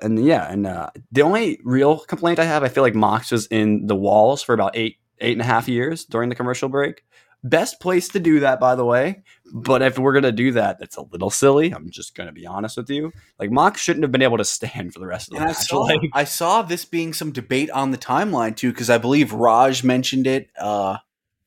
[0.02, 3.46] and yeah, and uh, the only real complaint I have, I feel like Mox was
[3.46, 7.02] in the walls for about eight, eight and a half years during the commercial break.
[7.44, 9.22] Best place to do that, by the way.
[9.52, 11.72] But if we're gonna do that, that's a little silly.
[11.72, 13.12] I'm just gonna be honest with you.
[13.38, 15.48] Like Mox shouldn't have been able to stand for the rest of the and I
[15.48, 15.56] match.
[15.58, 19.32] saw Like, I saw this being some debate on the timeline too, because I believe
[19.32, 20.96] Raj mentioned it, uh,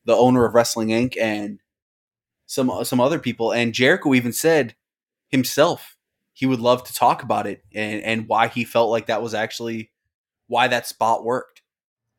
[0.05, 1.17] the owner of Wrestling Inc.
[1.19, 1.59] and
[2.49, 4.75] some some other people, and Jericho even said
[5.27, 5.95] himself
[6.33, 9.35] he would love to talk about it and and why he felt like that was
[9.35, 9.91] actually
[10.47, 11.61] why that spot worked.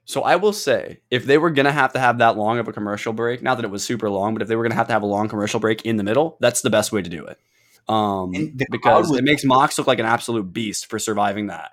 [0.04, 2.72] So I will say, if they were gonna have to have that long of a
[2.72, 4.92] commercial break, not that it was super long, but if they were gonna have to
[4.92, 7.40] have a long commercial break in the middle, that's the best way to do it.
[7.88, 11.48] Um, And the crowd because it makes Mox look like an absolute beast for surviving
[11.48, 11.72] that.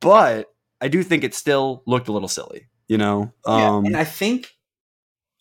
[0.00, 0.48] But
[0.80, 3.34] I do think it still looked a little silly, you know.
[3.46, 4.54] Yeah, Um, and I think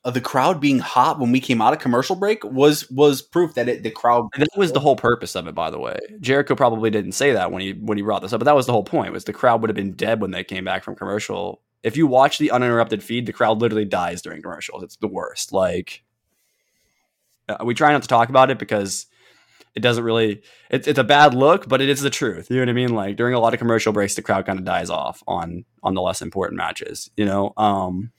[0.05, 3.53] uh, the crowd being hot when we came out of commercial break was was proof
[3.55, 5.99] that it, the crowd And that was the whole purpose of it, by the way.
[6.21, 8.65] Jericho probably didn't say that when he when he brought this up, but that was
[8.65, 9.11] the whole point.
[9.11, 11.61] Was the crowd would have been dead when they came back from commercial.
[11.84, 14.84] If you watch the uninterrupted feed, the crowd literally dies during commercials.
[14.84, 15.51] It's the worst.
[15.51, 16.03] Like
[17.49, 19.05] uh, we try not to talk about it because
[19.76, 20.43] it doesn't really.
[20.69, 22.49] It's it's a bad look, but it is the truth.
[22.49, 22.95] You know what I mean?
[22.95, 25.93] Like during a lot of commercial breaks, the crowd kind of dies off on on
[25.93, 27.11] the less important matches.
[27.17, 27.53] You know.
[27.57, 28.13] Um,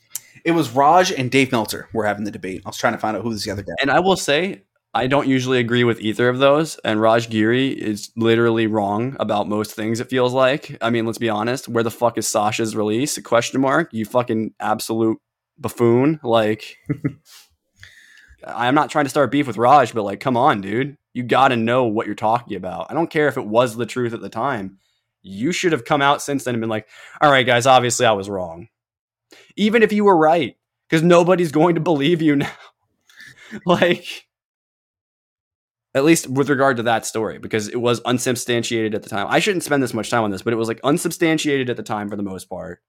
[0.45, 2.63] It was Raj and Dave Meltzer were having the debate.
[2.65, 3.75] I was trying to find out who was the other guy.
[3.81, 4.63] And I will say,
[4.93, 6.77] I don't usually agree with either of those.
[6.85, 10.01] And Raj Giri is literally wrong about most things.
[10.01, 10.77] It feels like.
[10.81, 11.69] I mean, let's be honest.
[11.69, 13.17] Where the fuck is Sasha's release?
[13.19, 13.93] Question mark.
[13.93, 15.19] You fucking absolute
[15.59, 16.19] buffoon.
[16.25, 16.77] Like,
[18.47, 20.97] I'm not trying to start beef with Raj, but like, come on, dude.
[21.13, 22.87] You got to know what you're talking about.
[22.91, 24.79] I don't care if it was the truth at the time.
[25.23, 26.89] You should have come out since then and been like,
[27.21, 28.69] all right, guys, obviously I was wrong.
[29.57, 30.57] Even if you were right,
[30.89, 32.51] because nobody's going to believe you now.
[33.67, 34.27] like,
[35.95, 39.27] at least with regard to that story, because it was unsubstantiated at the time.
[39.29, 41.83] I shouldn't spend this much time on this, but it was like unsubstantiated at the
[41.83, 42.81] time for the most part.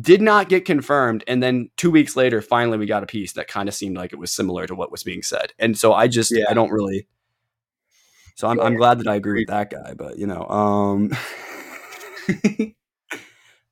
[0.00, 3.48] Did not get confirmed, and then two weeks later, finally we got a piece that
[3.48, 5.52] kind of seemed like it was similar to what was being said.
[5.58, 6.46] And so I just Yeah.
[6.48, 7.06] I don't really.
[8.36, 11.10] So I'm, I'm glad that I agree with that guy, but you know, um,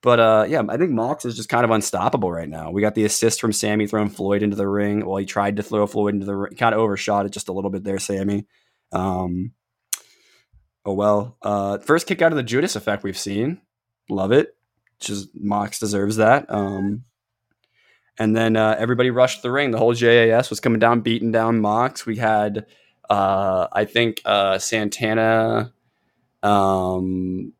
[0.03, 2.73] but uh, yeah, I think Mox is just kind of unstoppable right now.
[2.73, 5.07] We got the assist from Sammy throwing Floyd into the ring.
[5.07, 7.53] Well, he tried to throw Floyd into the ring, kind of overshot it just a
[7.53, 8.47] little bit there, Sammy.
[8.91, 9.53] Um,
[10.85, 11.37] oh well.
[11.41, 13.61] Uh, first kick out of the Judas effect we've seen.
[14.11, 14.57] Love it.
[14.99, 16.47] Just Mox deserves that.
[16.49, 17.05] Um,
[18.19, 19.70] and then uh, everybody rushed the ring.
[19.70, 22.05] The whole JAS was coming down, beating down Mox.
[22.05, 22.66] We had,
[23.09, 25.73] uh, I think, uh, Santana.
[26.43, 27.53] Um,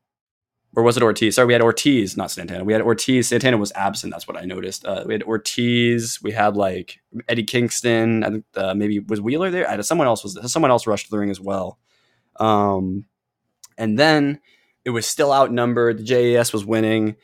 [0.75, 1.35] or was it Ortiz?
[1.35, 2.65] Sorry, we had Ortiz, not Santana.
[2.65, 3.29] We had Ortiz.
[3.29, 4.13] Santana was absent.
[4.13, 4.85] That's what I noticed.
[4.85, 6.21] Uh, we had Ortiz.
[6.23, 8.25] We had like Eddie Kingston.
[8.25, 9.69] I think uh, maybe was Wheeler there.
[9.69, 10.39] I, had, someone else was.
[10.51, 11.79] Someone else rushed the ring as well.
[12.41, 13.05] Um,
[13.77, 14.41] and then
[14.85, 15.99] it was still outnumbered.
[15.99, 17.17] The JAS was winning,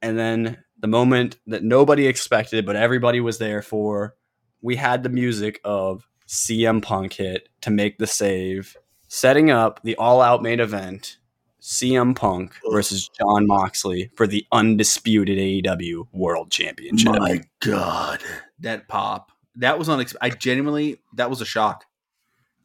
[0.00, 4.14] and then the moment that nobody expected, but everybody was there for,
[4.60, 8.76] we had the music of CM Punk hit to make the save,
[9.08, 11.16] setting up the all-out main event.
[11.64, 17.08] CM Punk versus Jon Moxley for the undisputed AEW World Championship.
[17.14, 18.20] Oh my God,
[18.58, 20.26] that pop that was unexpected.
[20.26, 21.86] I genuinely that was a shock.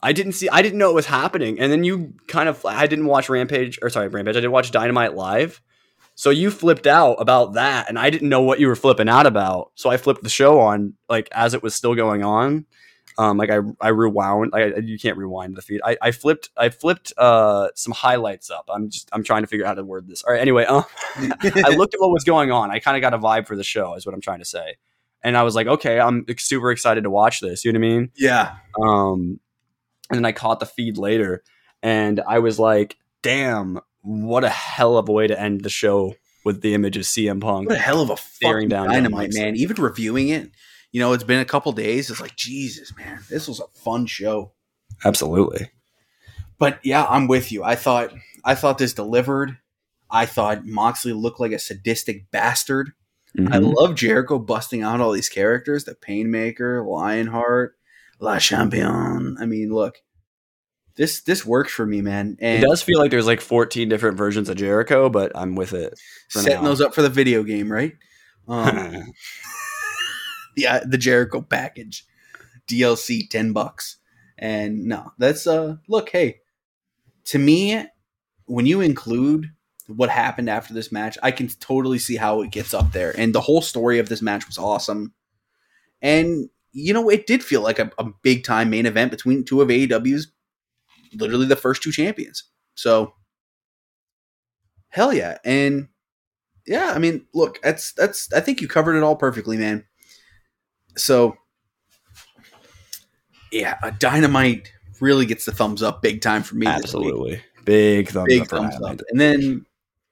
[0.04, 2.88] I didn't see, I didn't know it was happening, and then you kind of, I
[2.88, 4.36] didn't watch Rampage or sorry, Rampage.
[4.36, 5.62] I didn't watch Dynamite live,
[6.16, 9.26] so you flipped out about that, and I didn't know what you were flipping out
[9.26, 12.66] about, so I flipped the show on like as it was still going on.
[13.20, 14.52] Um, like I, I rewound.
[14.54, 15.82] I, you can't rewind the feed.
[15.84, 18.70] I, I flipped, I flipped uh, some highlights up.
[18.74, 20.24] I'm just, I'm trying to figure out how to word this.
[20.24, 20.40] All right.
[20.40, 20.86] Anyway, um,
[21.18, 22.72] I looked at what was going on.
[22.72, 24.78] I kind of got a vibe for the show, is what I'm trying to say.
[25.22, 27.66] And I was like, okay, I'm super excited to watch this.
[27.66, 28.12] You know what I mean?
[28.16, 29.42] yeah, Um,
[30.10, 31.44] and then I caught the feed later,
[31.84, 36.16] and I was like, damn, what a hell of a way to end the show
[36.46, 37.68] with the image of CM Punk.
[37.68, 39.58] what a hell of a Staring fucking down dynamite, man.
[39.58, 40.52] Even reviewing it,
[40.92, 42.10] you know, it's been a couple days.
[42.10, 44.52] It's like Jesus, man, this was a fun show.
[45.06, 45.70] Absolutely.
[46.58, 47.64] But yeah, I'm with you.
[47.64, 48.12] I thought
[48.44, 49.58] I thought this delivered.
[50.12, 52.92] I thought Moxley looked like a sadistic bastard.
[53.38, 53.74] I Mhm.
[53.76, 57.78] love Jericho busting out all these characters: the Painmaker, Lionheart,
[58.20, 59.38] Le Champion.
[59.40, 59.98] I mean, look,
[60.96, 62.38] this this works for me, man.
[62.42, 65.94] It does feel like there's like 14 different versions of Jericho, but I'm with it.
[66.30, 66.64] setting now.
[66.64, 67.94] those up for the video game, right?
[68.48, 69.14] Um,
[70.60, 72.06] yeah, the Jericho package,
[72.68, 73.98] DLC, ten bucks,
[74.38, 76.40] and no, that's uh, look, hey,
[77.26, 77.86] to me,
[78.46, 79.52] when you include
[79.88, 83.34] what happened after this match, I can totally see how it gets up there, and
[83.34, 85.14] the whole story of this match was awesome,
[86.02, 89.62] and you know, it did feel like a, a big time main event between two
[89.62, 90.32] of AEW's
[91.14, 92.44] literally the first two champions,
[92.76, 93.14] so
[94.90, 95.88] hell yeah, and
[96.70, 99.86] yeah, I mean, look, that's that's I think you covered it all perfectly, man.
[100.96, 101.38] So
[103.52, 104.72] yeah, a dynamite
[105.02, 106.68] really gets the thumbs up big time for me.
[106.68, 107.42] Absolutely.
[107.66, 109.02] Big thumbs Big up thumbs up.
[109.10, 109.66] And then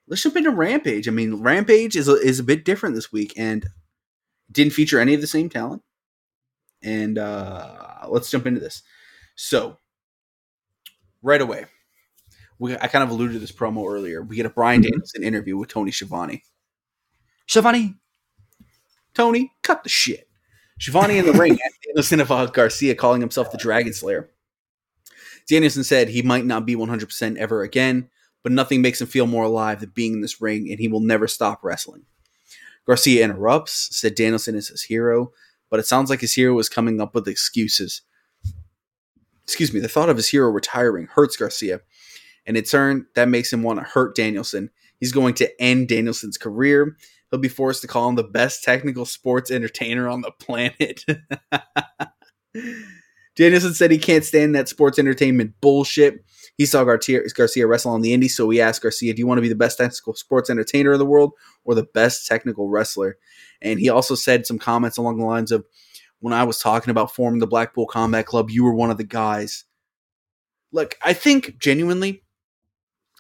[0.07, 1.07] let's jump into Rampage.
[1.07, 3.67] I mean, Rampage is a, is a bit different this week and
[4.51, 5.81] didn't feature any of the same talent.
[6.81, 8.83] And uh let's jump into this.
[9.35, 9.77] So,
[11.21, 11.65] right away,
[12.59, 14.23] we, I kind of alluded to this promo earlier.
[14.23, 14.85] We get a Bryan Mhm.
[14.85, 16.43] Danielson interview with Tony Schiavone.
[17.47, 17.97] Shivani.
[19.13, 20.26] Tony, cut the shit.
[20.79, 24.29] Shivani in the ring at Danielson about Garcia calling himself the Dragon Slayer.
[25.49, 28.09] Danielson said he might not be 100% ever again,
[28.43, 30.99] but nothing makes him feel more alive than being in this ring, and he will
[30.99, 32.03] never stop wrestling.
[32.85, 35.31] Garcia interrupts, said Danielson is his hero,
[35.69, 38.01] but it sounds like his hero is coming up with excuses.
[39.43, 41.81] Excuse me, the thought of his hero retiring hurts Garcia,
[42.45, 44.69] and in turn, that makes him want to hurt Danielson.
[44.99, 46.97] He's going to end Danielson's career.
[47.29, 51.03] He'll be forced to call him the best technical sports entertainer on the planet.
[53.35, 56.25] Danielson said he can't stand that sports entertainment bullshit.
[56.57, 59.37] He saw Garcia, Garcia wrestle on the Indies, so he asked Garcia, "Do you want
[59.37, 61.33] to be the best technical sports entertainer in the world
[61.63, 63.17] or the best technical wrestler?"
[63.61, 65.65] And he also said some comments along the lines of,
[66.19, 69.03] "When I was talking about forming the Blackpool Combat Club, you were one of the
[69.03, 69.65] guys."
[70.71, 72.23] Look, I think genuinely,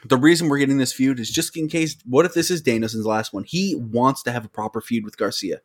[0.05, 1.95] the reason we're getting this feud is just in case.
[2.05, 3.43] What if this is Danielson's last one?
[3.43, 5.61] He wants to have a proper feud with Garcia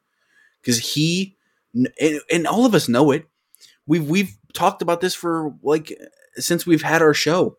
[0.60, 1.36] because he
[1.74, 3.26] and, and all of us know it.
[3.86, 5.92] We've we've talked about this for like
[6.34, 7.56] since we've had our show.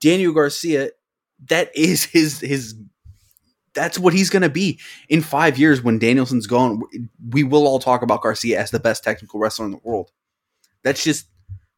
[0.00, 0.90] Daniel Garcia,
[1.48, 2.74] that is his his.
[3.74, 6.82] That's what he's going to be in five years when Danielson's gone.
[7.28, 10.10] We will all talk about Garcia as the best technical wrestler in the world.
[10.82, 11.26] That's just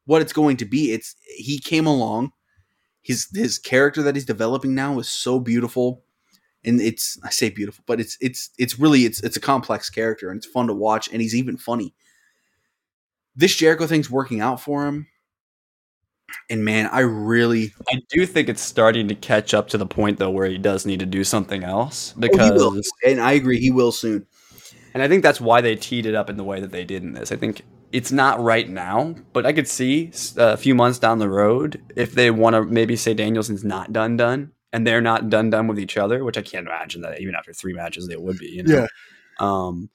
[0.07, 0.93] what it's going to be.
[0.93, 2.33] It's he came along.
[3.03, 6.03] His his character that he's developing now is so beautiful,
[6.65, 10.31] and it's I say beautiful, but it's it's it's really it's it's a complex character
[10.31, 11.95] and it's fun to watch, and he's even funny.
[13.37, 15.07] This Jericho thing's working out for him,
[16.49, 20.19] and man, I really I do think it's starting to catch up to the point
[20.19, 23.71] though where he does need to do something else Oh, because and I agree he
[23.71, 24.27] will soon.
[24.93, 27.03] And I think that's why they teed it up in the way that they did
[27.03, 27.31] in this.
[27.31, 31.29] I think it's not right now, but I could see a few months down the
[31.29, 35.51] road if they want to maybe say Danielson's not done done and they're not done
[35.51, 38.39] done with each other, which I can't imagine that even after three matches they would
[38.39, 38.47] be.
[38.47, 38.75] You know?
[38.75, 38.87] Yeah.
[39.41, 39.91] Um,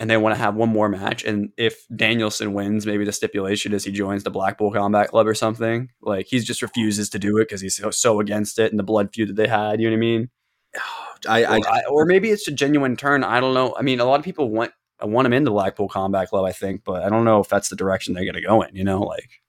[0.00, 3.74] and they want to have one more match, and if Danielson wins, maybe the stipulation
[3.74, 5.90] is he joins the Blackpool Combat Club or something.
[6.00, 8.84] Like he just refuses to do it because he's so, so against it and the
[8.84, 9.78] blood feud that they had.
[9.78, 10.30] You know what I mean?
[11.28, 13.24] I, I or, I, or maybe it's a genuine turn.
[13.24, 13.74] I don't know.
[13.78, 14.72] I mean, a lot of people want
[15.06, 17.76] want him into Blackpool Combat Club, I think, but I don't know if that's the
[17.76, 18.74] direction they're going to go in.
[18.74, 19.40] You know, like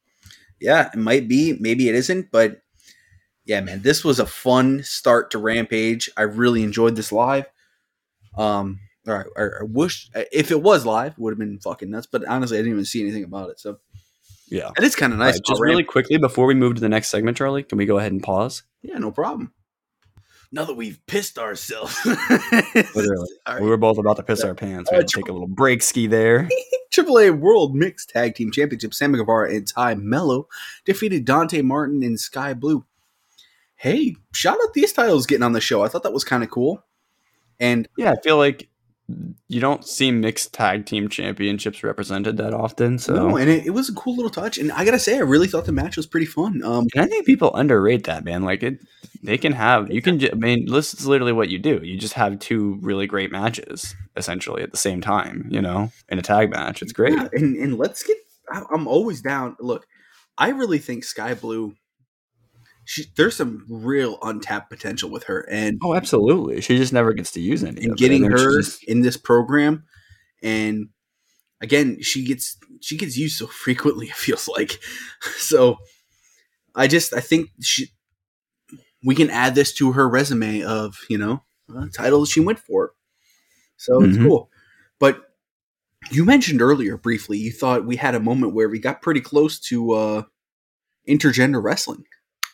[0.59, 2.61] yeah, it might be, maybe it isn't, but
[3.45, 6.09] yeah, man, this was a fun start to Rampage.
[6.15, 7.45] I really enjoyed this live.
[8.37, 11.89] Um, all right, I, I wish if it was live, it would have been fucking
[11.89, 12.05] nuts.
[12.05, 13.79] But honestly, I didn't even see anything about it, so
[14.47, 14.69] yeah.
[14.77, 15.33] it is kind of nice.
[15.33, 17.87] Alright, just about really quickly before we move to the next segment, Charlie, can we
[17.87, 18.63] go ahead and pause?
[18.83, 19.51] yeah, no problem.
[20.53, 23.29] Now that we've pissed ourselves, Literally,
[23.61, 24.91] we were both about to piss our pants.
[24.91, 26.49] We had to take a little break ski there.
[26.91, 30.49] AAA World Mixed Tag Team Championship, Sammy Guevara and Tay Melo
[30.83, 32.85] defeated Dante Martin and Skye Blue.
[33.75, 35.83] Hey, shout out these titles getting on the show.
[35.83, 36.83] I thought that was kind of cool.
[37.59, 38.67] And Yeah, I feel like
[39.47, 42.99] you don't see mixed tag team championships represented that often.
[42.99, 44.57] So, no, and it, it was a cool little touch.
[44.57, 46.61] And I gotta say, I really thought the match was pretty fun.
[46.63, 48.43] Um, and I think people underrate that, man.
[48.43, 48.79] Like it,
[49.23, 49.91] they can have.
[49.91, 50.23] You can.
[50.25, 51.79] I mean, this is literally what you do.
[51.83, 55.47] You just have two really great matches essentially at the same time.
[55.49, 57.13] You know, in a tag match, it's great.
[57.13, 58.17] yeah, and and let's get.
[58.71, 59.55] I'm always down.
[59.59, 59.85] Look,
[60.37, 61.75] I really think Skye Blue.
[62.83, 66.61] She, there's some real untapped potential with her, and Oh, absolutely.
[66.61, 67.83] She just never gets to use any.
[67.83, 67.97] and it.
[67.97, 69.83] getting I her just- in this program
[70.43, 70.89] and
[71.61, 74.79] again she gets she gets used so frequently it feels like
[75.37, 75.77] so
[76.73, 77.89] i just i think she
[79.03, 81.41] we can add this to her resume of you know
[81.75, 82.91] uh, titles she went for
[83.77, 84.23] so it's Mhm.
[84.27, 84.49] cool
[84.99, 85.33] but
[86.11, 89.59] you mentioned earlier briefly you thought we had a moment where we got pretty close
[89.59, 90.23] to uh
[91.07, 92.05] intergender wrestling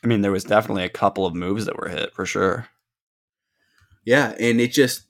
[0.04, 2.68] I mean, there was definitely a couple of moves that were hit for sure.
[4.06, 5.04] yeah and it just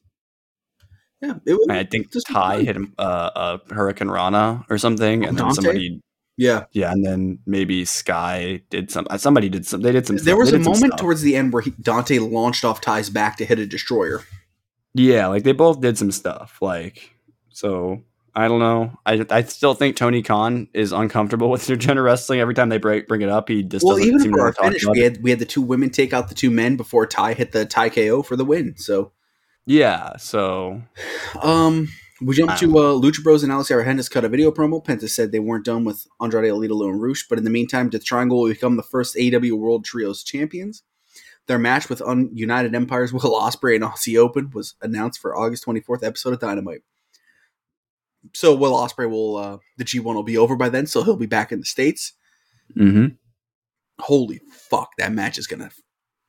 [1.21, 5.25] yeah it was I think just Tay hit him uh, a Hurricane Rana or something,
[5.25, 5.55] and then Dante?
[5.55, 6.01] somebody,
[6.37, 9.07] yeah yeah, and then maybe Skye did some.
[9.09, 9.81] uh, Somebody did some.
[9.81, 10.17] They did some.
[10.17, 13.37] There stuff- was a moment towards the end where he, Dante launched off Tay's back
[13.37, 14.23] to hit a destroyer.
[14.93, 16.57] Yeah, like they both did some stuff.
[16.61, 17.11] Like
[17.49, 18.01] so,
[18.35, 18.97] I don't know.
[19.05, 22.39] I I still think Tony Khan is uncomfortable with intergender wrestling.
[22.39, 24.41] Every time they break bring it up, he just Well, doesn't even seem to for
[24.41, 26.35] our want to talk finish, we had we had the two women take out the
[26.35, 28.75] two men before Ty hit the Tay KO for the win.
[28.77, 29.11] So,
[29.65, 30.81] Yeah, so
[31.41, 31.89] um,
[32.21, 34.83] we jump jumped to uh, Lucha Bros and Alex Abrahantes cut a video promo.
[34.83, 37.89] Penta said they weren't done with Andrade El Idolo and Rush, but in the meantime,
[37.89, 40.83] Death Triangle will become the first AEW World Trios champions.
[41.45, 45.65] Their match with Un- United Empires Will Ospreay and Aussie Open was announced for August
[45.65, 46.81] 24th episode of Dynamite.
[48.33, 51.27] So Will Ospreay will uh, the G1 will be over by then, so he'll be
[51.27, 52.13] back in the states.
[52.75, 53.17] mhm.
[53.99, 55.71] holy fuck, that match is gonna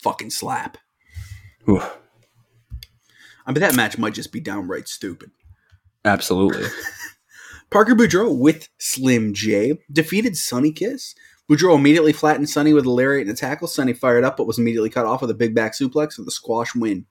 [0.03, 0.79] fucking slap.
[1.69, 1.81] Ooh,
[3.45, 5.31] I mean, that match might just be downright stupid.
[6.05, 6.67] Absolutely.
[7.71, 11.15] Parker Boudreaux with Slim J defeated Sonny Kiss.
[11.51, 13.69] Boudreaux immediately flattened Sonny with a lariat and a tackle.
[13.69, 16.33] Sonny fired up, but was immediately cut off with a big back suplex with the
[16.33, 17.07] squash win.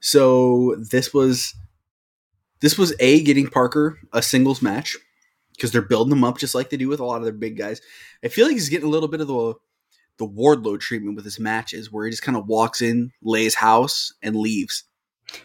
[0.00, 1.54] So this was
[2.60, 4.96] this was a getting Parker a singles match
[5.54, 7.56] because they're building them up just like they do with a lot of their big
[7.56, 7.80] guys.
[8.24, 9.54] I feel like he's getting a little bit of the
[10.18, 14.12] the Wardlow treatment with his matches, where he just kind of walks in, lays house,
[14.20, 14.84] and leaves.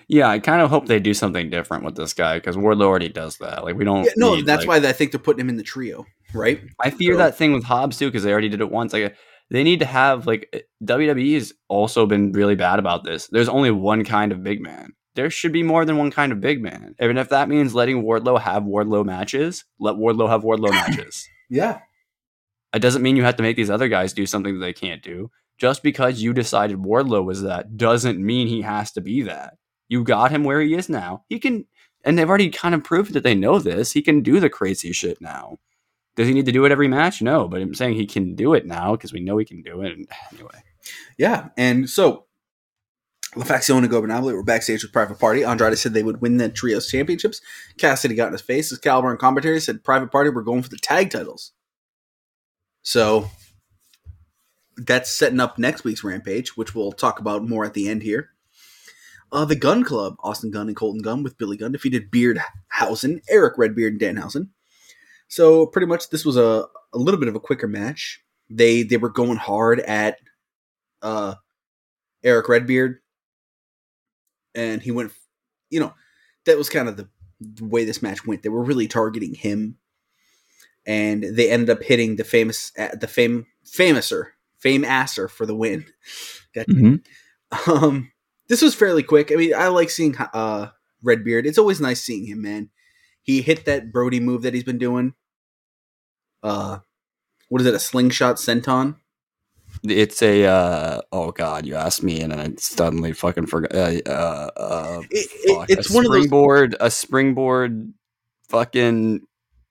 [0.07, 3.09] Yeah, I kind of hope they do something different with this guy because Wardlow already
[3.09, 3.63] does that.
[3.63, 4.03] Like we don't.
[4.05, 6.61] Yeah, no, need, that's like- why I think they're putting him in the trio, right?
[6.79, 8.93] I fear So- that thing with Hobbs too because they already did it once.
[8.93, 9.15] Like
[9.49, 13.27] they need to have like eh, WWE has also been really bad about this.
[13.27, 14.93] There's only one kind of big man.
[15.15, 16.95] There should be more than one kind of big man.
[16.99, 21.27] Even if that means letting Wardlow have Wardlow matches, let Wardlow have Wardlow matches.
[21.49, 21.79] Yeah,
[22.73, 25.03] It doesn't mean you have to make these other guys do something that they can't
[25.03, 25.29] do.
[25.59, 29.53] Just because you decided Wardlow was that doesn't mean he has to be that.
[29.93, 31.23] You got him where he is now.
[31.29, 31.67] He can,
[32.03, 33.91] and they've already kind of proved that they know this.
[33.91, 35.59] He can do the crazy shit now.
[36.15, 37.21] Does he need to do it every match?
[37.21, 39.83] No, but I'm saying he can do it now because we know he can do
[39.83, 39.95] it.
[40.33, 40.63] Anyway,
[41.19, 42.25] yeah, and so
[43.35, 45.43] La Facción Ingobernable were backstage with Private Party.
[45.43, 47.39] Andrade said they would win the trios championships.
[47.77, 48.73] Cassidy got in his face.
[48.73, 51.51] Excalibur and commentary said, Private Party were going for the tag titles.
[52.81, 53.29] So
[54.75, 58.32] that's setting up next week's Rampage, which we'll talk about more at the end here.
[59.33, 63.57] Uh, the Gun Club, Austin Gunn and Colton Gunn with Billy Gunn defeated Beardhausen, Eric
[63.57, 64.49] Redbeard, and Danhausen.
[65.27, 68.21] So pretty much this was a, a little bit of a quicker match.
[68.51, 70.19] They they were going hard at
[71.01, 71.33] uh,
[72.23, 72.99] Eric Redbeard,
[74.53, 75.11] and he went.
[75.71, 75.95] You know,
[76.45, 77.09] that was kind of the,
[77.41, 78.43] the way this match went.
[78.43, 79.77] They were really targeting him,
[80.85, 85.55] and they ended up hitting the famous uh, the fame famouser fame asser for the
[85.55, 85.85] win.
[86.53, 86.67] Got
[87.67, 88.11] um,
[88.53, 89.31] this was fairly quick.
[89.31, 90.67] I mean, I like seeing uh
[91.01, 91.47] Redbeard.
[91.47, 92.69] It's always nice seeing him, man.
[93.23, 95.15] He hit that Brody move that he's been doing.
[96.43, 96.79] Uh,
[97.49, 97.73] what is it?
[97.73, 98.97] A slingshot senton?
[99.83, 103.73] it's a uh, oh god, you asked me and I suddenly fucking forgot.
[103.73, 107.91] Uh, uh, uh, It- it- it's a one of those- springboard, a springboard,
[108.49, 109.21] fucking.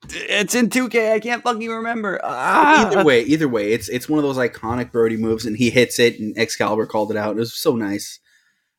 [0.08, 1.12] It's in 2K.
[1.12, 2.20] I can't fucking remember.
[2.24, 2.88] Ah!
[2.88, 6.00] Either way, either way, it's it's one of those iconic Brody moves, and he hits
[6.00, 7.36] it, and Excalibur called it out.
[7.36, 8.18] It was so nice.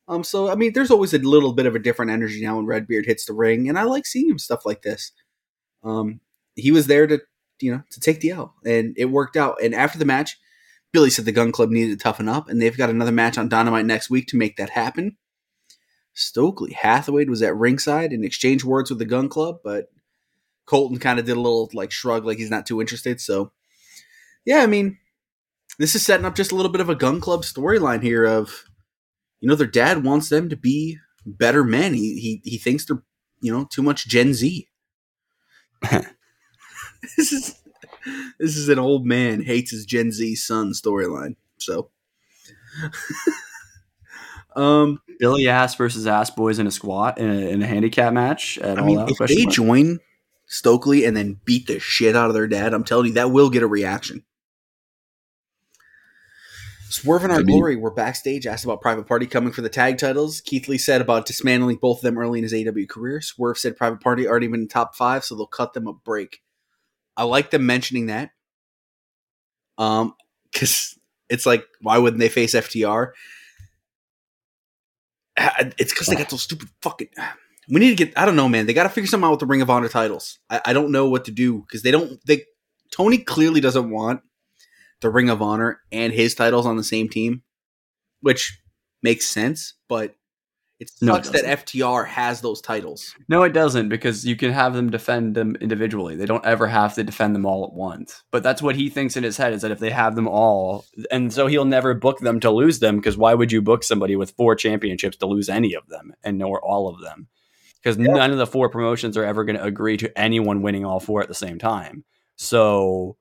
[0.06, 2.66] Um, so I mean, there's always a little bit of a different energy now when
[2.66, 5.12] Redbeard hits the ring, and I like seeing him stuff like this.
[5.82, 6.20] Um,
[6.56, 7.20] he was there to
[7.60, 9.62] you know to take the L, and it worked out.
[9.62, 10.38] And after the match,
[10.92, 13.48] Billy said the Gun Club needed to toughen up, and they've got another match on
[13.48, 15.16] Dynamite next week to make that happen.
[16.12, 19.86] Stokely Hathaway was at ringside and exchanged words with the Gun Club, but
[20.66, 23.20] Colton kind of did a little like shrug, like he's not too interested.
[23.20, 23.52] So,
[24.44, 24.98] yeah, I mean,
[25.78, 28.24] this is setting up just a little bit of a Gun Club storyline here.
[28.24, 28.64] Of
[29.44, 30.96] you know, their dad wants them to be
[31.26, 31.92] better men.
[31.92, 33.02] He he he thinks they're
[33.42, 34.66] you know too much Gen Z.
[35.82, 37.60] this is
[38.38, 41.36] this is an old man hates his Gen Z son storyline.
[41.58, 41.90] So,
[44.56, 48.56] um, Billy Ass versus Ass Boys in a squat in a, in a handicap match
[48.56, 49.10] at I all mean, out?
[49.10, 49.54] if they mark.
[49.54, 50.00] join
[50.46, 53.50] Stokely and then beat the shit out of their dad, I'm telling you that will
[53.50, 54.24] get a reaction.
[56.94, 57.52] Swerve and Our Could be.
[57.54, 60.40] Glory were backstage, asked about Private Party coming for the tag titles.
[60.40, 63.20] Keith Lee said about dismantling both of them early in his AEW career.
[63.20, 66.40] Swerve said Private Party already been in top five, so they'll cut them a break.
[67.16, 68.30] I like them mentioning that.
[69.76, 70.14] Um,
[70.52, 70.96] because
[71.28, 73.10] it's like, why wouldn't they face FTR?
[75.76, 77.08] It's because they got those stupid fucking.
[77.68, 78.16] We need to get.
[78.16, 78.66] I don't know, man.
[78.66, 80.38] They got to figure something out with the Ring of Honor titles.
[80.48, 82.24] I, I don't know what to do because they don't.
[82.24, 82.44] They
[82.92, 84.20] Tony clearly doesn't want
[85.04, 87.42] the Ring of Honor and his titles on the same team,
[88.22, 88.58] which
[89.02, 89.74] makes sense.
[89.86, 90.14] But
[90.80, 91.66] it No, it that.
[91.66, 93.14] FTR has those titles.
[93.28, 96.16] No, it doesn't because you can have them defend them individually.
[96.16, 98.24] They don't ever have to defend them all at once.
[98.30, 100.86] But that's what he thinks in his head is that if they have them all,
[101.10, 104.16] and so he'll never book them to lose them because why would you book somebody
[104.16, 107.28] with four championships to lose any of them and nor all of them?
[107.82, 110.98] Because none of the four promotions are ever going to agree to anyone winning all
[110.98, 112.04] four at the same time.
[112.36, 113.18] So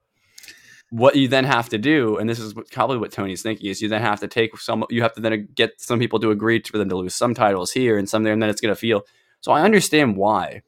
[0.94, 3.82] what you then have to do, and this is what- probably what Tony's thinking, is
[3.82, 4.86] you then have to take some.
[4.92, 7.72] You have to then get some people to agree for them to lose some titles
[7.72, 9.02] here and some there, and then it's going to feel.
[9.42, 10.62] So I understand why.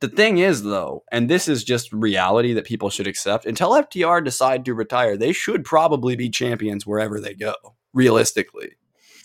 [0.00, 3.44] The thing is, though, and this is just reality that people should accept.
[3.44, 7.54] Until FTR decide to retire, they should probably be champions wherever they go.
[7.92, 8.72] Realistically,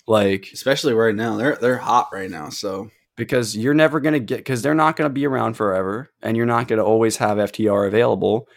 [0.07, 2.49] like Especially right now, they're they're hot right now.
[2.49, 6.11] So because you're never going to get because they're not going to be around forever
[6.21, 8.47] and you're not going to always have FTR available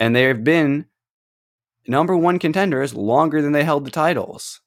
[0.00, 0.86] and they've been
[1.86, 4.60] number one contenders longer than they held the titles.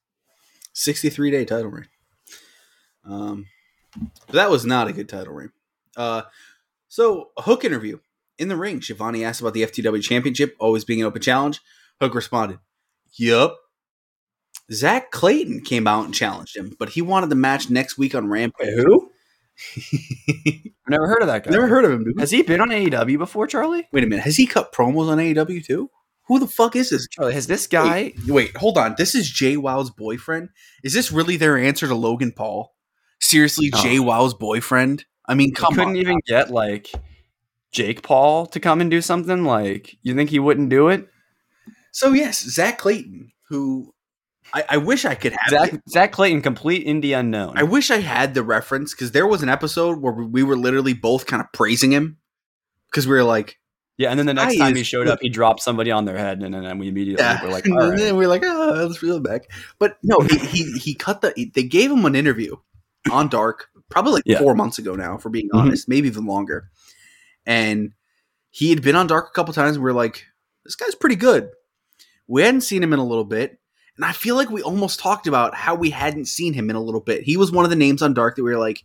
[0.73, 1.88] 63 day title reign.
[3.06, 3.48] Um,
[4.27, 5.52] but that was not a good title reign.
[5.95, 6.23] Uh,
[6.88, 7.99] so a Hook interview
[8.38, 8.80] in the ring.
[8.80, 11.61] Shivani asked about the FTW Championship always being an open challenge.
[12.02, 12.60] Hook responded,
[13.14, 13.57] "Yup."
[14.72, 18.27] Zach Clayton came out and challenged him, but he wanted the match next week on
[18.27, 18.69] Rampage.
[18.76, 19.11] who?
[19.77, 21.52] I've never heard of that guy.
[21.52, 22.19] Never heard of him, dude.
[22.19, 23.88] Has he been on AEW before, Charlie?
[23.91, 24.23] Wait a minute.
[24.23, 25.90] Has he cut promos on AEW too?
[26.34, 27.08] Who the fuck is this?
[27.10, 28.14] Charlie, has this guy?
[28.26, 28.96] Wait, wait, hold on.
[28.98, 30.50] This is JWoww's boyfriend.
[30.84, 32.74] Is this really their answer to Logan Paul?
[33.22, 33.78] Seriously, Oh.
[33.78, 35.06] JWoww's boyfriend?
[35.28, 35.72] I mean, come on.
[35.74, 35.98] You couldn't on.
[35.98, 36.90] even get like
[37.72, 39.44] Jake Paul to come and do something.
[39.44, 41.08] Like, you think he wouldn't do it?
[41.92, 43.94] So yes, Zach Clayton, who
[44.56, 45.50] I, I wish I could have.
[45.52, 47.54] Zach, Zach Clayton, complete indie unknown.
[47.56, 50.94] I wish I had the reference because there was an episode where we were literally
[50.96, 52.18] both kind of praising him
[52.90, 53.60] because we were like,
[53.98, 56.18] yeah, and then the next Guy time he showed up, he dropped somebody on their
[56.18, 57.44] head, and then we immediately yeah.
[57.44, 57.99] were like, and all right.
[57.99, 59.49] then we were like, oh, let's reel it back.
[59.80, 61.52] But no, he, he he cut the.
[61.53, 62.56] They gave him an interview
[63.11, 64.40] on Dark, probably like Yeah.
[64.40, 65.60] four months ago now, for being Mhm.
[65.60, 66.70] honest, maybe even longer.
[67.45, 67.91] And
[68.49, 69.76] he had been on Dark a couple times.
[69.76, 70.26] And we are like,
[70.64, 71.49] this guy's pretty good.
[72.28, 73.60] We hadn't seen him in a little bit.
[73.98, 76.82] And I feel like we almost talked about how we hadn't seen him in a
[76.82, 77.24] little bit.
[77.24, 78.84] He was one of the names on Dark that we were like,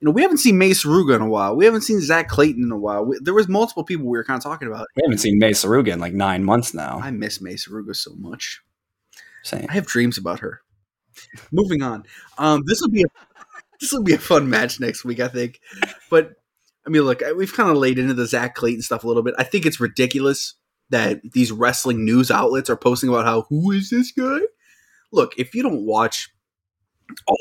[0.00, 1.54] you know, we haven't seen Mei Suruga in a while.
[1.54, 3.04] We haven't seen Zach Clayton in a while.
[3.04, 4.86] We, there was multiple people we were kind of talking about.
[4.96, 7.00] We haven't seen Mei Suruga in like nine months now.
[7.02, 8.62] I miss Mei Suruga so much.
[9.42, 9.66] Saying.
[9.68, 10.62] I have dreams about her.
[11.52, 12.04] Moving on.
[12.38, 13.06] Um, this will be a
[13.80, 15.60] this will be a fun match next week, I think.
[16.08, 16.32] But
[16.86, 19.34] I mean, look, we've kind of laid into the Zach Clayton stuff a little bit.
[19.38, 20.54] I think it's ridiculous
[20.88, 24.40] that these wrestling news outlets are posting about how who is this guy?
[25.12, 26.30] Look, if you don't watch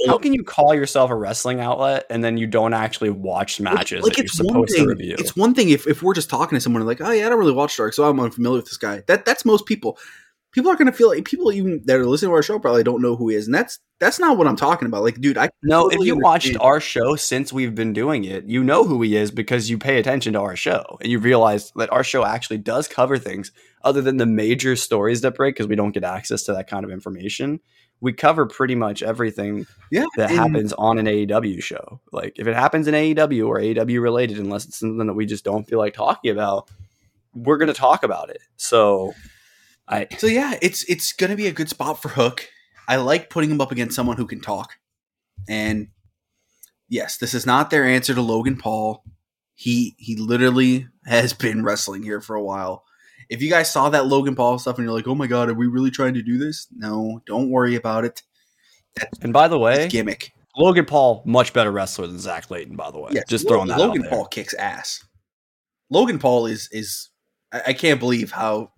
[0.08, 4.04] How can you call yourself a wrestling outlet and then you don't actually watch matches
[4.04, 4.84] like that it's you're one thing.
[4.84, 5.16] to review?
[5.18, 7.40] It's one thing if, if we're just talking to someone like, oh yeah, I don't
[7.40, 9.04] really watch Dark, so I'm unfamiliar with this guy.
[9.08, 9.98] That that's most people.
[10.52, 13.02] People are gonna feel like people even that are listening to our show probably don't
[13.04, 15.04] know who he is, and that's that's not what I'm talking about.
[15.04, 18.46] Like, dude, I No, if totally you watched our show since we've been doing it,
[18.46, 21.72] you know who he is because you pay attention to our show and you realize
[21.76, 23.52] that our show actually does cover things
[23.84, 26.84] other than the major stories that break because we don't get access to that kind
[26.84, 27.60] of information.
[28.02, 32.00] We cover pretty much everything yeah, that and- happens on an AEW show.
[32.12, 35.44] Like if it happens in AEW or AEW related, unless it's something that we just
[35.44, 36.70] don't feel like talking about,
[37.34, 38.42] we're going to talk about it.
[38.58, 39.14] So
[39.88, 42.48] I So yeah, it's it's gonna be a good spot for Hook.
[42.88, 44.74] I like putting him up against someone who can talk.
[45.48, 45.88] And
[46.88, 49.04] yes, this is not their answer to Logan Paul.
[49.56, 52.86] He he literally has been wrestling here for a while.
[53.30, 55.54] If you guys saw that Logan Paul stuff and you're like, "Oh my god, are
[55.54, 58.24] we really trying to do this?" No, don't worry about it.
[59.22, 60.34] and by the way, gimmick.
[60.58, 62.76] Logan Paul much better wrestler than Zach Clayton.
[62.76, 64.10] By the way, just throwing that Logan out there.
[64.10, 65.06] Paul kicks ass.
[65.90, 67.10] Logan Paul is is
[67.52, 68.72] I, I can't believe how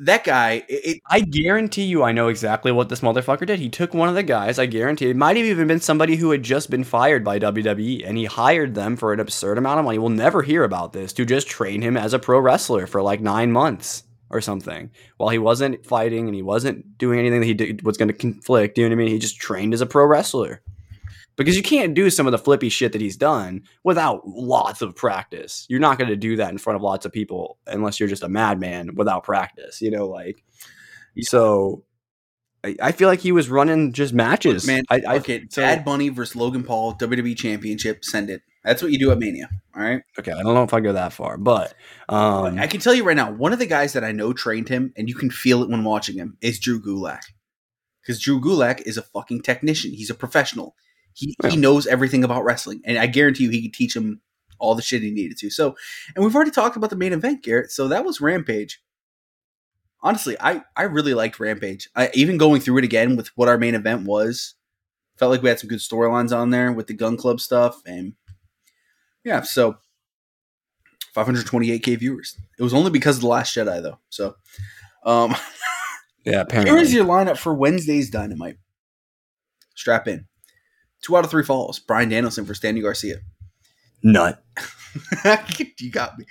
[0.00, 0.64] that guy.
[0.68, 3.58] It, I guarantee you, I know exactly what this motherfucker did.
[3.58, 4.58] He took one of the guys.
[4.58, 8.02] I guarantee it might have even been somebody who had just been fired by WWE,
[8.06, 9.98] and he hired them for an absurd amount of money.
[9.98, 13.20] We'll never hear about this to just train him as a pro wrestler for like
[13.20, 14.90] nine months or something.
[15.16, 18.14] While he wasn't fighting and he wasn't doing anything that he did, was going to
[18.14, 18.78] conflict.
[18.78, 19.08] You know what I mean?
[19.08, 20.62] He just trained as a pro wrestler.
[21.36, 24.94] Because you can't do some of the flippy shit that he's done without lots of
[24.94, 25.64] practice.
[25.70, 28.22] You're not going to do that in front of lots of people unless you're just
[28.22, 29.80] a madman without practice.
[29.80, 30.44] You know, like
[31.20, 31.84] so.
[32.62, 34.66] I, I feel like he was running just matches.
[34.66, 38.04] man, I, I okay, so- Bad Bunny versus Logan Paul, WWE Championship.
[38.04, 38.42] Send it.
[38.62, 39.48] That's what you do at Mania.
[39.74, 40.02] All right.
[40.18, 40.32] okay.
[40.32, 41.72] I don't know if I go that far, but
[42.10, 44.68] um, I can tell you right now, one of the guys that I know trained
[44.68, 47.22] him, and you can feel it when watching him, is Drew Gulak.
[48.02, 49.92] Because Drew Gulak is a fucking technician.
[49.92, 50.74] He's a professional.
[51.14, 51.50] He Yeah.
[51.50, 54.20] he knows everything about wrestling, and I guarantee you, he could teach him
[54.58, 55.50] all the shit he needed to.
[55.50, 55.74] So,
[56.14, 57.70] and we've already talked about the main event, Garrett.
[57.70, 58.82] So that was Rampage.
[60.02, 61.88] Honestly, I I really liked Rampage.
[61.96, 64.54] I even going through it again with what our main event was,
[65.16, 68.14] felt like we had some good storylines on there with the Gun Club stuff, and
[69.24, 69.76] yeah, so
[71.14, 72.36] 528k viewers.
[72.58, 73.98] It was only because of the Last Jedi, though.
[74.08, 74.36] So,
[75.04, 75.34] um,
[76.24, 76.70] yeah, apparently.
[76.74, 78.56] here is your lineup for Wednesday's Dynamite.
[79.74, 80.26] Strap in.
[81.02, 81.78] Two out of three falls.
[81.78, 83.16] Bryan Danielson for Stanley Garcia.
[84.02, 84.42] nut.
[85.78, 86.24] you got me.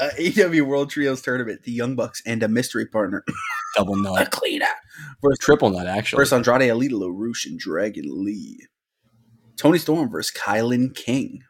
[0.00, 3.24] Uh, AEW World Trios Tournament, the Young Bucks, and a mystery partner,
[3.76, 4.30] Double nut.
[4.30, 4.62] Clean
[5.22, 6.20] versus, Triple nut, actually.
[6.20, 8.66] versus Andrade El Idolo, LaRouche, and Dragon Lee.
[9.56, 11.40] Toni Storm versus Kylan King.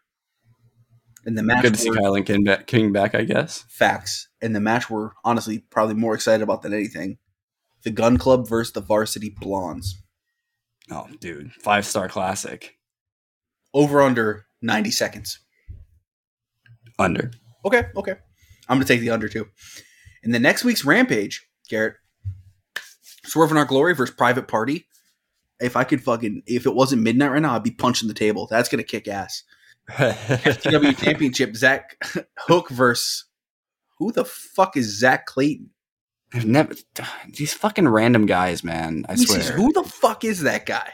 [1.24, 3.65] And the match Good to see Kylan King back, King back, I guess.
[3.69, 4.28] facts.
[4.43, 7.19] And the match we're honestly probably more excited about than anything.
[7.82, 10.03] The Gun Club versus the Varsity Blondes.
[10.90, 11.52] Oh, dude.
[11.52, 12.76] Five star classic.
[13.74, 15.40] Over under 90 seconds.
[16.98, 17.30] Under.
[17.64, 18.14] Okay, okay.
[18.68, 19.48] I'm gonna take the under too.
[20.22, 21.94] In the next week's Rampage, Garrett,
[23.24, 24.86] Swerve in Our Glory versus Private Party.
[25.60, 28.46] If I could fucking, if it wasn't midnight right now, I'd be punching the table.
[28.46, 29.42] That's gonna kick ass.
[29.90, 31.96] FTW Championship, Zach
[32.38, 33.26] Hook versus
[33.98, 35.70] who the fuck is Zach Clayton?
[36.35, 36.74] I've never
[37.28, 39.07] these fucking random guys, man.
[39.09, 39.53] I see, swear.
[39.53, 40.93] who the fuck is that guy?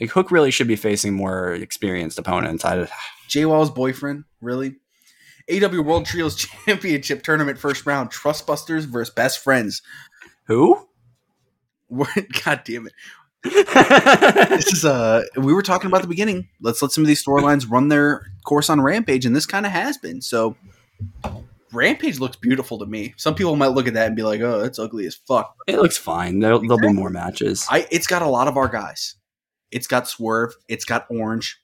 [0.00, 2.64] Like, Hook really should be facing more experienced opponents.
[2.64, 2.88] I
[3.28, 4.76] JWoww's boyfriend, really?
[5.50, 6.36] AEW World Trios
[6.66, 9.82] Championship Tournament first round, Trustbusters versus Best Friends.
[10.46, 10.88] who?
[12.44, 12.92] God damn it.
[14.48, 16.48] This is uh we were talking about the beginning.
[16.62, 19.72] Let's let some of these storylines run their course on Rampage, and this kind of
[19.72, 20.22] has been.
[20.22, 20.56] So
[21.74, 23.14] Rampage looks beautiful to me.
[23.16, 25.76] Some people might look at that and be like, "Oh, that's ugly as fuck." it
[25.78, 26.38] looks fine.
[26.40, 27.66] There'll, there'll be more matches.
[27.70, 29.16] I it's got a lot of our guys.
[29.70, 30.54] It's got Swerve.
[30.68, 31.60] It's got Orange.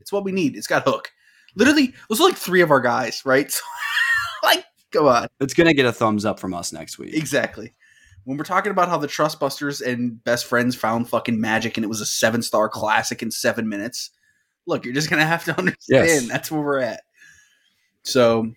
[0.00, 0.56] It's what we need.
[0.56, 1.10] It's got Hook.
[1.54, 3.50] Literally, those are like three of our guys, right?
[4.40, 5.26] So, like, come on.
[5.40, 7.14] It's gonna get a thumbs up from us next week.
[7.14, 7.74] Exactly.
[8.24, 11.88] When we're talking about how the Trustbusters and Best Friends found fucking magic and it
[11.88, 14.10] was a seven star classic in seven minutes,
[14.66, 16.28] look, you're just gonna have to understand Yes.
[16.28, 17.02] that's where we're at.
[18.04, 18.52] So,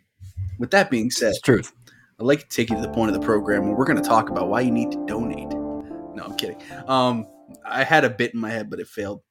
[0.59, 1.71] with that being said, It's truth.
[2.19, 4.07] I'd like to take you to the point of the program where we're going to
[4.07, 5.49] talk about why you need to donate.
[5.49, 6.61] No, I'm kidding.
[6.87, 7.25] Um,
[7.65, 9.21] I had a bit in my head, but it failed.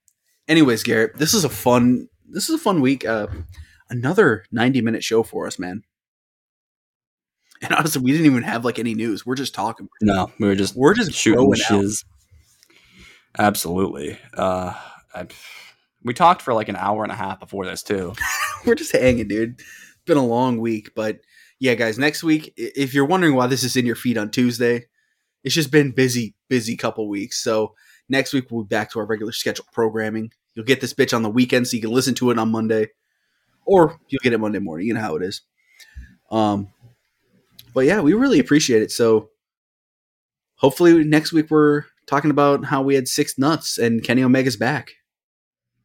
[0.48, 2.08] Anyways, Garrett, this is a fun.
[2.28, 3.04] This is a fun week.
[3.06, 3.28] Uh,
[3.90, 5.82] another 90 minute show for us, man.
[7.62, 9.24] And honestly, we didn't even have like any news.
[9.26, 9.88] We're just talking.
[10.00, 11.82] No, we were just We're just shooting throwing out.
[11.82, 12.04] shiz.
[13.38, 14.18] Absolutely.
[14.34, 14.74] Uh,
[15.14, 15.26] I,
[16.02, 18.14] we talked for like an hour and a half before this too.
[18.66, 19.60] We're just hanging, dude.
[20.10, 21.20] Been a long week, but
[21.60, 21.96] yeah, guys.
[21.96, 24.86] Next week, if you're wondering why this is in your feed on Tuesday,
[25.44, 27.40] it's just been busy, busy couple weeks.
[27.40, 27.76] So
[28.08, 30.32] next week we'll be back to our regular scheduled programming.
[30.52, 32.88] You'll get this bitch on the weekend, so you can listen to it on Monday,
[33.64, 34.88] or you'll get it Monday morning.
[34.88, 35.42] You know how it is.
[36.32, 36.70] Um,
[37.72, 38.90] but yeah, we really appreciate it.
[38.90, 39.30] So
[40.56, 44.90] hopefully next week we're talking about how we had six nuts and Kenny Omega's back.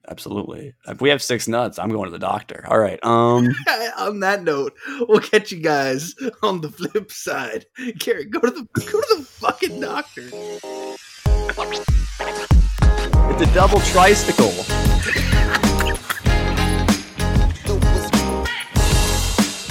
[0.08, 0.74] Absolutely.
[0.88, 2.66] If we have six nuts, I'm going to the doctor.
[2.70, 3.04] All right.
[3.04, 3.50] Um,
[3.98, 4.74] on that note,
[5.08, 6.14] we'll catch you guys
[6.44, 7.66] on the flip side.
[7.98, 10.30] Garrett, go to the go to the fucking doctor.
[13.32, 14.54] it's a double tricycle.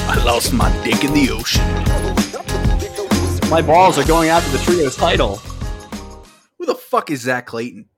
[0.07, 1.65] I lost my dick in the ocean.
[3.51, 5.37] My balls are going after the trio's title.
[6.59, 7.89] Who the fuck is Zach Clayton?